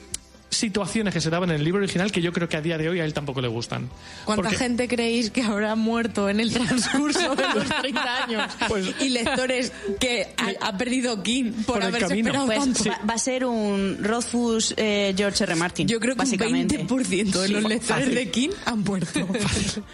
situaciones 0.50 1.14
que 1.14 1.20
se 1.20 1.30
daban 1.30 1.50
en 1.50 1.56
el 1.56 1.64
libro 1.64 1.80
original 1.80 2.10
que 2.10 2.20
yo 2.20 2.32
creo 2.32 2.48
que 2.48 2.56
a 2.56 2.60
día 2.60 2.76
de 2.76 2.88
hoy 2.88 2.98
a 3.00 3.04
él 3.04 3.14
tampoco 3.14 3.40
le 3.40 3.48
gustan. 3.48 3.88
¿Cuánta 4.24 4.42
Porque- 4.42 4.56
gente 4.58 4.88
creéis 4.88 5.30
que 5.30 5.42
habrá 5.42 5.76
muerto 5.76 6.28
en 6.28 6.40
el 6.40 6.52
transcurso 6.52 7.36
de 7.36 7.44
los 7.54 7.64
30 7.80 8.24
años? 8.24 8.52
Pues- 8.68 8.94
y 9.00 9.10
lectores 9.10 9.72
que 10.00 10.34
ha, 10.36 10.66
ha 10.68 10.76
perdido 10.76 11.22
King 11.22 11.52
por, 11.64 11.76
Por 11.76 11.82
el 11.82 11.88
haberse 11.88 12.08
camino. 12.08 12.28
esperado 12.28 12.46
Pues 12.46 12.58
tanto. 12.58 12.90
va, 12.90 13.00
va 13.10 13.14
a 13.14 13.18
ser 13.18 13.44
un 13.44 13.98
Rothfuss 14.02 14.74
eh, 14.76 15.14
George 15.16 15.44
R. 15.44 15.54
Martin. 15.54 15.86
Yo 15.86 16.00
creo 16.00 16.14
que 16.16 16.22
un 16.22 16.26
básicamente. 16.26 16.84
20% 16.84 17.40
de 17.40 17.46
Sí, 17.46 17.52
los 17.52 17.62
lectores 17.62 17.84
fácil. 17.86 18.14
de 18.14 18.30
King 18.30 18.50
han 18.66 18.80
muerto. 18.80 19.28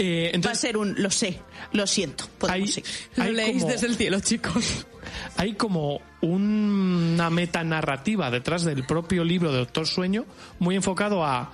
Eh, 0.00 0.40
Va 0.46 0.52
a 0.52 0.54
ser 0.54 0.76
un 0.76 0.94
lo 1.02 1.10
sé, 1.10 1.40
lo 1.72 1.84
siento. 1.86 2.28
Podemos 2.38 2.68
hay, 2.68 2.72
seguir. 2.72 2.90
Lo 3.16 3.24
leéis 3.32 3.62
como- 3.62 3.72
desde 3.72 3.86
el 3.88 3.96
cielo, 3.96 4.20
chicos. 4.20 4.86
hay 5.36 5.54
como 5.54 6.00
una 6.20 7.30
metanarrativa 7.30 8.30
detrás 8.30 8.64
del 8.64 8.84
propio 8.84 9.24
libro 9.24 9.52
de 9.52 9.58
Doctor 9.58 9.86
Sueño, 9.86 10.26
muy 10.58 10.76
enfocado 10.76 11.24
a 11.24 11.52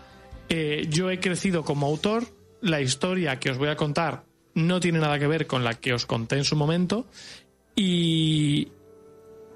eh, 0.49 0.87
yo 0.89 1.11
he 1.11 1.21
crecido 1.21 1.65
como 1.65 1.87
autor, 1.87 2.25
la 2.61 2.81
historia 2.81 3.39
que 3.39 3.51
os 3.51 3.59
voy 3.59 3.69
a 3.69 3.77
contar 3.77 4.25
no 4.55 4.81
tiene 4.81 5.01
nada 5.01 5.19
que 5.19 5.27
ver 5.27 5.47
con 5.47 5.65
la 5.65 5.75
que 5.75 5.93
os 5.93 6.07
conté 6.07 6.37
en 6.37 6.45
su 6.45 6.57
momento 6.57 7.07
y 7.75 8.69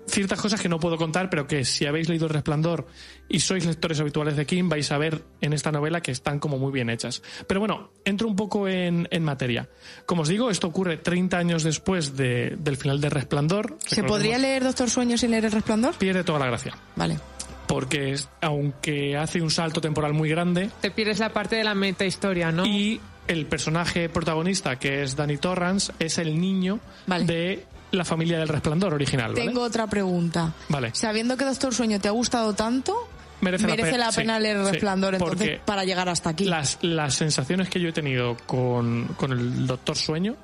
ciertas 0.08 0.40
cosas 0.40 0.60
que 0.60 0.68
no 0.68 0.78
puedo 0.80 0.96
contar, 0.96 1.30
pero 1.30 1.46
que 1.46 1.64
si 1.64 1.86
habéis 1.86 2.08
leído 2.08 2.26
El 2.26 2.32
Resplandor 2.32 2.86
y 3.28 3.40
sois 3.40 3.64
lectores 3.66 4.00
habituales 4.00 4.36
de 4.36 4.46
King, 4.46 4.68
vais 4.68 4.90
a 4.90 4.98
ver 4.98 5.22
en 5.40 5.52
esta 5.52 5.70
novela 5.70 6.00
que 6.00 6.10
están 6.10 6.38
como 6.38 6.58
muy 6.58 6.72
bien 6.72 6.90
hechas. 6.90 7.22
Pero 7.46 7.60
bueno, 7.60 7.90
entro 8.04 8.26
un 8.28 8.36
poco 8.36 8.66
en, 8.68 9.06
en 9.10 9.22
materia. 9.24 9.68
Como 10.06 10.22
os 10.22 10.28
digo, 10.28 10.50
esto 10.50 10.66
ocurre 10.66 10.96
30 10.96 11.38
años 11.38 11.62
después 11.62 12.16
de- 12.16 12.56
del 12.58 12.76
final 12.76 13.00
de 13.00 13.10
Resplandor. 13.10 13.76
¿Se 13.86 14.02
podría 14.02 14.38
leer 14.38 14.64
Doctor 14.64 14.90
Sueño 14.90 15.16
sin 15.18 15.30
leer 15.30 15.44
El 15.46 15.52
Resplandor? 15.52 15.94
Pierde 15.96 16.24
toda 16.24 16.38
la 16.38 16.46
gracia. 16.46 16.76
Vale. 16.96 17.18
Porque 17.66 18.16
aunque 18.40 19.16
hace 19.16 19.42
un 19.42 19.50
salto 19.50 19.80
temporal 19.82 20.14
muy 20.14 20.30
grande 20.30 20.70
Te 20.80 20.90
pierdes 20.90 21.18
la 21.18 21.34
parte 21.34 21.56
de 21.56 21.64
la 21.64 21.74
meta 21.74 22.06
historia, 22.06 22.50
¿no? 22.50 22.64
y 22.64 22.98
el 23.26 23.44
personaje 23.44 24.08
protagonista, 24.08 24.78
que 24.78 25.02
es 25.02 25.14
Danny 25.16 25.36
Torrance, 25.36 25.92
es 25.98 26.16
el 26.16 26.40
niño 26.40 26.80
Vale. 27.06 27.26
de 27.26 27.66
la 27.92 28.04
familia 28.04 28.38
del 28.38 28.48
Resplandor 28.48 28.94
original. 28.94 29.32
¿vale? 29.32 29.44
Tengo 29.46 29.62
otra 29.62 29.86
pregunta. 29.86 30.52
Vale. 30.68 30.90
Sabiendo 30.94 31.36
que 31.36 31.44
Doctor 31.44 31.74
Sueño 31.74 32.00
te 32.00 32.08
ha 32.08 32.12
gustado 32.12 32.54
tanto, 32.54 33.08
Merece, 33.40 33.66
merece 33.66 33.92
pe- 33.92 33.98
la 33.98 34.10
sí, 34.10 34.16
pena 34.20 34.38
leer 34.40 34.64
sí, 34.64 34.72
Resplandor 34.72 35.14
entonces 35.14 35.60
para 35.64 35.84
llegar 35.84 36.08
hasta 36.08 36.30
aquí. 36.30 36.44
Las, 36.44 36.78
las 36.82 37.14
sensaciones 37.14 37.68
que 37.68 37.80
yo 37.80 37.88
he 37.90 37.92
tenido 37.92 38.36
con, 38.46 39.06
con 39.16 39.32
el 39.32 39.66
Doctor 39.66 39.96
Sueño, 39.96 40.36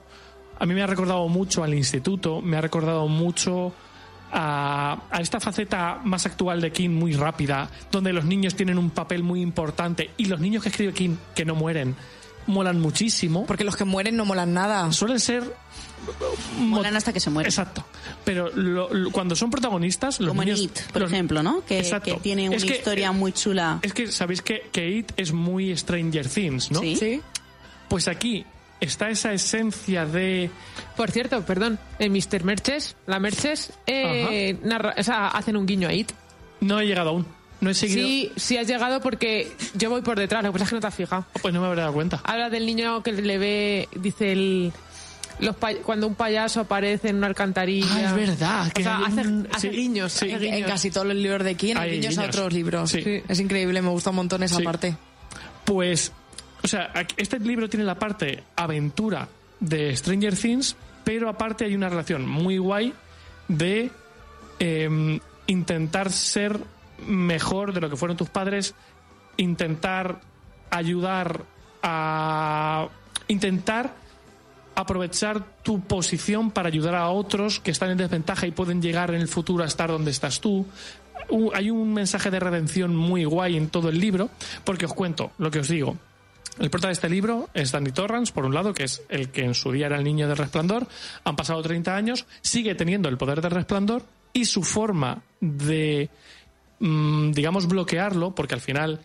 a 0.58 0.64
mí 0.66 0.74
me 0.74 0.82
ha 0.82 0.86
recordado 0.86 1.26
mucho 1.28 1.64
al 1.64 1.74
instituto, 1.74 2.40
me 2.40 2.56
ha 2.56 2.60
recordado 2.60 3.08
mucho 3.08 3.72
a, 4.32 5.02
a 5.10 5.20
esta 5.20 5.40
faceta 5.40 6.00
más 6.04 6.26
actual 6.26 6.60
de 6.60 6.72
King, 6.72 6.90
muy 6.90 7.12
rápida, 7.14 7.68
donde 7.90 8.12
los 8.12 8.24
niños 8.24 8.54
tienen 8.54 8.78
un 8.78 8.90
papel 8.90 9.22
muy 9.22 9.40
importante 9.42 10.10
y 10.16 10.26
los 10.26 10.40
niños 10.40 10.62
que 10.62 10.68
escribe 10.70 10.92
King, 10.92 11.16
que 11.34 11.44
no 11.44 11.54
mueren, 11.54 11.94
molan 12.46 12.80
muchísimo. 12.80 13.46
Porque 13.46 13.64
los 13.64 13.76
que 13.76 13.84
mueren 13.84 14.16
no 14.16 14.24
molan 14.24 14.52
nada. 14.54 14.90
Suelen 14.92 15.20
ser 15.20 15.54
Molan 16.58 16.94
hasta 16.96 17.12
que 17.14 17.20
se 17.20 17.30
mueren. 17.30 17.48
Exacto. 17.50 17.84
Pero 18.24 18.50
lo- 18.54 18.92
lo- 18.92 19.10
cuando 19.10 19.34
son 19.34 19.50
protagonistas, 19.50 20.20
los 20.20 20.28
Como 20.28 20.42
en. 20.42 20.50
It, 20.50 20.78
por 20.92 21.02
los- 21.02 21.10
ejemplo, 21.12 21.42
¿no? 21.42 21.64
Que, 21.64 21.82
tiene 22.22 22.48
una 22.48 22.56
Es 22.56 22.64
que, 22.64 22.76
historia 22.76 23.08
eh, 23.08 23.12
muy 23.12 23.32
chula. 23.32 23.78
Es 23.82 23.94
que 23.94 24.08
sabéis 24.12 24.42
que, 24.42 24.68
que 24.70 24.86
It 24.90 25.12
es 25.16 25.32
muy 25.32 25.74
Stranger 25.76 26.28
Things, 26.28 26.70
¿no? 26.70 26.80
Sí. 26.80 26.96
Sí. 26.96 27.22
Pues 27.88 28.06
aquí 28.08 28.44
está 28.80 29.08
esa 29.08 29.32
esencia 29.32 30.04
de. 30.04 30.50
Por 30.96 31.10
cierto, 31.10 31.40
perdón, 31.46 31.78
en 31.98 32.12
Mr. 32.12 32.44
Merches, 32.44 32.96
la 33.06 33.18
Merches, 33.18 33.72
eh, 33.86 34.58
narra- 34.62 34.94
o 34.98 35.02
sea, 35.02 35.28
hacen 35.28 35.56
un 35.56 35.64
guiño 35.64 35.88
a 35.88 35.92
It. 35.94 36.12
No 36.60 36.80
he 36.80 36.86
llegado 36.86 37.10
aún. 37.10 37.26
No 37.64 37.70
he 37.70 37.74
seguido. 37.74 38.06
Sí, 38.06 38.32
sí 38.36 38.56
has 38.58 38.66
llegado 38.68 39.00
porque 39.00 39.52
yo 39.74 39.90
voy 39.90 40.02
por 40.02 40.18
detrás, 40.18 40.42
lo 40.44 40.50
que 40.50 40.52
pasa 40.52 40.64
es 40.64 40.68
que 40.70 40.74
no 40.76 40.80
te 40.80 40.86
has 40.86 40.94
fijado. 40.94 41.24
Pues 41.42 41.52
no 41.54 41.60
me 41.60 41.66
habré 41.66 41.80
dado 41.80 41.92
cuenta. 41.94 42.20
Habla 42.24 42.50
del 42.50 42.66
niño 42.66 43.02
que 43.02 43.12
le 43.12 43.38
ve, 43.38 43.88
dice 43.96 44.32
el... 44.32 44.72
Los 45.40 45.56
pay- 45.56 45.78
cuando 45.82 46.06
un 46.06 46.14
payaso 46.14 46.60
aparece 46.60 47.08
en 47.08 47.16
una 47.16 47.26
alcantarilla. 47.26 47.88
Ah, 47.92 48.02
es 48.02 48.14
verdad, 48.14 48.66
O 48.68 48.70
que 48.72 48.82
sea, 48.84 48.98
hay 48.98 49.04
hace, 49.06 49.20
un- 49.22 49.48
hace 49.52 49.70
sí, 49.70 49.76
guiños. 49.76 50.12
sí. 50.12 50.30
hace 50.30 50.58
En, 50.58 50.64
casi 50.64 50.90
todos 50.92 51.06
los 51.08 51.16
libros 51.16 51.42
de 51.42 51.56
King 51.56 51.74
hay 51.76 51.90
Hay 51.90 52.00
guiños 52.00 52.18
a 52.18 52.24
otros 52.26 52.52
libros. 52.52 52.90
Sí. 52.90 53.02
Es 53.26 53.40
increíble, 53.40 53.82
me 53.82 53.88
gusta 53.88 54.10
un 54.10 54.16
montón 54.16 54.42
esa 54.44 54.58
Sí. 54.58 54.62
parte. 54.62 54.96
Pues. 55.64 56.12
O 56.62 56.68
sea, 56.68 56.92
este 57.16 57.40
libro 57.40 57.68
tiene 57.68 57.84
la 57.84 57.98
parte 57.98 58.44
aventura 58.54 59.28
de 59.58 59.96
Stranger 59.96 60.36
Things, 60.36 60.76
pero 61.02 61.28
aparte 61.28 61.64
hay 61.64 61.74
una 61.74 61.88
relación 61.88 62.28
muy 62.28 62.58
guay 62.58 62.94
de 63.48 63.90
em, 64.60 65.18
intentar 65.48 66.12
ser 66.12 66.58
mejor 67.06 67.72
de 67.72 67.80
lo 67.80 67.90
que 67.90 67.96
fueron 67.96 68.16
tus 68.16 68.30
padres, 68.30 68.74
intentar 69.36 70.20
ayudar 70.70 71.42
a. 71.82 72.88
intentar 73.28 73.94
aprovechar 74.76 75.62
tu 75.62 75.80
posición 75.80 76.50
para 76.50 76.68
ayudar 76.68 76.96
a 76.96 77.08
otros 77.08 77.60
que 77.60 77.70
están 77.70 77.90
en 77.90 77.98
desventaja 77.98 78.46
y 78.46 78.50
pueden 78.50 78.82
llegar 78.82 79.14
en 79.14 79.20
el 79.20 79.28
futuro 79.28 79.62
a 79.62 79.66
estar 79.66 79.88
donde 79.90 80.10
estás 80.10 80.40
tú. 80.40 80.66
Hay 81.54 81.70
un 81.70 81.94
mensaje 81.94 82.30
de 82.30 82.40
redención 82.40 82.94
muy 82.94 83.24
guay 83.24 83.56
en 83.56 83.68
todo 83.68 83.88
el 83.88 84.00
libro, 84.00 84.30
porque 84.64 84.86
os 84.86 84.92
cuento 84.92 85.30
lo 85.38 85.50
que 85.50 85.60
os 85.60 85.68
digo. 85.68 85.96
El 86.58 86.70
prota 86.70 86.88
de 86.88 86.92
este 86.92 87.08
libro 87.08 87.48
es 87.52 87.72
Danny 87.72 87.90
Torrance, 87.90 88.32
por 88.32 88.44
un 88.44 88.54
lado, 88.54 88.74
que 88.74 88.84
es 88.84 89.02
el 89.08 89.30
que 89.30 89.44
en 89.44 89.54
su 89.54 89.72
día 89.72 89.86
era 89.86 89.96
el 89.96 90.04
niño 90.04 90.28
del 90.28 90.36
resplandor. 90.36 90.86
Han 91.24 91.36
pasado 91.36 91.62
30 91.62 91.96
años, 91.96 92.26
sigue 92.42 92.74
teniendo 92.74 93.08
el 93.08 93.18
poder 93.18 93.40
del 93.40 93.50
resplandor 93.50 94.04
y 94.32 94.44
su 94.44 94.62
forma 94.62 95.22
de, 95.40 96.10
digamos, 96.84 97.66
bloquearlo, 97.66 98.34
porque 98.34 98.54
al 98.54 98.60
final 98.60 99.00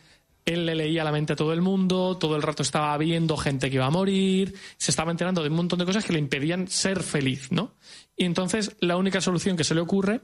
él 0.45 0.65
le 0.65 0.75
leía 0.75 1.03
la 1.03 1.11
mente 1.11 1.33
a 1.33 1.35
todo 1.35 1.53
el 1.53 1.61
mundo, 1.61 2.17
todo 2.17 2.35
el 2.35 2.41
rato 2.41 2.63
estaba 2.63 2.97
viendo 2.97 3.37
gente 3.37 3.69
que 3.69 3.75
iba 3.75 3.85
a 3.85 3.91
morir, 3.91 4.53
se 4.77 4.91
estaba 4.91 5.11
enterando 5.11 5.41
de 5.41 5.49
un 5.49 5.55
montón 5.55 5.79
de 5.79 5.85
cosas 5.85 6.03
que 6.03 6.13
le 6.13 6.19
impedían 6.19 6.67
ser 6.67 7.03
feliz, 7.03 7.51
¿no? 7.51 7.75
Y 8.17 8.25
entonces 8.25 8.75
la 8.79 8.97
única 8.97 9.21
solución 9.21 9.55
que 9.55 9.63
se 9.63 9.75
le 9.75 9.81
ocurre 9.81 10.21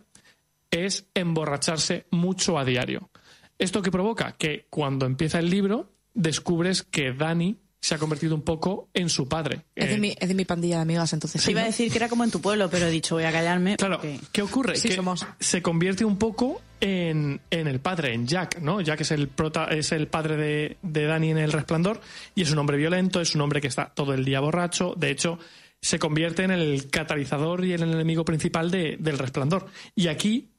es 0.69 1.07
emborracharse 1.13 2.07
mucho 2.11 2.57
a 2.57 2.65
diario. 2.65 3.09
¿Esto 3.57 3.81
que 3.81 3.91
provoca? 3.91 4.35
Que 4.37 4.67
cuando 4.69 5.05
empieza 5.05 5.39
el 5.39 5.49
libro 5.49 5.93
descubres 6.13 6.83
que 6.83 7.13
Dani 7.13 7.57
se 7.85 7.93
ha 7.93 7.99
convertido 7.99 8.33
un 8.33 8.41
poco 8.41 8.89
en 8.95 9.09
su 9.09 9.27
padre. 9.27 9.61
Es, 9.75 9.89
de 9.89 9.93
Eh, 9.93 9.97
mi, 9.99 10.15
es 10.19 10.27
de 10.27 10.33
mi 10.33 10.43
pandilla 10.43 10.77
de 10.77 10.81
amigas, 10.81 11.13
entonces. 11.13 11.47
Iba 11.47 11.61
a 11.61 11.65
decir 11.65 11.91
que 11.91 11.97
era 11.99 12.09
como 12.09 12.23
en 12.23 12.31
tu 12.31 12.41
pueblo, 12.41 12.67
pero 12.67 12.87
he 12.87 12.89
dicho, 12.89 13.13
voy 13.13 13.25
a 13.25 13.31
callarme. 13.31 13.77
Claro, 13.77 13.97
porque- 13.97 14.19
¿qué 14.31 14.41
ocurre? 14.41 14.75
Sí, 14.75 14.89
que 14.89 14.95
somos. 14.95 15.23
se 15.39 15.61
convierte 15.61 16.03
un 16.03 16.17
poco 16.17 16.63
en, 16.81 17.41
en 17.51 17.67
el 17.67 17.79
padre, 17.79 18.15
en 18.15 18.25
Jack, 18.25 18.59
¿no? 18.59 18.81
Jack 18.81 19.01
es 19.01 19.11
el, 19.11 19.29
prota- 19.29 19.67
es 19.69 19.91
el 19.91 20.07
padre 20.07 20.35
de, 20.35 20.77
de 20.81 21.05
Danny 21.05 21.29
en 21.29 21.37
El 21.37 21.51
Resplandor 21.51 22.01
y 22.33 22.41
es 22.41 22.49
un 22.51 22.57
hombre 22.57 22.77
violento, 22.77 23.21
es 23.21 23.35
un 23.35 23.41
hombre 23.41 23.61
que 23.61 23.67
está 23.67 23.93
todo 23.93 24.15
el 24.15 24.25
día 24.25 24.39
borracho. 24.39 24.95
De 24.97 25.11
hecho, 25.11 25.37
se 25.79 25.99
convierte 25.99 26.41
en 26.43 26.49
el 26.49 26.89
catalizador 26.89 27.63
y 27.65 27.73
en 27.73 27.83
el 27.83 27.93
enemigo 27.93 28.25
principal 28.25 28.71
de- 28.71 28.97
del 28.99 29.19
Resplandor. 29.19 29.67
Y 29.95 30.07
aquí, 30.07 30.49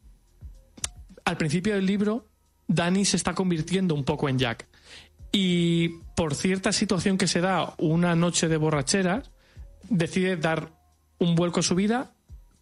al 1.24 1.36
principio 1.36 1.74
del 1.74 1.86
libro, 1.86 2.28
Danny 2.68 3.04
se 3.04 3.16
está 3.16 3.34
convirtiendo 3.34 3.96
un 3.96 4.04
poco 4.04 4.28
en 4.28 4.38
Jack. 4.38 4.66
Y 5.32 6.00
por 6.14 6.34
cierta 6.34 6.72
situación 6.72 7.18
que 7.18 7.26
se 7.26 7.40
da 7.40 7.74
una 7.78 8.14
noche 8.14 8.48
de 8.48 8.56
borracheras, 8.56 9.30
decide 9.88 10.36
dar 10.36 10.72
un 11.18 11.34
vuelco 11.34 11.60
a 11.60 11.62
su 11.62 11.74
vida 11.74 12.15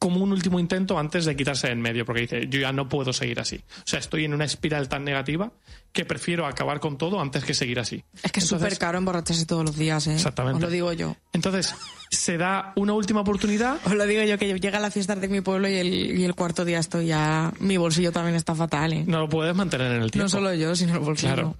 como 0.04 0.22
un 0.22 0.32
último 0.32 0.60
intento 0.60 0.98
antes 0.98 1.24
de 1.24 1.34
quitarse 1.34 1.70
en 1.70 1.80
medio, 1.80 2.04
porque 2.04 2.20
dice, 2.20 2.46
yo 2.50 2.60
ya 2.60 2.72
no 2.72 2.90
puedo 2.90 3.14
seguir 3.14 3.40
así. 3.40 3.56
O 3.56 3.86
sea, 3.86 4.00
estoy 4.00 4.26
en 4.26 4.34
una 4.34 4.44
espiral 4.44 4.86
tan 4.86 5.02
negativa 5.02 5.50
que 5.92 6.04
prefiero 6.04 6.44
acabar 6.44 6.78
con 6.78 6.98
todo 6.98 7.22
antes 7.22 7.42
que 7.42 7.54
seguir 7.54 7.80
así. 7.80 8.04
Es 8.22 8.30
que 8.30 8.40
es 8.40 8.46
súper 8.46 8.76
caro 8.76 8.98
emborracharse 8.98 9.46
todos 9.46 9.64
los 9.64 9.76
días, 9.78 10.06
¿eh? 10.06 10.12
Exactamente. 10.12 10.56
Os 10.56 10.60
lo 10.60 10.68
digo 10.68 10.92
yo. 10.92 11.16
Entonces, 11.32 11.74
se 12.10 12.36
da 12.36 12.74
una 12.76 12.92
última 12.92 13.22
oportunidad. 13.22 13.78
Os 13.86 13.94
lo 13.94 14.04
digo 14.04 14.22
yo, 14.24 14.36
que 14.36 14.60
llega 14.60 14.76
a 14.76 14.80
la 14.82 14.90
fiesta 14.90 15.16
de 15.16 15.26
mi 15.26 15.40
pueblo 15.40 15.70
y 15.70 15.76
el, 15.76 15.88
y 15.88 16.22
el 16.22 16.34
cuarto 16.34 16.66
día 16.66 16.80
estoy 16.80 17.06
ya... 17.06 17.50
Mi 17.60 17.78
bolsillo 17.78 18.12
también 18.12 18.36
está 18.36 18.54
fatal, 18.54 18.92
¿eh? 18.92 19.04
No 19.06 19.20
lo 19.20 19.28
puedes 19.30 19.56
mantener 19.56 19.90
en 19.90 20.02
el 20.02 20.10
tiempo. 20.10 20.24
No 20.24 20.28
solo 20.28 20.52
yo, 20.52 20.76
sino 20.76 20.92
el 20.92 21.00
bolsillo. 21.00 21.32
Claro. 21.32 21.56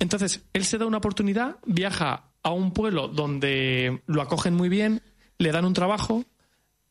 Entonces, 0.00 0.42
él 0.52 0.66
se 0.66 0.76
da 0.76 0.84
una 0.84 0.98
oportunidad, 0.98 1.56
viaja 1.64 2.24
a 2.42 2.50
un 2.50 2.72
pueblo 2.72 3.08
donde 3.08 4.02
lo 4.04 4.20
acogen 4.20 4.52
muy 4.52 4.68
bien, 4.68 5.00
le 5.38 5.50
dan 5.50 5.64
un 5.64 5.72
trabajo, 5.72 6.26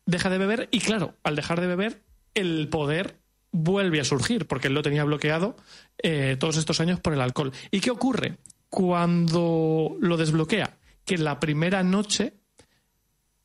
deja 0.06 0.30
de 0.30 0.38
beber 0.38 0.68
y 0.72 0.80
claro, 0.80 1.16
al 1.24 1.36
dejar 1.36 1.62
de 1.62 1.68
beber, 1.68 2.04
el 2.34 2.68
poder 2.70 3.18
vuelve 3.52 4.02
a 4.02 4.04
surgir, 4.04 4.48
porque 4.48 4.68
él 4.68 4.74
lo 4.74 4.82
tenía 4.82 5.04
bloqueado 5.06 5.56
eh, 6.04 6.36
todos 6.40 6.58
estos 6.58 6.80
años 6.82 7.00
por 7.00 7.14
el 7.14 7.22
alcohol. 7.22 7.52
¿Y 7.72 7.80
qué 7.80 7.92
ocurre? 7.92 8.38
Cuando 8.70 9.96
lo 10.02 10.18
desbloquea, 10.18 10.78
que 11.06 11.18
la 11.18 11.40
primera 11.40 11.84
noche 11.84 12.34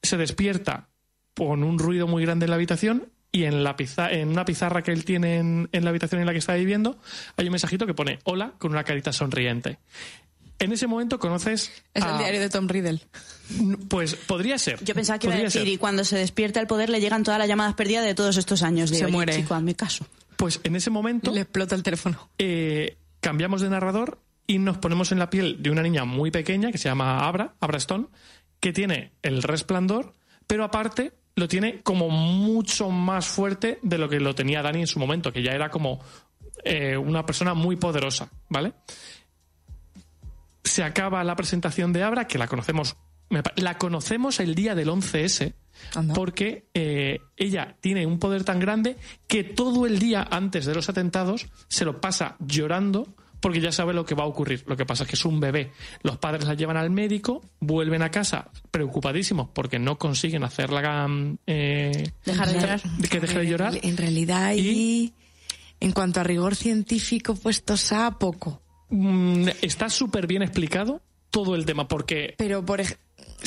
se 0.03 0.17
despierta 0.17 0.89
con 1.37 1.63
un 1.63 1.79
ruido 1.79 2.07
muy 2.07 2.25
grande 2.25 2.45
en 2.47 2.51
la 2.51 2.57
habitación 2.57 3.09
y 3.33 3.45
en, 3.45 3.63
la 3.63 3.77
piza- 3.77 4.11
en 4.11 4.29
una 4.31 4.45
pizarra 4.45 4.83
que 4.83 4.91
él 4.93 5.05
tiene 5.05 5.37
en, 5.39 5.69
en 5.73 5.85
la 5.85 5.91
habitación 5.91 6.21
en 6.21 6.27
la 6.27 6.33
que 6.33 6.39
está 6.39 6.55
viviendo 6.55 6.99
hay 7.37 7.47
un 7.47 7.53
mensajito 7.53 7.87
que 7.87 7.95
pone 7.95 8.19
hola 8.25 8.55
con 8.59 8.73
una 8.73 8.83
carita 8.85 9.13
sonriente. 9.13 9.79
En 10.59 10.73
ese 10.73 10.87
momento 10.87 11.19
conoces... 11.19 11.71
Es 11.95 12.03
a- 12.03 12.13
el 12.13 12.19
diario 12.19 12.41
de 12.41 12.49
Tom 12.51 12.67
Riddle. 12.69 13.01
Pues 13.89 14.15
podría 14.15 14.59
ser. 14.59 14.83
Yo 14.85 14.95
pensaba 14.95 15.19
que 15.19 15.27
iba 15.27 15.35
a 15.37 15.39
decir, 15.39 15.63
ser. 15.63 15.69
y 15.69 15.77
cuando 15.77 16.05
se 16.05 16.17
despierta 16.17 16.61
el 16.61 16.67
poder 16.67 16.89
le 16.91 17.01
llegan 17.01 17.23
todas 17.25 17.39
las 17.39 17.49
llamadas 17.49 17.75
perdidas 17.75 18.05
de 18.05 18.15
todos 18.15 18.37
estos 18.37 18.63
años. 18.63 18.91
Se 18.91 18.97
Digo, 18.97 19.07
"Oye, 19.09 19.13
muere. 19.17 19.37
chico, 19.37 19.55
hazme 19.55 19.75
caso. 19.75 20.07
Pues 20.37 20.61
en 20.65 20.77
ese 20.77 20.91
momento 20.91 21.33
Le 21.33 21.43
explota 21.43 21.75
el 21.75 21.83
teléfono. 21.83 22.31
eh, 22.39 22.97
cambiamos 23.21 23.61
de 23.61 23.69
narrador 23.71 24.19
y 24.47 24.59
nos 24.59 24.79
ponemos 24.79 25.13
en 25.13 25.19
la 25.19 25.29
piel 25.31 25.63
de 25.63 25.71
una 25.71 25.83
niña 25.83 26.05
muy 26.05 26.31
pequeña 26.31 26.73
que 26.73 26.79
se 26.79 26.89
llama 26.89 27.27
Abra, 27.27 27.55
Abra 27.61 27.79
Stone, 27.79 28.07
que 28.59 28.73
tiene 28.73 29.13
el 29.23 29.43
resplandor, 29.43 30.15
pero 30.47 30.65
aparte 30.65 31.13
lo 31.37 31.47
tiene 31.49 31.81
como 31.83 32.09
mucho 32.11 32.91
más 32.91 33.27
fuerte 33.27 33.79
de 33.83 33.99
lo 33.99 34.09
que 34.09 34.19
lo 34.21 34.35
tenía 34.35 34.63
Dani 34.63 34.81
en 34.81 34.87
su 34.87 34.99
momento, 34.99 35.33
que 35.33 35.43
ya 35.43 35.53
era 35.53 35.71
como 35.71 36.01
eh, 36.65 36.97
una 36.97 37.25
persona 37.25 37.55
muy 37.55 37.77
poderosa, 37.77 38.31
¿vale? 38.49 38.73
Se 40.65 40.83
acaba 40.83 41.25
la 41.25 41.37
presentación 41.37 41.93
de 41.93 42.03
Abra, 42.03 42.27
que 42.27 42.39
la 42.39 42.47
conocemos, 42.47 42.97
la 43.57 43.79
conocemos 43.79 44.41
el 44.41 44.55
día 44.55 44.75
del 44.75 44.89
11S, 44.89 45.55
Anda. 45.95 46.15
porque 46.15 46.67
eh, 46.75 47.21
ella 47.37 47.77
tiene 47.81 48.07
un 48.07 48.19
poder 48.19 48.45
tan 48.45 48.61
grande 48.61 48.97
que 49.27 49.45
todo 49.45 49.87
el 49.87 49.99
día 49.99 50.27
antes 50.31 50.67
de 50.67 50.75
los 50.75 50.89
atentados 50.89 51.47
se 51.69 51.85
lo 51.85 52.01
pasa 52.01 52.37
llorando 52.41 53.15
porque 53.41 53.61
ya 53.63 53.73
sabe 53.73 53.95
lo 53.95 54.05
que 54.05 54.15
va 54.15 54.25
a 54.25 54.27
ocurrir. 54.27 54.65
Lo 54.67 54.77
que 54.77 54.85
pasa 54.85 55.05
es 55.05 55.09
que 55.09 55.17
es 55.17 55.25
un 55.25 55.41
bebé. 55.41 55.73
Los 56.03 56.19
padres 56.19 56.45
la 56.47 56.53
llevan 56.53 56.77
al 56.77 56.91
médico, 56.91 57.41
vuelven 57.61 58.03
a 58.03 58.11
casa 58.11 58.51
preocupadísimos 58.71 59.49
porque 59.55 59.79
no 59.79 59.97
consiguen 59.97 60.45
hacerla 60.45 61.09
eh, 61.47 62.13
Dejar 62.27 62.49
de 62.53 62.61
llorar. 62.61 62.83
que 63.11 63.19
deje 63.21 63.39
de 63.39 63.47
llorar. 63.47 63.79
En 63.83 63.97
realidad 63.97 64.45
ahí, 64.45 65.15
en 65.81 65.93
cuanto 65.93 66.21
a 66.21 66.25
rigor 66.25 66.55
científico, 66.55 67.35
puestos 67.35 67.93
a 67.93 68.19
poco. 68.19 68.61
Mm, 68.91 69.49
está 69.63 69.89
súper 69.89 70.27
bien 70.27 70.43
explicado 70.43 71.01
todo 71.31 71.55
el 71.55 71.65
tema 71.65 71.89
porque 71.89 72.35
Pero 72.37 72.63
por 72.67 72.81
ej- 72.81 72.99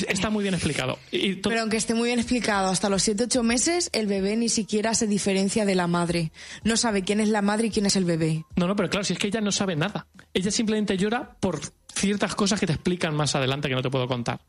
está 0.08 0.30
muy 0.30 0.44
bien 0.44 0.54
explicado. 0.54 1.00
Y 1.12 1.36
Pero 1.36 1.62
aunque 1.62 1.78
esté 1.78 1.94
muy 1.94 2.08
bien 2.08 2.20
explicado, 2.20 2.70
hasta 2.70 2.90
los 2.90 3.08
7-8 3.08 3.44
meses 3.44 3.90
el 3.94 4.08
bebé 4.08 4.36
ni 4.36 4.50
siquiera 4.50 4.94
se 4.94 5.08
diferencia 5.08 5.66
de 5.66 5.76
la 5.76 5.88
madre. 5.88 6.32
No 6.64 6.78
sabe 6.78 7.04
quién 7.04 7.20
es 7.20 7.30
la 7.30 7.42
madre 7.42 7.68
y 7.68 7.70
quién 7.70 7.86
es 7.86 7.96
el 7.96 8.06
bebé. 8.06 8.46
No, 8.56 8.68
no, 8.68 8.76
pero 8.76 8.90
claro, 8.90 9.04
si 9.04 9.14
es 9.14 9.20
que 9.20 9.28
ella 9.28 9.42
no 9.42 9.52
sabe 9.52 9.76
nada. 9.76 10.08
Ella 10.34 10.52
simplemente 10.52 10.98
llora 10.98 11.38
por 11.40 11.60
ciertas 11.94 12.36
cosas 12.36 12.60
que 12.60 12.68
te 12.68 12.74
explican 12.74 13.16
más 13.16 13.36
adelante 13.36 13.70
que 13.70 13.76
no 13.76 13.82
te 13.82 13.90
puedo 13.90 14.08
contar. 14.08 14.42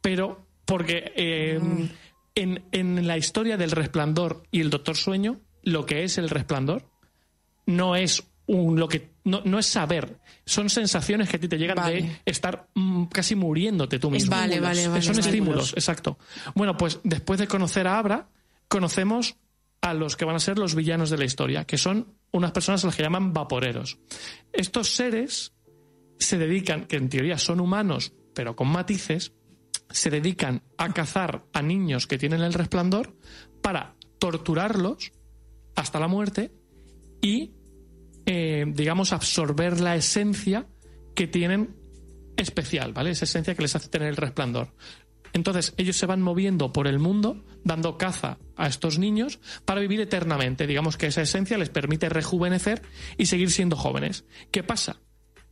Pero 0.00 0.46
porque 0.64 1.12
eh, 1.16 1.60
en, 2.34 2.64
en 2.72 3.06
la 3.06 3.16
historia 3.18 3.56
del 3.56 3.70
resplandor 3.70 4.42
y 4.50 4.60
el 4.60 4.70
doctor 4.70 4.96
sueño, 4.96 5.40
lo 5.62 5.86
que 5.86 6.04
es 6.04 6.18
el 6.18 6.30
resplandor 6.30 6.90
no 7.66 7.96
es 7.96 8.24
un, 8.46 8.78
lo 8.78 8.88
que 8.88 9.10
no, 9.24 9.42
no 9.44 9.58
es 9.58 9.66
saber, 9.66 10.18
son 10.44 10.70
sensaciones 10.70 11.28
que 11.28 11.36
a 11.36 11.40
ti 11.40 11.48
te 11.48 11.58
llegan 11.58 11.76
Vale. 11.76 12.02
de 12.02 12.20
estar 12.24 12.68
mm, 12.74 13.04
casi 13.06 13.34
muriéndote 13.34 13.98
tú 13.98 14.10
mismo. 14.10 14.30
Vale, 14.30 14.60
vale, 14.60 14.88
vale, 14.88 15.02
Son 15.02 15.18
estímulos, 15.18 15.72
exacto. 15.72 16.18
Bueno, 16.54 16.76
pues 16.76 17.00
después 17.02 17.40
de 17.40 17.48
conocer 17.48 17.86
a 17.86 17.98
Abra, 17.98 18.28
conocemos 18.68 19.36
a 19.80 19.94
los 19.94 20.16
que 20.16 20.24
van 20.24 20.36
a 20.36 20.40
ser 20.40 20.58
los 20.58 20.74
villanos 20.74 21.10
de 21.10 21.18
la 21.18 21.24
historia, 21.24 21.64
que 21.64 21.78
son 21.78 22.14
unas 22.32 22.52
personas 22.52 22.82
a 22.84 22.88
las 22.88 22.96
que 22.96 23.02
llaman 23.02 23.32
vaporeros. 23.32 23.98
Estos 24.52 24.94
seres 24.94 25.52
se 26.18 26.38
dedican, 26.38 26.86
que 26.86 26.96
en 26.96 27.08
teoría 27.08 27.38
son 27.38 27.60
humanos, 27.60 28.12
pero 28.34 28.56
con 28.56 28.68
matices, 28.68 29.32
se 29.90 30.10
dedican 30.10 30.62
a 30.78 30.92
cazar 30.92 31.44
a 31.52 31.62
niños 31.62 32.06
que 32.06 32.18
tienen 32.18 32.42
el 32.42 32.52
resplandor 32.52 33.16
para 33.62 33.94
torturarlos 34.18 35.12
hasta 35.74 36.00
la 36.00 36.08
muerte 36.08 36.52
y, 37.20 37.52
eh, 38.26 38.64
digamos, 38.68 39.12
absorber 39.12 39.80
la 39.80 39.96
esencia 39.96 40.66
que 41.14 41.26
tienen 41.26 41.76
especial, 42.36 42.92
¿vale? 42.92 43.10
Esa 43.10 43.24
esencia 43.24 43.54
que 43.54 43.62
les 43.62 43.74
hace 43.74 43.88
tener 43.88 44.08
el 44.08 44.16
resplandor. 44.16 44.74
Entonces, 45.32 45.74
ellos 45.76 45.96
se 45.96 46.06
van 46.06 46.22
moviendo 46.22 46.72
por 46.72 46.86
el 46.86 46.98
mundo, 46.98 47.44
dando 47.62 47.98
caza 47.98 48.38
a 48.56 48.68
estos 48.68 48.98
niños 48.98 49.38
para 49.64 49.80
vivir 49.80 50.00
eternamente. 50.00 50.66
Digamos 50.66 50.96
que 50.96 51.08
esa 51.08 51.22
esencia 51.22 51.58
les 51.58 51.68
permite 51.68 52.08
rejuvenecer 52.08 52.82
y 53.18 53.26
seguir 53.26 53.50
siendo 53.50 53.76
jóvenes. 53.76 54.24
¿Qué 54.50 54.62
pasa? 54.62 55.00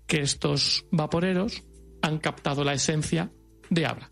Que 0.07 0.21
estos 0.21 0.87
vaporeros 0.91 1.65
han 2.03 2.19
captado 2.19 2.65
la 2.65 2.75
esencia 2.75 3.31
de 3.71 3.87
Abra, 3.87 4.11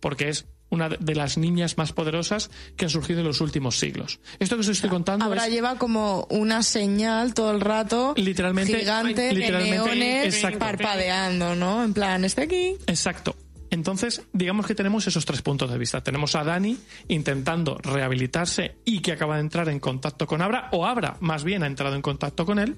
porque 0.00 0.28
es 0.28 0.48
una 0.72 0.88
de 0.88 1.14
las 1.14 1.36
niñas 1.36 1.76
más 1.76 1.92
poderosas 1.92 2.50
que 2.76 2.86
han 2.86 2.90
surgido 2.90 3.20
en 3.20 3.26
los 3.26 3.40
últimos 3.42 3.78
siglos. 3.78 4.18
Esto 4.40 4.56
que 4.56 4.62
os 4.62 4.68
estoy 4.68 4.88
contando 4.90 5.26
Ahora 5.26 5.46
es 5.46 5.52
lleva 5.52 5.76
como 5.76 6.26
una 6.30 6.62
señal 6.62 7.34
todo 7.34 7.50
el 7.52 7.60
rato 7.60 8.14
Literalmente- 8.16 8.78
gigante 8.78 9.32
literalmente, 9.34 9.76
de 9.76 9.96
neones 9.96 10.34
exacto. 10.34 10.58
parpadeando, 10.58 11.54
¿no? 11.54 11.84
En 11.84 11.92
plan, 11.92 12.24
está 12.24 12.42
aquí. 12.42 12.74
Exacto. 12.86 13.36
Entonces, 13.70 14.22
digamos 14.34 14.66
que 14.66 14.74
tenemos 14.74 15.06
esos 15.06 15.24
tres 15.24 15.40
puntos 15.40 15.70
de 15.70 15.78
vista. 15.78 16.02
Tenemos 16.02 16.34
a 16.36 16.44
Dani 16.44 16.76
intentando 17.08 17.78
rehabilitarse 17.82 18.76
y 18.84 19.00
que 19.00 19.12
acaba 19.12 19.36
de 19.36 19.40
entrar 19.42 19.68
en 19.70 19.80
contacto 19.80 20.26
con 20.26 20.42
Abra, 20.42 20.68
o 20.72 20.84
Abra 20.86 21.16
más 21.20 21.42
bien 21.44 21.62
ha 21.62 21.66
entrado 21.66 21.94
en 21.96 22.02
contacto 22.02 22.44
con 22.44 22.58
él. 22.58 22.76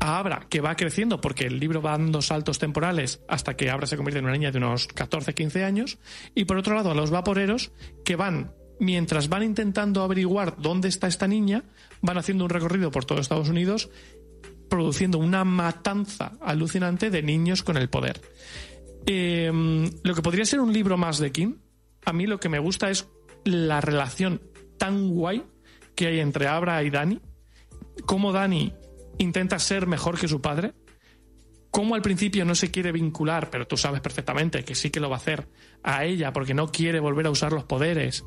A 0.00 0.18
Abra, 0.18 0.46
que 0.48 0.60
va 0.60 0.76
creciendo 0.76 1.20
porque 1.20 1.46
el 1.46 1.58
libro 1.58 1.80
va 1.80 1.92
dando 1.92 2.20
saltos 2.20 2.58
temporales 2.58 3.22
hasta 3.28 3.56
que 3.56 3.70
Abra 3.70 3.86
se 3.86 3.96
convierte 3.96 4.18
en 4.18 4.24
una 4.24 4.34
niña 4.34 4.50
de 4.50 4.58
unos 4.58 4.86
14, 4.88 5.34
15 5.34 5.64
años. 5.64 5.98
Y 6.34 6.44
por 6.44 6.56
otro 6.58 6.74
lado, 6.74 6.90
a 6.90 6.94
los 6.94 7.10
vaporeros 7.10 7.72
que 8.04 8.16
van, 8.16 8.52
mientras 8.80 9.28
van 9.28 9.42
intentando 9.42 10.02
averiguar 10.02 10.56
dónde 10.58 10.88
está 10.88 11.06
esta 11.06 11.26
niña, 11.26 11.64
van 12.02 12.18
haciendo 12.18 12.44
un 12.44 12.50
recorrido 12.50 12.90
por 12.90 13.04
todo 13.04 13.20
Estados 13.20 13.48
Unidos 13.48 13.90
produciendo 14.68 15.18
una 15.18 15.44
matanza 15.44 16.32
alucinante 16.40 17.10
de 17.10 17.22
niños 17.22 17.62
con 17.62 17.76
el 17.76 17.88
poder. 17.88 18.20
Eh, 19.06 19.52
lo 20.02 20.14
que 20.14 20.22
podría 20.22 20.44
ser 20.44 20.60
un 20.60 20.72
libro 20.72 20.96
más 20.96 21.18
de 21.18 21.30
King, 21.30 21.54
a 22.04 22.12
mí 22.12 22.26
lo 22.26 22.40
que 22.40 22.48
me 22.48 22.58
gusta 22.58 22.90
es 22.90 23.08
la 23.44 23.80
relación 23.80 24.42
tan 24.78 25.10
guay 25.10 25.44
que 25.94 26.08
hay 26.08 26.20
entre 26.20 26.48
Abra 26.48 26.82
y 26.82 26.90
Dani, 26.90 27.20
cómo 28.06 28.32
Dani 28.32 28.72
intenta 29.18 29.58
ser 29.58 29.86
mejor 29.86 30.18
que 30.18 30.28
su 30.28 30.40
padre, 30.40 30.74
cómo 31.70 31.94
al 31.94 32.02
principio 32.02 32.44
no 32.44 32.54
se 32.54 32.70
quiere 32.70 32.92
vincular, 32.92 33.50
pero 33.50 33.66
tú 33.66 33.76
sabes 33.76 34.00
perfectamente 34.00 34.64
que 34.64 34.74
sí 34.74 34.90
que 34.90 35.00
lo 35.00 35.10
va 35.10 35.16
a 35.16 35.18
hacer 35.18 35.48
a 35.82 36.04
ella 36.04 36.32
porque 36.32 36.54
no 36.54 36.68
quiere 36.68 37.00
volver 37.00 37.26
a 37.26 37.30
usar 37.30 37.52
los 37.52 37.64
poderes, 37.64 38.24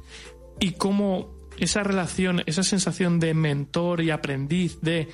y 0.60 0.72
cómo 0.72 1.38
esa 1.58 1.84
relación, 1.84 2.44
esa 2.46 2.64
sensación 2.64 3.20
de 3.20 3.34
mentor 3.34 4.02
y 4.02 4.12
aprendiz, 4.12 4.80
de 4.82 5.10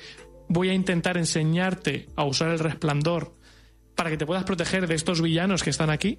voy 0.48 0.68
a 0.70 0.74
intentar 0.74 1.16
enseñarte 1.16 2.08
a 2.16 2.24
usar 2.24 2.50
el 2.50 2.58
resplandor, 2.58 3.34
para 3.94 4.10
que 4.10 4.16
te 4.16 4.26
puedas 4.26 4.44
proteger 4.44 4.86
de 4.86 4.94
estos 4.94 5.22
villanos 5.22 5.62
que 5.62 5.70
están 5.70 5.90
aquí, 5.90 6.18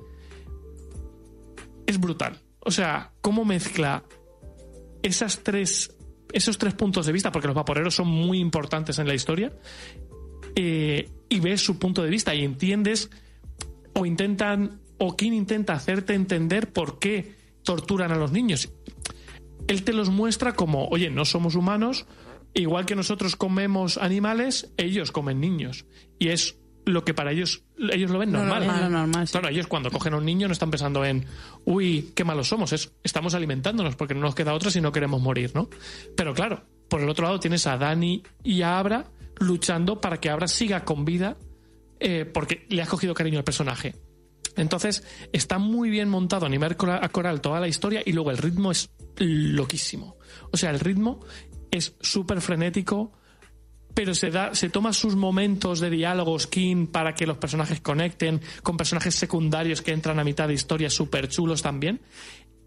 es 1.86 2.00
brutal. 2.00 2.42
O 2.60 2.72
sea, 2.72 3.14
cómo 3.22 3.46
mezcla 3.46 4.04
esas 5.04 5.44
tres, 5.44 5.96
esos 6.36 6.58
tres 6.58 6.74
puntos 6.74 7.06
de 7.06 7.14
vista, 7.14 7.32
porque 7.32 7.48
los 7.48 7.56
vaporeros 7.56 7.96
son 7.96 8.08
muy 8.08 8.40
importantes 8.40 9.00
en 9.00 9.08
la 9.08 9.16
historia, 9.16 9.54
eh, 10.54 11.10
y 11.30 11.40
ves 11.40 11.62
su 11.62 11.80
punto 11.80 12.04
de 12.04 12.10
vista 12.10 12.36
y 12.36 12.44
entiendes 12.44 13.10
o 13.94 14.06
intentan 14.06 14.82
o 14.98 15.16
quien 15.16 15.34
intenta 15.34 15.74
hacerte 15.74 16.14
entender 16.14 16.74
por 16.74 17.00
qué 17.00 17.36
torturan 17.64 18.12
a 18.12 18.18
los 18.18 18.34
niños. 18.34 18.70
Él 19.68 19.84
te 19.84 19.94
los 19.94 20.10
muestra 20.10 20.56
como, 20.56 20.88
oye, 20.90 21.10
no 21.10 21.24
somos 21.24 21.56
humanos, 21.56 22.06
igual 22.54 22.86
que 22.86 22.96
nosotros 22.96 23.38
comemos 23.38 23.98
animales, 23.98 24.74
ellos 24.76 25.14
comen 25.14 25.40
niños. 25.40 25.86
Y 26.20 26.30
es 26.30 26.58
lo 26.86 27.04
que 27.04 27.14
para 27.14 27.32
ellos 27.32 27.64
ellos 27.78 28.12
lo 28.12 28.20
ven 28.20 28.32
normal. 28.32 29.28
sí. 29.28 29.32
Claro, 29.32 29.50
ellos 29.50 29.68
cuando 29.68 29.92
cogen 29.92 30.14
a 30.14 30.18
un 30.18 30.26
niño 30.26 30.48
no 30.48 30.54
están 30.54 30.72
pensando 30.72 31.04
en, 31.04 31.26
uy, 31.66 32.12
qué 32.16 32.24
malos 32.24 32.48
somos, 32.48 32.74
es, 32.74 32.94
estamos 33.04 33.34
alimentándonos 33.34 33.96
porque 33.96 34.14
no 34.14 34.22
nos 34.22 34.36
queda 34.36 34.54
otra 34.54 34.72
si 34.72 34.82
no 34.82 34.92
queremos 34.92 35.22
morir, 35.22 35.52
¿no? 35.54 35.70
Pero 36.16 36.34
claro, 36.34 36.64
por 36.88 37.02
el 37.02 37.10
otro 37.10 37.26
lado 37.26 37.40
tienes 37.40 37.68
a 37.68 37.78
Dani 37.78 38.24
y 38.44 38.62
a 38.62 38.80
Abra 38.80 39.06
luchando 39.40 40.00
para 40.00 40.20
que 40.20 40.30
Abra 40.30 40.48
siga 40.48 40.86
con 40.86 41.06
vida 41.06 41.38
eh, 42.00 42.26
porque 42.26 42.66
le 42.70 42.82
has 42.82 42.90
cogido 42.90 43.14
cariño 43.14 43.40
al 43.40 43.44
personaje. 43.44 43.96
Entonces, 44.58 45.04
está 45.34 45.58
muy 45.58 45.90
bien 45.90 46.10
montado 46.10 46.46
a 46.46 46.50
nivel 46.50 46.78
coral 46.78 47.42
toda 47.42 47.60
la 47.60 47.68
historia 47.68 48.02
y 48.06 48.14
luego 48.14 48.32
el 48.32 48.38
ritmo 48.38 48.72
es 48.72 48.90
loquísimo. 49.18 50.18
O 50.52 50.58
sea, 50.58 50.70
el 50.70 50.80
ritmo 50.80 51.20
es 51.72 51.96
súper 52.00 52.42
frenético, 52.42 53.12
pero 53.96 54.14
se 54.14 54.30
da, 54.30 54.54
se 54.54 54.70
toma 54.70 54.94
sus 54.94 55.16
momentos 55.16 55.80
de 55.80 55.90
diálogo 55.90 56.38
skin 56.38 56.86
para 56.88 57.16
que 57.16 57.26
los 57.26 57.38
personajes 57.38 57.82
conecten 57.82 58.42
con 58.62 58.78
personajes 58.78 59.16
secundarios 59.16 59.82
que 59.82 59.94
entran 59.94 60.20
a 60.20 60.24
mitad 60.24 60.48
de 60.48 60.54
historias 60.54 60.94
súper 60.94 61.30
chulos 61.30 61.64
también. 61.64 62.02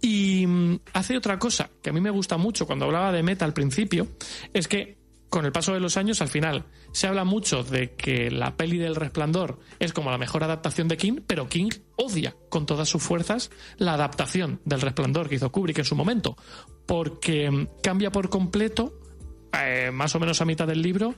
Y 0.01 0.47
mm, 0.47 0.81
hace 0.95 1.17
otra 1.17 1.39
cosa 1.39 1.71
que 1.83 1.91
a 1.91 1.93
mí 1.93 2.01
me 2.01 2.11
gusta 2.11 2.39
mucho 2.39 2.67
cuando 2.67 2.87
hablaba 2.87 3.13
de 3.13 3.23
meta 3.23 3.45
al 3.45 3.53
principio, 3.53 4.09
es 4.55 4.67
que 4.67 4.99
con 5.29 5.45
el 5.45 5.53
paso 5.53 5.75
de 5.75 5.81
los 5.81 5.97
años, 5.99 6.23
al 6.23 6.29
final, 6.29 6.65
se 6.93 7.07
habla 7.07 7.25
mucho 7.25 7.63
de 7.63 7.95
que 7.95 8.31
la 8.31 8.57
peli 8.57 8.79
del 8.79 8.97
resplandor 8.97 9.59
es 9.79 9.93
como 9.93 10.11
la 10.11 10.17
mejor 10.17 10.43
adaptación 10.43 10.89
de 10.89 10.97
King, 10.97 11.21
pero 11.27 11.49
King 11.49 11.69
odia 11.97 12.35
con 12.49 12.65
todas 12.65 12.89
sus 12.89 13.03
fuerzas 13.03 13.51
la 13.77 13.95
adaptación 13.95 14.61
del 14.65 14.81
resplandor 14.81 15.29
que 15.29 15.35
hizo 15.35 15.53
Kubrick 15.53 15.81
en 15.81 15.85
su 15.85 15.97
momento, 15.97 16.37
porque 16.87 17.51
mm, 17.51 17.69
cambia 17.83 18.11
por 18.11 18.31
completo, 18.31 18.98
eh, 19.53 19.91
más 19.93 20.15
o 20.15 20.21
menos 20.21 20.41
a 20.41 20.45
mitad 20.45 20.67
del 20.67 20.83
libro, 20.83 21.15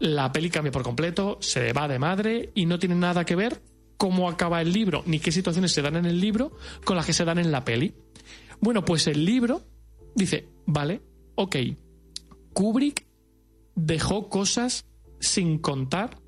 la 0.00 0.32
peli 0.32 0.50
cambia 0.50 0.72
por 0.72 0.82
completo, 0.82 1.38
se 1.40 1.72
va 1.72 1.88
de 1.88 1.98
madre 1.98 2.50
y 2.54 2.66
no 2.66 2.78
tiene 2.78 2.94
nada 2.94 3.24
que 3.24 3.36
ver 3.36 3.62
cómo 3.96 4.28
acaba 4.28 4.60
el 4.60 4.72
libro, 4.72 5.02
ni 5.06 5.20
qué 5.20 5.30
situaciones 5.30 5.72
se 5.72 5.82
dan 5.82 5.96
en 5.96 6.06
el 6.06 6.20
libro 6.20 6.56
con 6.84 6.96
las 6.96 7.06
que 7.06 7.12
se 7.12 7.24
dan 7.24 7.38
en 7.38 7.52
la 7.52 7.64
peli. 7.64 7.94
Bueno, 8.60 8.84
pues 8.84 9.06
el 9.06 9.24
libro 9.24 9.62
dice, 10.14 10.48
vale, 10.66 11.02
ok, 11.36 11.56
Kubrick 12.52 13.06
dejó 13.74 14.28
cosas 14.28 14.86
sin 15.20 15.58
contar 15.58 16.18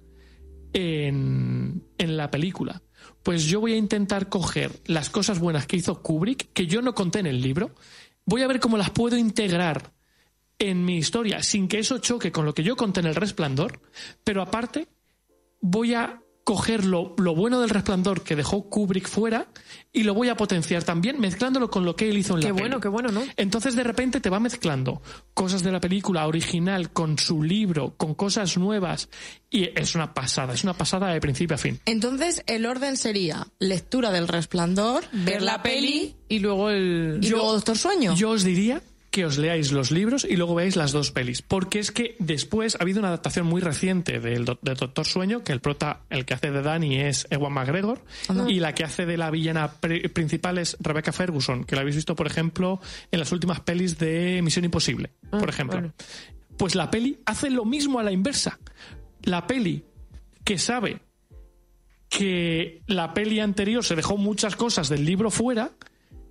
en, 0.72 1.84
en 1.98 2.16
la 2.16 2.30
película. 2.30 2.82
Pues 3.22 3.44
yo 3.44 3.60
voy 3.60 3.72
a 3.72 3.76
intentar 3.76 4.28
coger 4.28 4.70
las 4.86 5.10
cosas 5.10 5.38
buenas 5.38 5.66
que 5.66 5.76
hizo 5.76 6.02
Kubrick, 6.02 6.52
que 6.52 6.66
yo 6.66 6.80
no 6.82 6.94
conté 6.94 7.20
en 7.20 7.26
el 7.26 7.40
libro, 7.40 7.74
voy 8.24 8.42
a 8.42 8.46
ver 8.46 8.60
cómo 8.60 8.76
las 8.76 8.90
puedo 8.90 9.16
integrar 9.16 9.92
en 10.58 10.84
mi 10.84 10.96
historia 10.96 11.42
sin 11.42 11.68
que 11.68 11.78
eso 11.78 11.98
choque 11.98 12.32
con 12.32 12.44
lo 12.44 12.54
que 12.54 12.62
yo 12.62 12.76
conté 12.76 13.00
en 13.00 13.06
el 13.06 13.14
resplandor, 13.14 13.80
pero 14.22 14.42
aparte 14.42 14.88
voy 15.60 15.94
a 15.94 16.20
coger 16.44 16.84
lo, 16.84 17.14
lo 17.16 17.34
bueno 17.34 17.58
del 17.62 17.70
resplandor 17.70 18.22
que 18.22 18.36
dejó 18.36 18.68
Kubrick 18.68 19.08
fuera 19.08 19.48
y 19.94 20.02
lo 20.02 20.12
voy 20.12 20.28
a 20.28 20.36
potenciar 20.36 20.84
también 20.84 21.18
mezclándolo 21.18 21.70
con 21.70 21.86
lo 21.86 21.96
que 21.96 22.10
él 22.10 22.18
hizo 22.18 22.34
en 22.34 22.40
Qué 22.40 22.48
la 22.48 22.52
bueno, 22.52 22.68
peli. 22.68 22.80
qué 22.82 22.88
bueno, 22.88 23.08
¿no? 23.10 23.22
Entonces 23.38 23.74
de 23.74 23.82
repente 23.82 24.20
te 24.20 24.28
va 24.28 24.38
mezclando 24.40 25.00
cosas 25.32 25.62
de 25.62 25.72
la 25.72 25.80
película 25.80 26.26
original 26.26 26.92
con 26.92 27.18
su 27.18 27.42
libro, 27.42 27.94
con 27.96 28.14
cosas 28.14 28.58
nuevas 28.58 29.08
y 29.48 29.70
es 29.74 29.94
una 29.94 30.12
pasada, 30.12 30.52
es 30.52 30.62
una 30.64 30.74
pasada 30.74 31.14
de 31.14 31.20
principio 31.20 31.54
a 31.54 31.58
fin. 31.58 31.80
Entonces, 31.86 32.42
el 32.46 32.66
orden 32.66 32.98
sería 32.98 33.46
lectura 33.58 34.10
del 34.10 34.28
resplandor, 34.28 35.02
ver 35.12 35.40
la 35.40 35.62
peli 35.62 36.14
y 36.28 36.40
luego 36.40 36.68
el. 36.68 37.20
y 37.22 37.28
luego 37.30 37.54
Doctor 37.54 37.78
Sueño. 37.78 38.14
Yo 38.16 38.28
os 38.30 38.44
diría 38.44 38.82
que 39.14 39.24
os 39.24 39.38
leáis 39.38 39.70
los 39.70 39.92
libros 39.92 40.26
y 40.28 40.34
luego 40.34 40.56
veáis 40.56 40.74
las 40.74 40.90
dos 40.90 41.12
pelis. 41.12 41.40
Porque 41.40 41.78
es 41.78 41.92
que 41.92 42.16
después 42.18 42.74
ha 42.74 42.82
habido 42.82 42.98
una 42.98 43.08
adaptación 43.08 43.46
muy 43.46 43.60
reciente 43.60 44.18
del 44.18 44.44
do- 44.44 44.58
de 44.60 44.74
Doctor 44.74 45.06
Sueño, 45.06 45.44
que 45.44 45.52
el 45.52 45.60
prota, 45.60 46.00
el 46.10 46.24
que 46.24 46.34
hace 46.34 46.50
de 46.50 46.62
Danny 46.62 46.96
es 47.00 47.24
Ewan 47.30 47.52
McGregor, 47.52 48.02
y 48.48 48.58
la 48.58 48.74
que 48.74 48.82
hace 48.82 49.06
de 49.06 49.16
la 49.16 49.30
villana 49.30 49.70
pri- 49.80 50.08
principal 50.08 50.58
es 50.58 50.76
Rebecca 50.80 51.12
Ferguson, 51.12 51.62
que 51.62 51.76
la 51.76 51.82
habéis 51.82 51.94
visto, 51.94 52.16
por 52.16 52.26
ejemplo, 52.26 52.80
en 53.12 53.20
las 53.20 53.30
últimas 53.30 53.60
pelis 53.60 53.98
de 53.98 54.40
Misión 54.42 54.64
Imposible, 54.64 55.12
Ah, 55.30 55.38
por 55.38 55.48
ejemplo. 55.48 55.92
Pues 56.56 56.74
la 56.74 56.90
peli 56.90 57.20
hace 57.24 57.50
lo 57.50 57.64
mismo 57.64 58.00
a 58.00 58.02
la 58.02 58.10
inversa. 58.10 58.58
La 59.22 59.46
peli 59.46 59.84
que 60.42 60.58
sabe 60.58 60.98
que 62.08 62.82
la 62.86 63.14
peli 63.14 63.40
anterior 63.40 63.84
se 63.84 63.96
dejó 63.96 64.16
muchas 64.16 64.56
cosas 64.56 64.88
del 64.88 65.04
libro 65.04 65.30
fuera, 65.30 65.70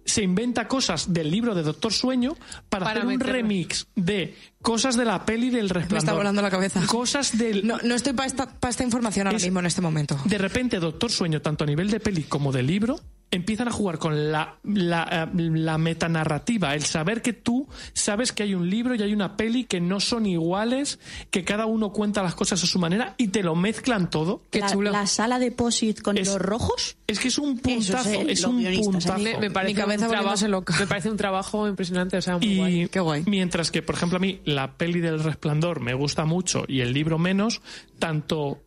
se 0.05 0.21
inventa 0.23 0.67
cosas 0.67 1.13
del 1.13 1.31
libro 1.31 1.55
de 1.55 1.63
Doctor 1.63 1.93
Sueño 1.93 2.35
para, 2.69 2.85
Para 2.85 2.99
hacer 3.01 3.13
un 3.13 3.19
remix 3.19 3.87
de 3.95 4.35
cosas 4.61 4.95
de 4.97 5.05
la 5.05 5.25
peli 5.25 5.49
del 5.49 5.69
resplandor. 5.69 5.93
Me 5.93 5.97
está 5.99 6.13
volando 6.13 6.41
la 6.41 6.49
cabeza. 6.51 6.81
Cosas 6.87 7.37
del... 7.37 7.65
No, 7.65 7.77
no 7.83 7.95
estoy 7.95 8.13
para 8.13 8.27
esta, 8.27 8.47
pa' 8.59 8.69
esta 8.69 8.83
información 8.83 9.27
ahora 9.27 9.37
Es- 9.37 9.43
mismo 9.43 9.59
en 9.59 9.65
este 9.65 9.81
momento. 9.81 10.17
De 10.25 10.37
repente, 10.37 10.79
Doctor 10.79 11.11
Sueño, 11.11 11.41
tanto 11.41 11.63
a 11.63 11.67
nivel 11.67 11.89
de 11.89 11.99
peli 11.99 12.23
como 12.23 12.51
de 12.51 12.63
libro, 12.63 12.99
empiezan 13.33 13.67
a 13.67 13.71
jugar 13.71 13.97
con 13.97 14.31
la, 14.31 14.57
la, 14.63 15.27
eh, 15.33 15.35
la 15.35 15.77
metanarrativa, 15.77 16.75
el 16.75 16.83
saber 16.83 17.21
que 17.21 17.33
tú 17.33 17.67
sabes 17.93 18.31
que 18.31 18.43
hay 18.43 18.53
un 18.53 18.69
libro 18.69 18.95
y 18.95 19.01
hay 19.01 19.13
una 19.13 19.35
peli 19.37 19.63
que 19.65 19.81
no 19.81 19.99
son 19.99 20.25
iguales, 20.25 20.99
que 21.31 21.43
cada 21.43 21.65
uno 21.65 21.91
cuenta 21.91 22.21
las 22.23 22.35
cosas 22.35 22.63
a 22.63 22.67
su 22.67 22.79
manera 22.79 23.15
y 23.17 23.29
te 23.29 23.41
lo 23.43 23.55
mezclan 23.55 24.09
todo. 24.09 24.41
la, 24.51 24.91
la 24.91 25.07
sala 25.07 25.39
de 25.39 25.51
POSIT 25.51 26.01
con 26.01 26.17
hilos 26.17 26.39
rojos. 26.39 26.95
Es 27.07 27.19
que 27.19 27.27
es 27.27 27.37
un 27.37 27.57
puntazo, 27.59 28.09
es, 28.09 28.27
es 28.29 28.41
los 28.41 28.51
un 28.51 28.59
guionistas, 28.59 28.87
¿eh? 28.87 28.91
puntazo. 28.91 29.23
Me, 29.23 29.37
me 29.37 29.51
parece 29.51 29.73
Mi 29.73 29.79
cabeza 29.81 30.05
un 30.05 30.11
trabajo, 30.11 30.47
loca. 30.47 30.75
me 30.79 30.87
parece 30.87 31.09
un 31.09 31.17
trabajo 31.17 31.67
impresionante, 31.67 32.17
o 32.17 32.21
sea, 32.21 32.37
muy 32.37 32.47
Y 32.47 32.57
guay. 32.57 32.87
Qué 32.87 32.99
guay. 32.99 33.23
mientras 33.25 33.71
que, 33.71 33.81
por 33.81 33.95
ejemplo, 33.95 34.17
a 34.17 34.19
mí 34.19 34.41
la 34.45 34.77
peli 34.77 34.99
del 34.99 35.23
resplandor 35.23 35.79
me 35.79 35.93
gusta 35.93 36.25
mucho 36.25 36.63
y 36.67 36.81
el 36.81 36.93
libro 36.93 37.17
menos, 37.19 37.61
tanto 37.99 38.62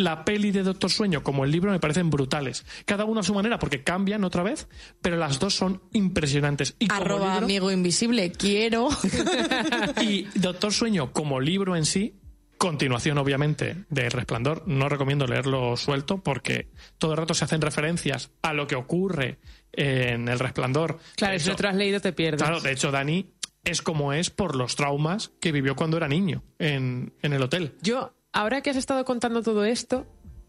la 0.00 0.24
peli 0.24 0.50
de 0.50 0.62
Doctor 0.62 0.90
Sueño 0.90 1.22
como 1.22 1.44
el 1.44 1.50
libro 1.50 1.70
me 1.70 1.78
parecen 1.80 2.10
brutales. 2.10 2.64
Cada 2.84 3.04
uno 3.04 3.20
a 3.20 3.22
su 3.22 3.34
manera, 3.34 3.58
porque 3.58 3.82
cambian 3.84 4.24
otra 4.24 4.42
vez, 4.42 4.68
pero 5.00 5.16
las 5.16 5.38
dos 5.38 5.54
son 5.54 5.82
impresionantes. 5.92 6.74
Y 6.78 6.88
como 6.88 7.00
Arroba 7.00 7.28
libro- 7.34 7.44
amigo 7.44 7.70
invisible, 7.70 8.32
quiero. 8.32 8.88
y 10.00 10.24
Doctor 10.34 10.72
Sueño 10.72 11.12
como 11.12 11.40
libro 11.40 11.76
en 11.76 11.84
sí, 11.84 12.16
continuación 12.58 13.18
obviamente 13.18 13.84
de 13.88 14.08
Resplandor, 14.10 14.64
no 14.66 14.88
recomiendo 14.88 15.26
leerlo 15.26 15.76
suelto 15.76 16.18
porque 16.22 16.68
todo 16.98 17.12
el 17.12 17.16
rato 17.18 17.32
se 17.34 17.44
hacen 17.44 17.60
referencias 17.60 18.30
a 18.42 18.52
lo 18.52 18.66
que 18.66 18.74
ocurre 18.74 19.38
en 19.72 20.28
el 20.28 20.38
Resplandor. 20.38 20.98
Claro, 21.16 21.38
si 21.38 21.48
lo 21.48 21.56
te 21.56 21.62
lo 21.62 21.68
has 21.70 21.76
leído 21.76 22.00
te 22.00 22.12
pierdes. 22.12 22.42
Claro, 22.42 22.60
de 22.60 22.72
hecho, 22.72 22.90
Dani 22.90 23.32
es 23.64 23.82
como 23.82 24.12
es 24.12 24.30
por 24.30 24.56
los 24.56 24.76
traumas 24.76 25.32
que 25.40 25.52
vivió 25.52 25.76
cuando 25.76 25.96
era 25.96 26.08
niño 26.08 26.42
en, 26.58 27.14
en 27.22 27.32
el 27.32 27.42
hotel. 27.42 27.76
Yo, 27.82 28.14
ahora 28.32 28.60
que 28.62 28.70
has 28.70 28.76
estado 28.76 29.04
contando 29.04 29.42
todo 29.42 29.64
esto, 29.64 30.06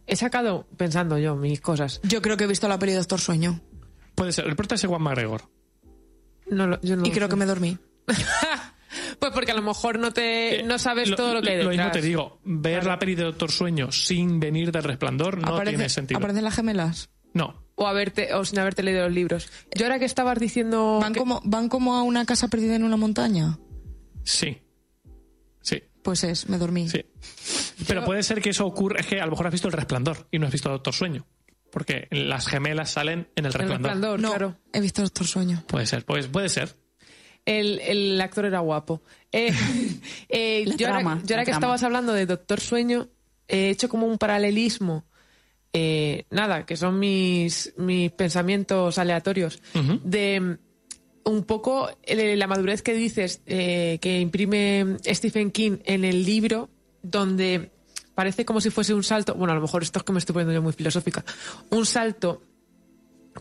he 0.08 0.16
sacado, 0.16 0.68
pensando 0.78 1.18
yo, 1.18 1.36
mis 1.36 1.62
cosas. 1.62 2.00
Yo 2.04 2.22
creo 2.22 2.38
que 2.38 2.46
he 2.46 2.48
visto 2.48 2.68
la 2.68 2.80
peli 2.80 2.94
Doctor 2.94 3.20
Sueño. 3.20 3.60
Puede 4.16 4.32
ser, 4.32 4.46
el 4.48 4.56
prota 4.56 4.76
es 4.76 4.84
Ewan 4.84 5.02
McGregor. 5.02 5.44
No, 6.50 6.68
lo- 6.68 6.82
yo 6.82 6.96
no 6.98 7.04
Y 7.06 7.10
lo 7.10 7.14
creo 7.14 7.28
sé. 7.28 7.30
que 7.32 7.36
me 7.38 7.46
dormí. 7.46 7.78
Pues 9.20 9.32
porque 9.34 9.52
a 9.52 9.56
lo 9.56 9.62
mejor 9.62 10.00
no 10.00 10.12
te 10.12 10.64
no 10.64 10.78
sabes 10.80 11.08
Eh, 11.08 11.12
Lo- 11.12 11.16
todo 11.16 11.34
lo 11.36 11.42
que 11.42 11.52
hay 11.52 11.64
Lo 11.64 11.70
detrás. 11.70 11.88
mismo 11.88 11.92
te 11.92 12.02
digo, 12.02 12.40
ver 12.44 12.86
la 12.86 12.98
peli 13.00 13.16
de 13.16 13.24
Doctor 13.24 13.52
Sueño 13.52 13.92
sin 13.92 14.40
venir 14.40 14.72
del 14.72 14.84
resplandor 14.84 15.38
no 15.38 15.48
Aparece- 15.56 15.70
tiene 15.78 15.90
sentido. 15.90 16.18
¿Aparecen 16.18 16.44
las 16.44 16.56
gemelas? 16.56 17.10
No. 17.34 17.64
O, 17.76 17.88
haberte, 17.88 18.34
o 18.34 18.44
sin 18.44 18.60
haberte 18.60 18.84
leído 18.84 19.04
los 19.04 19.14
libros. 19.14 19.50
Yo 19.76 19.86
ahora 19.86 19.98
que 20.00 20.06
estabas 20.06 20.38
diciendo... 20.40 21.00
¿Van, 21.02 21.14
que- 21.14 21.20
como, 21.20 21.40
¿Van 21.46 21.70
como 21.70 21.96
a 21.96 22.02
una 22.04 22.26
casa 22.26 22.48
perdida 22.50 22.76
en 22.76 22.84
una 22.84 22.98
montaña? 22.98 23.60
Sí. 24.24 24.58
Pues 26.04 26.24
es, 26.24 26.50
me 26.50 26.58
dormí. 26.58 26.90
Sí. 26.90 27.04
Pero 27.88 28.04
puede 28.04 28.24
ser 28.24 28.42
que 28.42 28.50
eso 28.52 28.66
ocurra, 28.66 29.00
es 29.00 29.08
que 29.08 29.20
a 29.22 29.26
lo 29.26 29.32
mejor 29.32 29.48
has 29.48 29.52
visto 29.52 29.68
el 29.68 29.74
resplandor 29.74 30.28
y 30.32 30.40
no 30.40 30.48
has 30.48 30.52
visto 30.52 30.70
Doctor 30.70 30.94
Sueño. 30.94 31.26
Porque 31.72 32.08
las 32.12 32.48
gemelas 32.48 32.92
salen 32.92 33.30
en 33.36 33.46
el 33.46 33.48
El 33.48 33.54
resplandor. 33.54 33.92
resplandor, 33.92 34.20
No, 34.20 34.30
claro. 34.30 34.58
he 34.74 34.82
visto 34.82 35.02
Doctor 35.04 35.26
Sueño. 35.28 35.64
Puede 35.68 35.86
ser, 35.86 36.04
pues 36.06 36.28
puede 36.28 36.50
ser. 36.50 36.76
El, 37.46 37.80
el 37.80 38.20
actor 38.22 38.46
era 38.46 38.60
guapo. 38.60 39.02
Eh, 39.32 39.54
eh, 40.30 40.64
La 40.68 40.76
yo 40.76 40.88
ahora, 40.88 41.00
trama, 41.00 41.22
yo 41.24 41.36
ahora 41.36 41.36
la 41.38 41.46
que 41.46 41.52
trama. 41.52 41.58
estabas 41.58 41.84
hablando 41.84 42.14
de 42.14 42.26
Doctor 42.26 42.60
Sueño, 42.60 43.08
he 43.48 43.70
hecho 43.70 43.88
como 43.90 44.06
un 44.08 44.18
paralelismo. 44.18 45.06
eh, 45.74 46.26
nada, 46.30 46.66
que 46.66 46.76
son 46.76 47.00
mis, 47.00 47.74
mis 47.78 48.12
pensamientos 48.12 48.98
aleatorios. 48.98 49.62
De 50.04 50.58
un 51.24 51.44
poco 51.44 51.90
eh, 52.04 52.36
la 52.36 52.48
madurez 52.48 52.82
que 52.82 52.94
dices 52.94 53.42
eh, 53.46 54.00
que 54.02 54.20
imprime 54.20 54.98
Stephen 55.06 55.52
King 55.52 55.78
en 55.86 56.04
el 56.06 56.26
libro, 56.26 56.70
donde 57.04 57.72
parece 58.16 58.46
como 58.46 58.60
si 58.62 58.70
fuese 58.70 58.94
un 58.94 59.04
salto, 59.04 59.36
bueno, 59.36 59.52
a 59.54 59.56
lo 59.56 59.62
mejor 59.62 59.84
esto 59.84 60.00
es 60.00 60.04
que 60.06 60.14
me 60.14 60.20
estoy 60.20 60.34
poniendo 60.34 60.54
yo 60.54 60.62
muy 60.62 60.74
filosófica, 60.74 61.24
un 61.70 61.86
salto 61.86 62.42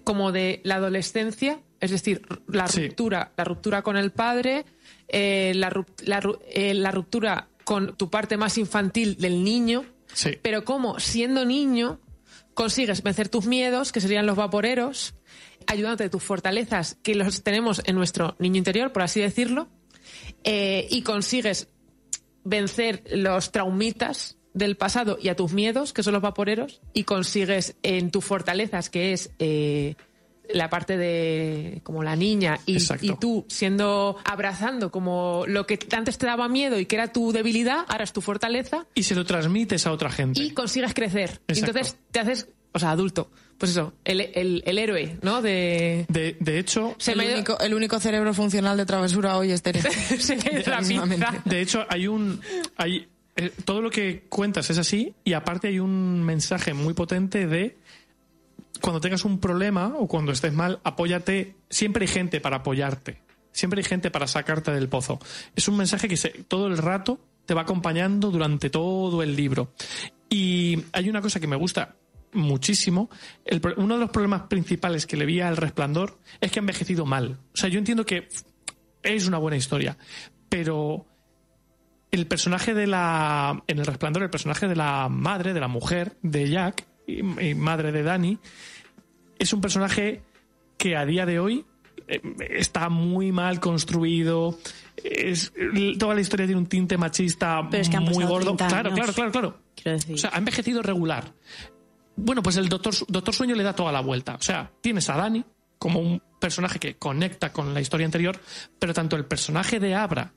como 0.04 0.30
de 0.32 0.60
la 0.64 0.76
adolescencia, 0.76 1.60
es 1.80 1.90
decir, 1.90 2.22
la 2.46 2.66
ruptura, 2.66 3.32
la 3.36 3.44
ruptura 3.44 3.82
con 3.82 3.96
el 3.96 4.12
padre, 4.12 4.64
eh, 5.08 5.52
la, 5.56 5.70
rup- 5.70 6.00
la 6.04 6.20
ru- 6.20 6.38
eh, 6.48 6.74
la 6.74 6.90
ruptura 6.92 7.48
con 7.64 7.96
tu 7.96 8.08
parte 8.10 8.36
más 8.36 8.58
infantil 8.58 9.16
del 9.16 9.42
niño, 9.44 9.84
Sí. 10.12 10.30
pero 10.42 10.64
como 10.64 10.98
siendo 11.00 11.44
niño 11.44 12.00
consigues 12.54 13.02
vencer 13.02 13.28
tus 13.28 13.46
miedos, 13.46 13.92
que 13.92 14.00
serían 14.00 14.26
los 14.26 14.36
vaporeros, 14.36 15.14
ayudándote 15.66 16.04
de 16.04 16.10
tus 16.10 16.22
fortalezas, 16.22 16.96
que 17.02 17.14
los 17.14 17.42
tenemos 17.42 17.82
en 17.84 17.96
nuestro 17.96 18.36
niño 18.38 18.58
interior, 18.58 18.92
por 18.92 19.02
así 19.02 19.20
decirlo, 19.20 19.68
eh, 20.44 20.86
y 20.90 21.02
consigues 21.02 21.68
vencer 22.44 23.02
los 23.12 23.52
traumitas 23.52 24.36
del 24.52 24.76
pasado 24.76 25.18
y 25.20 25.28
a 25.28 25.36
tus 25.36 25.52
miedos, 25.52 25.92
que 25.92 26.02
son 26.02 26.12
los 26.12 26.22
vaporeros, 26.22 26.80
y 26.92 27.04
consigues 27.04 27.76
en 27.82 28.10
tus 28.10 28.24
fortalezas, 28.24 28.90
que 28.90 29.12
es 29.12 29.30
eh, 29.38 29.94
la 30.52 30.68
parte 30.68 30.96
de 30.96 31.80
como 31.84 32.02
la 32.02 32.16
niña, 32.16 32.58
y, 32.66 32.78
tú 33.20 33.46
siendo 33.48 34.16
abrazando 34.24 34.90
como 34.90 35.44
lo 35.46 35.66
que 35.66 35.78
antes 35.92 36.18
te 36.18 36.26
daba 36.26 36.48
miedo 36.48 36.78
y 36.78 36.86
que 36.86 36.96
era 36.96 37.12
tu 37.12 37.32
debilidad, 37.32 37.84
ahora 37.88 38.04
es 38.04 38.12
tu 38.12 38.20
fortaleza, 38.20 38.86
Y 38.94 39.04
se 39.04 39.14
lo 39.14 39.24
transmites 39.24 39.86
a 39.86 39.92
otra 39.92 40.10
gente. 40.10 40.42
y 40.42 40.50
consigues 40.50 40.94
crecer. 40.94 41.40
Exacto. 41.46 41.78
entonces 41.78 41.98
te 42.10 42.20
haces, 42.20 42.48
o 42.72 42.78
sea, 42.78 42.90
adulto. 42.90 43.30
Pues 43.60 43.70
eso, 43.72 43.92
el, 44.04 44.22
el- 44.22 44.62
el 44.66 44.78
héroe, 44.78 45.18
¿no? 45.22 45.42
De... 45.42 46.06
De, 46.08 46.34
de 46.40 46.58
hecho, 46.58 46.96
Se 46.98 47.12
el, 47.12 47.18
me 47.18 47.32
único, 47.34 47.60
el 47.60 47.74
único 47.74 48.00
cerebro 48.00 48.32
funcional 48.34 48.76
de 48.78 48.86
travesura 48.86 49.36
hoy 49.36 49.52
es 49.52 49.60
Tere. 49.62 49.82
se 50.18 50.36
la 50.66 50.78
pinza. 50.80 51.42
De 51.44 51.60
hecho, 51.60 51.84
hay 51.90 52.06
un. 52.08 52.40
Hay, 52.78 53.06
eh, 53.36 53.52
todo 53.66 53.82
lo 53.82 53.90
que 53.90 54.24
cuentas 54.30 54.70
es 54.70 54.78
así, 54.78 55.14
y 55.24 55.34
aparte 55.34 55.68
hay 55.68 55.78
un 55.78 56.22
mensaje 56.24 56.72
muy 56.74 56.94
potente 56.94 57.46
de 57.46 57.76
cuando 58.80 58.98
tengas 59.00 59.24
un 59.26 59.38
problema 59.40 59.92
o 59.98 60.08
cuando 60.08 60.32
estés 60.32 60.54
mal, 60.54 60.80
apóyate. 60.82 61.54
Siempre 61.68 62.04
hay 62.04 62.08
gente 62.08 62.40
para 62.40 62.56
apoyarte. 62.56 63.20
Siempre 63.52 63.80
hay 63.80 63.84
gente 63.84 64.10
para 64.10 64.26
sacarte 64.26 64.70
del 64.70 64.88
pozo. 64.88 65.18
Es 65.54 65.68
un 65.68 65.76
mensaje 65.76 66.08
que 66.08 66.16
se- 66.16 66.30
todo 66.48 66.66
el 66.66 66.78
rato 66.78 67.20
te 67.44 67.52
va 67.52 67.60
acompañando 67.62 68.30
durante 68.30 68.70
todo 68.70 69.22
el 69.22 69.36
libro. 69.36 69.72
Y 70.30 70.78
hay 70.92 71.10
una 71.10 71.20
cosa 71.20 71.40
que 71.40 71.46
me 71.46 71.56
gusta 71.56 71.94
muchísimo. 72.32 73.10
El 73.44 73.60
uno 73.76 73.94
de 73.94 74.00
los 74.00 74.10
problemas 74.10 74.42
principales 74.42 75.06
que 75.06 75.16
le 75.16 75.26
vi 75.26 75.40
al 75.40 75.56
resplandor 75.56 76.18
es 76.40 76.50
que 76.50 76.58
ha 76.58 76.62
envejecido 76.62 77.06
mal. 77.06 77.38
O 77.52 77.56
sea, 77.56 77.68
yo 77.68 77.78
entiendo 77.78 78.06
que 78.06 78.28
es 79.02 79.26
una 79.26 79.38
buena 79.38 79.56
historia, 79.56 79.96
pero 80.48 81.06
el 82.10 82.26
personaje 82.26 82.74
de 82.74 82.86
la. 82.86 83.62
En 83.66 83.78
el 83.78 83.86
resplandor, 83.86 84.22
el 84.22 84.30
personaje 84.30 84.68
de 84.68 84.76
la 84.76 85.08
madre, 85.08 85.52
de 85.52 85.60
la 85.60 85.68
mujer 85.68 86.16
de 86.22 86.48
Jack 86.48 86.86
y, 87.06 87.20
y 87.20 87.54
madre 87.54 87.92
de 87.92 88.02
Danny, 88.02 88.38
es 89.38 89.52
un 89.52 89.60
personaje 89.60 90.22
que 90.76 90.96
a 90.96 91.04
día 91.04 91.26
de 91.26 91.38
hoy 91.38 91.64
eh, 92.08 92.20
está 92.50 92.88
muy 92.88 93.32
mal 93.32 93.60
construido. 93.60 94.58
Es, 94.96 95.52
toda 95.98 96.14
la 96.14 96.20
historia 96.20 96.46
tiene 96.46 96.60
un 96.60 96.66
tinte 96.66 96.98
machista 96.98 97.66
Pero 97.70 97.82
es 97.82 97.88
que 97.88 97.96
han 97.96 98.04
muy 98.04 98.24
gordo. 98.24 98.56
30 98.56 98.68
Claro, 98.68 98.92
claro, 98.92 99.12
claro, 99.12 99.30
claro. 99.32 99.58
Quiero 99.74 99.92
decir. 99.92 100.14
O 100.14 100.18
sea, 100.18 100.30
ha 100.34 100.38
envejecido 100.38 100.82
regular. 100.82 101.32
Bueno, 102.22 102.42
pues 102.42 102.56
el 102.56 102.68
Doctor, 102.68 102.94
Doctor 103.08 103.34
Sueño 103.34 103.54
le 103.54 103.62
da 103.62 103.74
toda 103.74 103.92
la 103.92 104.00
vuelta. 104.00 104.34
O 104.34 104.42
sea, 104.42 104.70
tienes 104.80 105.08
a 105.08 105.16
Dani 105.16 105.44
como 105.78 106.00
un 106.00 106.22
personaje 106.38 106.78
que 106.78 106.96
conecta 106.96 107.52
con 107.52 107.72
la 107.72 107.80
historia 107.80 108.04
anterior, 108.04 108.38
pero 108.78 108.92
tanto 108.92 109.16
el 109.16 109.24
personaje 109.24 109.80
de 109.80 109.94
Abra, 109.94 110.34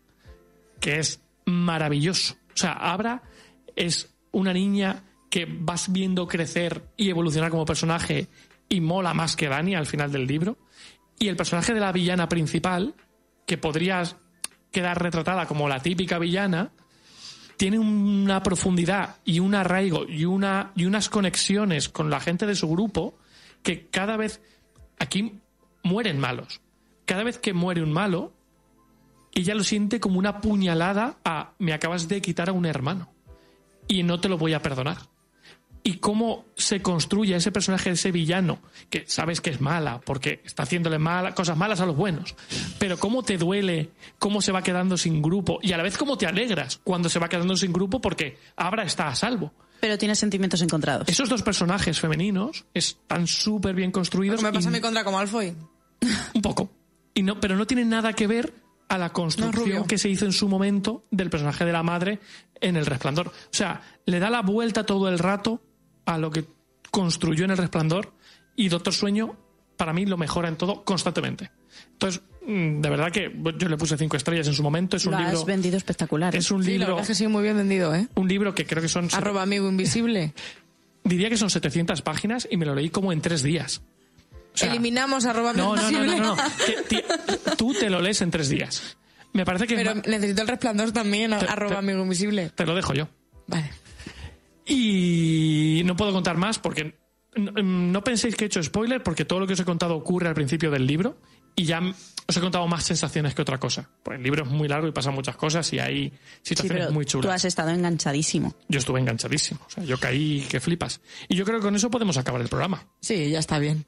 que 0.79 0.99
es 0.99 1.21
maravilloso. 1.45 2.35
O 2.53 2.57
sea, 2.57 2.71
Abra 2.73 3.23
es 3.75 4.15
una 4.31 4.53
niña 4.53 5.03
que 5.29 5.45
vas 5.45 5.91
viendo 5.91 6.27
crecer 6.27 6.87
y 6.95 7.09
evolucionar 7.09 7.51
como 7.51 7.65
personaje 7.65 8.29
y 8.69 8.79
mola 8.79 9.13
más 9.13 9.35
que 9.35 9.49
Dani 9.49 9.75
al 9.75 9.85
final 9.85 10.11
del 10.11 10.25
libro. 10.25 10.57
Y 11.19 11.27
el 11.27 11.35
personaje 11.35 11.73
de 11.73 11.81
la 11.81 11.91
villana 11.91 12.29
principal, 12.29 12.95
que 13.45 13.57
podrías 13.57 14.15
quedar 14.71 15.01
retratada 15.01 15.45
como 15.47 15.67
la 15.67 15.81
típica 15.81 16.17
villana, 16.17 16.71
tiene 17.63 17.79
una 17.79 18.43
profundidad 18.43 19.15
y 19.23 19.39
un 19.39 19.55
arraigo 19.55 20.03
y, 20.05 20.25
una, 20.25 20.73
y 20.75 20.83
unas 20.83 21.07
conexiones 21.07 21.87
con 21.87 22.09
la 22.09 22.19
gente 22.19 22.45
de 22.45 22.55
su 22.55 22.67
grupo 22.67 23.17
que 23.61 23.87
cada 23.87 24.17
vez 24.17 24.41
aquí 24.99 25.39
mueren 25.81 26.19
malos. 26.19 26.59
Cada 27.05 27.23
vez 27.23 27.37
que 27.37 27.53
muere 27.53 27.81
un 27.81 27.93
malo, 27.93 28.33
ella 29.33 29.55
lo 29.55 29.63
siente 29.63 30.01
como 30.01 30.19
una 30.19 30.41
puñalada 30.41 31.19
a 31.23 31.53
me 31.57 31.71
acabas 31.71 32.09
de 32.09 32.21
quitar 32.21 32.49
a 32.49 32.51
un 32.51 32.65
hermano 32.65 33.13
y 33.87 34.03
no 34.03 34.19
te 34.19 34.27
lo 34.27 34.37
voy 34.37 34.51
a 34.51 34.61
perdonar. 34.61 34.97
Y 35.85 35.95
cómo 35.97 36.45
se 36.55 36.81
construye 36.81 37.35
ese 37.35 37.51
personaje, 37.51 37.89
ese 37.89 38.11
villano, 38.13 38.59
que 38.89 39.03
sabes 39.05 39.41
que 39.41 39.49
es 39.49 39.59
mala, 39.59 39.99
porque 39.99 40.41
está 40.45 40.63
haciéndole 40.63 40.97
mala, 40.97 41.35
cosas 41.35 41.57
malas 41.57 41.81
a 41.81 41.85
los 41.85 41.97
buenos. 41.97 42.35
Pero 42.79 42.97
cómo 42.97 43.21
te 43.23 43.37
duele, 43.37 43.91
cómo 44.17 44.41
se 44.41 44.53
va 44.53 44.61
quedando 44.61 44.95
sin 44.97 45.21
grupo, 45.21 45.59
y 45.61 45.73
a 45.73 45.77
la 45.77 45.83
vez 45.83 45.97
cómo 45.97 46.17
te 46.17 46.25
alegras 46.25 46.79
cuando 46.85 47.09
se 47.09 47.19
va 47.19 47.27
quedando 47.27 47.57
sin 47.57 47.73
grupo 47.73 47.99
porque 47.99 48.37
Abra 48.55 48.83
está 48.83 49.09
a 49.09 49.15
salvo. 49.15 49.51
Pero 49.81 49.97
tienes 49.97 50.17
sentimientos 50.19 50.61
encontrados. 50.61 51.09
Esos 51.09 51.27
dos 51.27 51.41
personajes 51.43 51.99
femeninos 51.99 52.63
están 52.73 53.27
súper 53.27 53.75
bien 53.75 53.91
construidos. 53.91 54.41
me 54.41 54.53
pasa 54.53 54.69
y- 54.69 54.71
a 54.71 54.75
mí 54.77 54.79
contra 54.79 55.03
como 55.03 55.19
Alfoy. 55.19 55.53
un 56.33 56.41
poco. 56.41 56.71
Y 57.13 57.23
no, 57.23 57.41
pero 57.41 57.57
no 57.57 57.67
tiene 57.67 57.83
nada 57.83 58.13
que 58.13 58.25
ver 58.27 58.53
a 58.87 58.97
la 58.97 59.11
construcción 59.11 59.83
que 59.85 59.97
se 59.97 60.07
hizo 60.07 60.23
en 60.25 60.31
su 60.31 60.47
momento 60.47 61.03
del 61.11 61.29
personaje 61.29 61.65
de 61.65 61.73
la 61.73 61.83
madre 61.83 62.19
en 62.61 62.77
El 62.77 62.85
Resplandor. 62.85 63.27
O 63.27 63.31
sea, 63.51 63.81
le 64.05 64.19
da 64.19 64.29
la 64.29 64.41
vuelta 64.41 64.85
todo 64.85 65.09
el 65.09 65.19
rato 65.19 65.61
a 66.05 66.17
lo 66.17 66.31
que 66.31 66.45
construyó 66.91 67.45
en 67.45 67.51
El 67.51 67.57
Resplandor 67.57 68.13
y 68.55 68.69
Doctor 68.69 68.93
Sueño, 68.93 69.35
para 69.77 69.93
mí, 69.93 70.05
lo 70.05 70.17
mejora 70.17 70.47
en 70.49 70.55
todo 70.57 70.83
constantemente. 70.83 71.49
Entonces, 71.93 72.21
mm, 72.45 72.81
de 72.81 72.89
verdad 72.89 73.11
que 73.11 73.31
yo 73.57 73.67
le 73.69 73.77
puse 73.77 73.97
cinco 73.97 74.15
estrellas 74.17 74.47
en 74.47 74.53
su 74.53 74.61
momento. 74.63 74.97
Es 74.97 75.05
un 75.05 75.13
Lo 75.13 75.17
has 75.17 75.29
libro. 75.31 75.45
vendido 75.45 75.77
espectacular. 75.77 76.35
Es 76.35 76.51
un 76.51 76.61
Sí, 76.63 76.71
la 76.71 76.77
libro. 76.77 76.87
verdad 76.95 77.01
es 77.03 77.07
que 77.07 77.15
sí, 77.15 77.27
muy 77.27 77.41
bien 77.43 77.57
vendido, 77.57 77.93
¿eh? 77.95 78.07
Un 78.15 78.27
libro 78.27 78.53
que 78.53 78.65
creo 78.65 78.81
que 78.81 78.87
son. 78.89 79.07
Arroba 79.13 79.41
amigo 79.41 79.67
invisible. 79.69 80.33
Diría 81.03 81.29
que 81.29 81.37
son 81.37 81.49
700 81.49 82.01
páginas 82.01 82.47
y 82.49 82.57
me 82.57 82.65
lo 82.65 82.75
leí 82.75 82.89
como 82.89 83.11
en 83.11 83.21
tres 83.21 83.41
días. 83.43 83.81
O 84.53 84.57
sea, 84.57 84.69
Eliminamos 84.69 85.25
arroba 85.25 85.49
amigo 85.49 85.75
no, 85.75 85.81
no, 85.81 85.91
no, 85.91 85.97
no, 85.97 86.03
invisible. 86.05 86.19
no, 86.27 86.35
no. 86.35 86.41
Que, 86.65 86.81
tía, 86.87 87.55
tú 87.57 87.73
te 87.73 87.89
lo 87.89 87.99
lees 87.99 88.21
en 88.21 88.29
tres 88.29 88.49
días. 88.49 88.95
Me 89.33 89.43
parece 89.45 89.65
que 89.65 89.75
Pero 89.75 89.95
necesito 89.95 90.43
el 90.43 90.47
resplandor 90.47 90.91
también, 90.91 91.31
Te- 91.31 91.47
arroba 91.47 91.71
te- 91.73 91.79
amigo 91.79 92.03
invisible. 92.03 92.51
te 92.53 92.65
lo 92.67 92.75
dejo 92.75 92.93
yo. 92.93 93.09
Vale. 93.47 93.71
Y 94.65 95.81
no 95.85 95.95
puedo 95.95 96.11
contar 96.13 96.37
más 96.37 96.59
porque 96.59 96.97
no, 97.35 97.51
no 97.51 98.03
penséis 98.03 98.35
que 98.35 98.45
he 98.45 98.47
hecho 98.47 98.61
spoiler 98.63 99.01
porque 99.03 99.25
todo 99.25 99.39
lo 99.39 99.47
que 99.47 99.53
os 99.53 99.59
he 99.59 99.65
contado 99.65 99.95
ocurre 99.95 100.27
al 100.27 100.35
principio 100.35 100.71
del 100.71 100.85
libro 100.87 101.17
y 101.55 101.65
ya 101.65 101.81
os 102.27 102.37
he 102.37 102.39
contado 102.39 102.67
más 102.67 102.83
sensaciones 102.83 103.35
que 103.35 103.41
otra 103.41 103.59
cosa. 103.59 103.89
Pues 104.03 104.17
el 104.17 104.23
libro 104.23 104.43
es 104.43 104.49
muy 104.49 104.67
largo 104.67 104.87
y 104.87 104.91
pasan 104.91 105.13
muchas 105.13 105.35
cosas 105.35 105.71
y 105.73 105.79
hay 105.79 106.09
Sí, 106.41 106.49
situaciones 106.55 106.83
pero 106.85 106.93
muy 106.93 107.05
tú 107.05 107.21
chulas. 107.21 107.35
has 107.35 107.45
estado 107.45 107.69
enganchadísimo. 107.71 108.55
Yo 108.69 108.79
estuve 108.79 108.99
enganchadísimo. 108.99 109.59
O 109.65 109.69
sea, 109.69 109.83
yo 109.83 109.99
caí 109.99 110.45
que 110.49 110.59
flipas. 110.59 111.01
Y 111.27 111.35
yo 111.35 111.45
creo 111.45 111.59
que 111.59 111.63
con 111.65 111.75
eso 111.75 111.91
podemos 111.91 112.17
acabar 112.17 112.41
el 112.41 112.47
programa. 112.49 112.85
Sí, 113.01 113.29
ya 113.29 113.39
está 113.39 113.59
bien. 113.59 113.85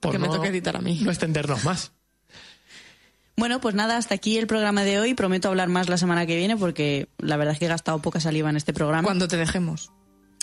Por 0.00 0.12
que 0.12 0.18
me 0.18 0.28
no- 0.28 0.34
toque 0.34 0.48
editar 0.48 0.76
a 0.76 0.80
mí. 0.80 1.00
No 1.02 1.10
extendernos 1.10 1.64
más. 1.64 1.92
Bueno, 3.36 3.60
pues 3.60 3.74
nada, 3.76 3.96
hasta 3.96 4.14
aquí 4.16 4.36
el 4.36 4.46
programa 4.48 4.82
de 4.82 4.98
hoy. 4.98 5.14
Prometo 5.14 5.48
hablar 5.48 5.68
más 5.68 5.88
la 5.88 5.96
semana 5.96 6.26
que 6.26 6.36
viene 6.36 6.56
porque 6.56 7.08
la 7.18 7.36
verdad 7.36 7.52
es 7.54 7.58
que 7.60 7.66
he 7.66 7.68
gastado 7.68 8.00
poca 8.02 8.18
saliva 8.20 8.50
en 8.50 8.56
este 8.56 8.72
programa. 8.72 9.04
Cuando 9.04 9.28
te 9.28 9.36
dejemos. 9.36 9.92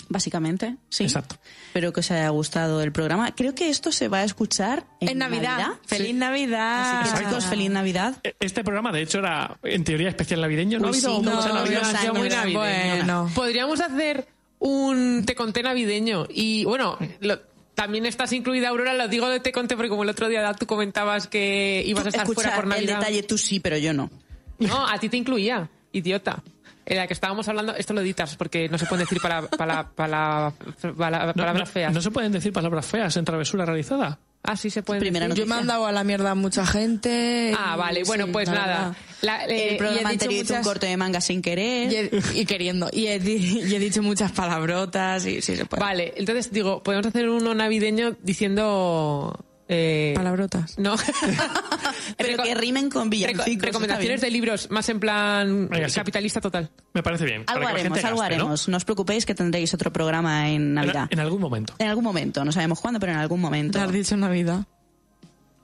Básicamente, 0.08 0.76
sí. 0.88 1.04
Exacto. 1.04 1.36
Espero 1.68 1.92
que 1.92 2.00
os 2.00 2.10
haya 2.10 2.28
gustado 2.28 2.80
el 2.80 2.92
programa. 2.92 3.34
Creo 3.34 3.54
que 3.54 3.68
esto 3.68 3.90
se 3.90 4.08
va 4.08 4.18
a 4.18 4.24
escuchar 4.24 4.84
en, 5.00 5.08
En 5.08 5.18
Navidad. 5.18 5.72
Feliz 5.86 6.14
Navidad. 6.14 7.00
Así 7.02 7.12
que 7.12 7.24
chicos, 7.24 7.44
feliz 7.46 7.70
Navidad. 7.70 8.16
Este 8.40 8.62
programa, 8.62 8.92
de 8.92 9.02
hecho, 9.02 9.18
era 9.18 9.58
en 9.62 9.82
teoría 9.84 10.08
especial 10.08 10.40
navideño. 10.40 10.78
No 10.78 10.88
Uy, 10.90 10.94
sí, 11.00 11.06
no, 11.06 11.20
no, 11.22 12.14
muy 12.14 12.28
navideño. 12.28 12.58
Bueno. 12.58 13.30
Podríamos 13.34 13.80
hacer 13.80 14.26
un 14.58 15.24
te 15.26 15.34
conté 15.34 15.62
navideño. 15.62 16.26
Y 16.30 16.64
bueno, 16.64 16.98
lo- 17.20 17.40
también 17.74 18.06
estás 18.06 18.32
incluida, 18.32 18.68
Aurora, 18.70 18.94
lo 18.94 19.06
digo 19.08 19.28
de 19.28 19.38
te 19.40 19.52
conté 19.52 19.76
porque 19.76 19.90
como 19.90 20.02
el 20.04 20.08
otro 20.08 20.28
día 20.28 20.54
tú 20.54 20.66
comentabas 20.66 21.26
que 21.26 21.82
ibas 21.84 22.06
a 22.06 22.08
estar 22.08 22.22
Escucha, 22.22 22.42
fuera 22.42 22.56
por 22.56 22.64
el 22.64 22.70
Navidad. 22.70 22.98
detalle 23.00 23.22
tú 23.22 23.36
sí, 23.36 23.60
pero 23.60 23.76
yo 23.76 23.92
no. 23.92 24.10
No, 24.58 24.88
a 24.88 24.98
ti 24.98 25.10
te 25.10 25.18
incluía, 25.18 25.68
idiota. 25.92 26.42
En 26.86 26.96
la 26.98 27.06
que 27.08 27.14
estábamos 27.14 27.48
hablando, 27.48 27.74
esto 27.74 27.92
lo 27.94 28.00
editas 28.00 28.36
porque 28.36 28.68
no 28.68 28.78
se 28.78 28.86
pueden 28.86 29.04
decir 29.04 29.20
para, 29.20 29.42
para, 29.42 29.88
para, 29.90 30.52
para- 30.96 31.26
No, 31.26 31.34
palabras 31.34 31.68
no- 31.68 31.72
feas. 31.72 31.92
No 31.92 32.00
se 32.00 32.10
pueden 32.12 32.30
decir 32.32 32.52
palabras 32.52 32.86
feas 32.86 33.16
en 33.16 33.24
travesura 33.24 33.64
realizada. 33.66 34.18
Ah, 34.48 34.56
sí 34.56 34.70
se 34.70 34.82
decir. 34.82 35.12
Yo 35.12 35.34
me 35.34 35.42
he 35.42 35.44
mandado 35.44 35.86
a 35.86 35.90
la 35.92 36.04
mierda 36.04 36.30
a 36.30 36.34
mucha 36.36 36.64
gente. 36.64 37.52
Ah, 37.58 37.74
vale, 37.74 38.04
bueno, 38.04 38.26
sí, 38.26 38.30
pues 38.32 38.48
la 38.48 38.54
nada. 38.54 38.94
La- 39.22 39.44
eh, 39.46 39.48
y 39.48 39.60
el 39.70 39.74
he 39.74 39.76
programa 39.76 40.10
dicho 40.10 40.24
anterior 40.26 40.44
hizo 40.44 40.54
un 40.54 40.62
corte 40.62 40.86
de 40.86 40.96
manga 40.96 41.20
sin 41.20 41.42
querer. 41.42 41.92
Y, 41.92 41.96
he- 41.96 42.10
y 42.34 42.46
queriendo. 42.46 42.88
Y 42.92 43.08
he, 43.08 43.18
di- 43.18 43.62
y 43.68 43.74
he 43.74 43.78
dicho 43.80 44.00
muchas 44.04 44.30
palabrotas 44.30 45.26
y 45.26 45.42
sí 45.42 45.56
se 45.56 45.64
puede. 45.66 45.80
Vale, 45.82 46.14
entonces 46.16 46.52
digo, 46.52 46.84
podemos 46.84 47.06
hacer 47.06 47.28
uno 47.28 47.52
navideño 47.56 48.16
diciendo 48.22 49.36
Eh, 49.68 50.12
Palabrotas. 50.14 50.78
No. 50.78 50.94
Pero 52.16 52.42
que 52.42 52.54
rimen 52.54 52.88
con 52.88 53.10
villancicos. 53.10 53.46
Reco- 53.46 53.60
recomendaciones 53.66 54.20
de 54.20 54.30
libros, 54.30 54.70
más 54.70 54.88
en 54.88 55.00
plan 55.00 55.68
Venga, 55.68 55.88
sí. 55.88 55.96
capitalista 55.96 56.40
total. 56.40 56.70
Me 56.94 57.02
parece 57.02 57.24
bien. 57.24 57.44
para 57.44 57.58
Algo 57.58 57.66
que 57.68 57.72
la 57.74 57.80
haremos, 57.80 57.96
gente 57.98 58.08
algo 58.08 58.20
gaste, 58.20 58.36
¿no? 58.36 58.42
haremos. 58.44 58.68
No 58.68 58.76
os 58.76 58.84
preocupéis 58.84 59.26
que 59.26 59.34
tendréis 59.34 59.74
otro 59.74 59.92
programa 59.92 60.48
en 60.50 60.54
En, 60.62 60.74
Navidad. 60.74 61.08
en 61.10 61.18
algún 61.20 61.40
momento. 61.40 61.74
En 61.78 61.88
algún 61.88 62.04
momento, 62.04 62.44
no 62.44 62.52
sabemos 62.52 62.80
cuándo, 62.80 63.00
pero 63.00 63.12
en 63.12 63.18
algún 63.18 63.40
momento. 63.40 63.78
Te 63.78 63.84
has 63.84 63.92
dicho 63.92 64.14
en 64.14 64.20
Navidad. 64.20 64.64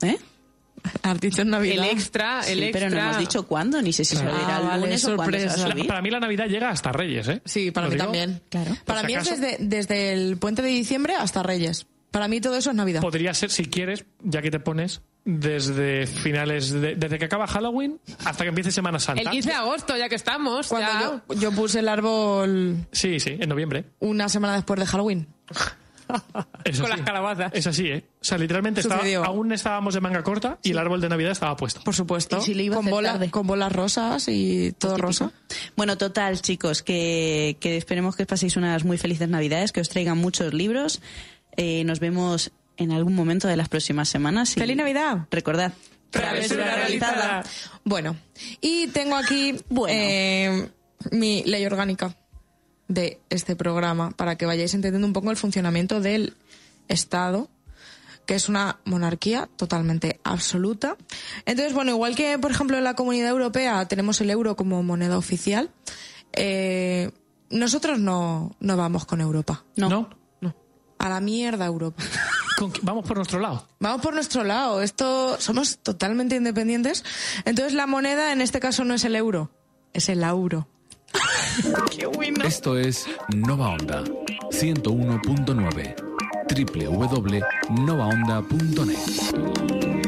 ¿Eh? 0.01 0.17
Has 1.01 1.19
dicho 1.21 1.41
en 1.43 1.49
Navidad. 1.49 1.85
El 1.85 1.91
extra, 1.91 2.39
el 2.41 2.57
Sí, 2.59 2.63
extra. 2.65 2.89
pero 2.89 2.95
no 2.95 3.01
hemos 3.01 3.17
dicho 3.19 3.47
cuándo, 3.47 3.81
ni 3.81 3.93
sé 3.93 4.03
si 4.03 4.17
se 4.17 4.23
Ah, 4.25 4.59
vale, 4.61 4.97
se 4.97 5.07
va 5.07 5.13
a 5.13 5.27
sorpresa. 5.27 5.69
subir. 5.69 5.87
Para 5.87 6.01
mí 6.01 6.09
la 6.11 6.19
Navidad 6.19 6.47
llega 6.47 6.69
hasta 6.69 6.91
Reyes, 6.91 7.25
¿eh? 7.29 7.41
Sí, 7.45 7.71
para 7.71 7.87
¿Lo 7.87 7.91
mí 7.91 7.95
digo? 7.95 8.05
también. 8.11 8.41
Claro. 8.49 8.75
Para 8.83 9.03
mí 9.03 9.13
si 9.13 9.19
es 9.19 9.27
acaso. 9.27 9.41
desde, 9.41 9.57
desde 9.61 10.11
el 10.13 10.35
puente 10.37 10.61
de 10.61 10.67
diciembre 10.67 11.15
hasta 11.15 11.41
Reyes. 11.41 11.85
Para 12.13 12.27
mí 12.29 12.39
todo 12.39 12.55
eso 12.55 12.69
es 12.69 12.75
Navidad. 12.75 13.01
Podría 13.01 13.33
ser, 13.33 13.49
si 13.49 13.65
quieres, 13.65 14.05
ya 14.21 14.41
que 14.41 14.51
te 14.51 14.59
pones, 14.61 15.01
desde 15.25 16.05
finales, 16.05 16.69
de- 16.71 16.95
desde 16.95 17.17
que 17.17 17.25
acaba 17.25 17.47
Halloween 17.47 17.99
hasta 18.23 18.43
que 18.43 18.49
empiece 18.49 18.71
Semana 18.71 18.99
Santa. 18.99 19.21
El 19.23 19.29
15 19.29 19.49
de 19.49 19.55
agosto, 19.55 19.97
ya 19.97 20.07
que 20.09 20.15
estamos. 20.15 20.67
Cuando 20.67 20.87
ya. 20.91 21.23
yo, 21.35 21.39
yo 21.41 21.51
puse 21.51 21.79
el 21.79 21.89
árbol 21.89 22.77
Sí, 22.91 23.19
sí, 23.19 23.35
en 23.39 23.49
noviembre. 23.49 23.85
una 23.99 24.29
semana 24.29 24.53
después 24.55 24.79
de 24.79 24.85
Halloween. 24.85 25.27
Eso 26.65 26.83
Con 26.83 26.91
sí. 26.91 26.97
las 26.97 27.05
calabazas. 27.05 27.51
Es 27.55 27.65
así, 27.65 27.87
¿eh? 27.87 28.03
O 28.21 28.23
sea, 28.23 28.37
literalmente 28.37 28.81
estaba- 28.81 29.03
aún 29.25 29.51
estábamos 29.51 29.93
de 29.95 30.01
manga 30.01 30.21
corta 30.21 30.59
y 30.61 30.71
el 30.71 30.77
árbol 30.77 31.01
de 31.01 31.09
Navidad 31.09 31.31
estaba 31.31 31.55
puesto. 31.55 31.81
Por 31.83 31.95
supuesto. 31.95 32.37
Y 32.37 32.41
si 32.41 32.53
le 32.53 32.69
con, 32.69 32.85
bola- 32.85 33.19
con 33.31 33.47
bolas 33.47 33.71
rosas 33.71 34.27
y 34.27 34.73
todo 34.77 34.97
rosa. 34.97 35.31
Bueno, 35.75 35.97
total, 35.97 36.39
chicos, 36.41 36.83
que, 36.83 37.57
que 37.59 37.77
esperemos 37.77 38.15
que 38.15 38.25
paséis 38.25 38.55
unas 38.57 38.83
muy 38.83 38.97
felices 38.97 39.27
Navidades, 39.27 39.71
que 39.71 39.81
os 39.81 39.89
traigan 39.89 40.17
muchos 40.19 40.53
libros. 40.53 41.01
Eh, 41.57 41.83
nos 41.83 41.99
vemos 41.99 42.51
en 42.77 42.91
algún 42.91 43.15
momento 43.15 43.47
de 43.47 43.57
las 43.57 43.69
próximas 43.69 44.09
semanas. 44.09 44.55
y 44.57 44.59
¡Feliz 44.59 44.75
Navidad! 44.77 45.27
Recordad, 45.31 45.73
Travesura 46.09 46.75
realizada. 46.75 47.43
Bueno, 47.83 48.15
y 48.61 48.87
tengo 48.87 49.15
aquí 49.15 49.55
Bueno. 49.69 49.93
eh, 49.95 50.69
mi 51.11 51.43
ley 51.43 51.65
orgánica 51.65 52.15
de 52.87 53.19
este 53.29 53.55
programa 53.55 54.11
para 54.11 54.35
que 54.37 54.45
vayáis 54.45 54.73
entendiendo 54.73 55.07
un 55.07 55.13
poco 55.13 55.31
el 55.31 55.37
funcionamiento 55.37 55.99
del 56.01 56.35
Estado, 56.87 57.49
que 58.25 58.35
es 58.35 58.49
una 58.49 58.79
monarquía 58.85 59.49
totalmente 59.57 60.19
absoluta. 60.23 60.97
Entonces, 61.45 61.73
bueno, 61.73 61.91
igual 61.91 62.15
que, 62.15 62.37
por 62.39 62.51
ejemplo, 62.51 62.77
en 62.77 62.83
la 62.83 62.93
Comunidad 62.95 63.29
Europea 63.29 63.85
tenemos 63.87 64.21
el 64.21 64.29
euro 64.29 64.55
como 64.55 64.81
moneda 64.83 65.17
oficial, 65.17 65.71
eh, 66.33 67.11
nosotros 67.49 67.99
no, 67.99 68.55
no 68.59 68.77
vamos 68.77 69.05
con 69.05 69.21
Europa. 69.21 69.63
No. 69.75 69.89
¿No? 69.89 70.09
A 71.03 71.09
la 71.09 71.19
mierda 71.19 71.65
Europa. 71.65 72.01
Con- 72.57 72.71
Vamos 72.81 73.05
por 73.05 73.17
nuestro 73.17 73.39
lado. 73.39 73.67
Vamos 73.79 74.01
por 74.01 74.13
nuestro 74.13 74.43
lado. 74.43 74.81
Esto 74.81 75.37
somos 75.39 75.79
totalmente 75.79 76.35
independientes. 76.37 77.03
Entonces 77.45 77.73
la 77.73 77.87
moneda 77.87 78.31
en 78.31 78.41
este 78.41 78.59
caso 78.59 78.85
no 78.85 78.93
es 78.93 79.03
el 79.03 79.15
euro, 79.15 79.49
es 79.93 80.07
el 80.09 80.23
euro. 80.23 80.67
Esto 82.45 82.77
es 82.79 83.05
Nova 83.35 83.69
Onda 83.69 84.03
101.9 84.51 85.95
www.novaonda.net 87.69 90.02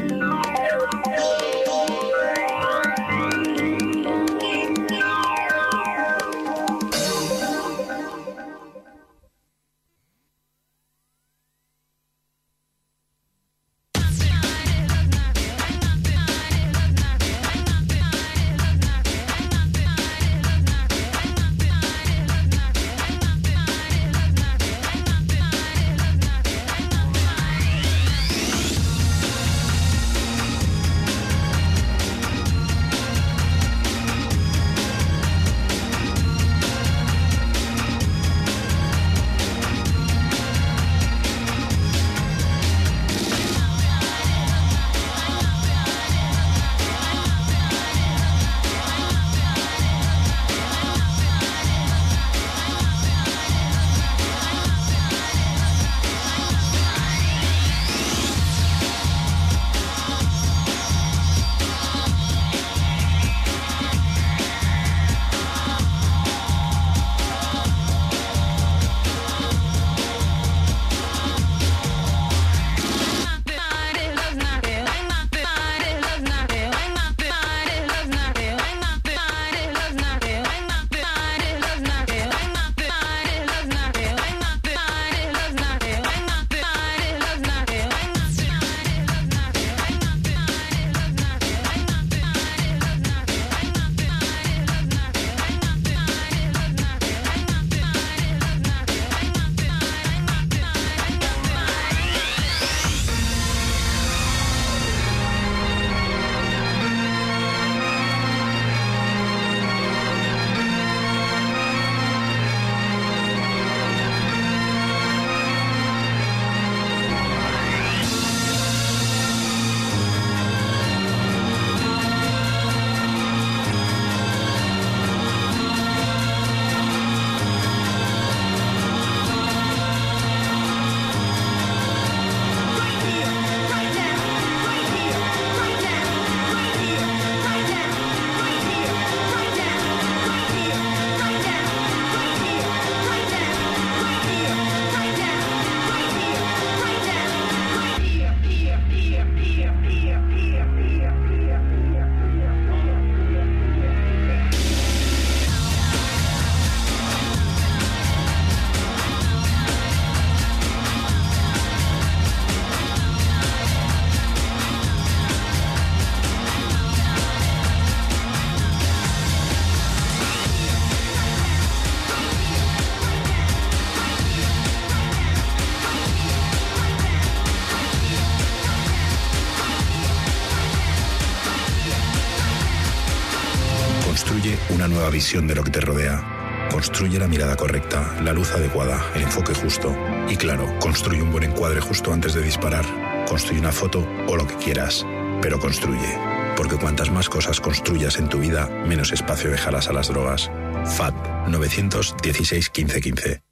visión 185.16 185.48
de 185.48 185.56
lo 185.56 185.64
que 185.64 185.72
te 185.72 185.80
rodea. 185.80 186.68
Construye 186.70 187.18
la 187.18 187.30
mirada 187.30 187.56
correcta, 187.56 188.18
la 188.22 188.34
luz 188.34 188.52
adecuada, 188.52 189.02
el 189.16 189.22
enfoque 189.22 189.54
justo. 189.54 189.96
Y 190.28 190.36
claro, 190.36 190.68
construye 190.80 191.22
un 191.22 191.32
buen 191.32 191.46
encuadre 191.46 191.80
justo 191.80 192.12
antes 192.12 192.34
de 192.34 192.42
disparar. 192.42 192.86
construye 193.26 193.62
una 193.62 193.72
foto 193.72 194.06
o 194.28 194.36
lo 194.36 194.46
que 194.46 194.56
quieras, 194.56 195.06
pero 195.42 195.58
construye. 195.58 196.20
Porque 196.58 196.76
cuantas 196.76 197.12
más 197.12 197.30
cosas 197.30 197.62
construyas 197.62 198.20
en 198.20 198.28
tu 198.28 198.40
vida, 198.40 198.68
menos 198.86 199.14
espacio 199.14 199.50
dejarás 199.50 199.88
a 199.88 199.94
las 199.94 200.10
drogas. 200.10 200.52
FAT 200.98 201.16
916 201.48 202.72
1515. 202.76 203.45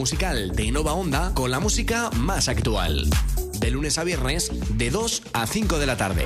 Musical 0.00 0.52
de 0.52 0.72
Nova 0.72 0.94
Onda 0.94 1.34
con 1.34 1.50
la 1.50 1.60
música 1.60 2.08
más 2.16 2.48
actual. 2.48 3.06
De 3.58 3.70
lunes 3.70 3.98
a 3.98 4.04
viernes, 4.04 4.50
de 4.78 4.88
2 4.88 5.22
a 5.34 5.46
5 5.46 5.78
de 5.78 5.86
la 5.86 5.98
tarde. 5.98 6.24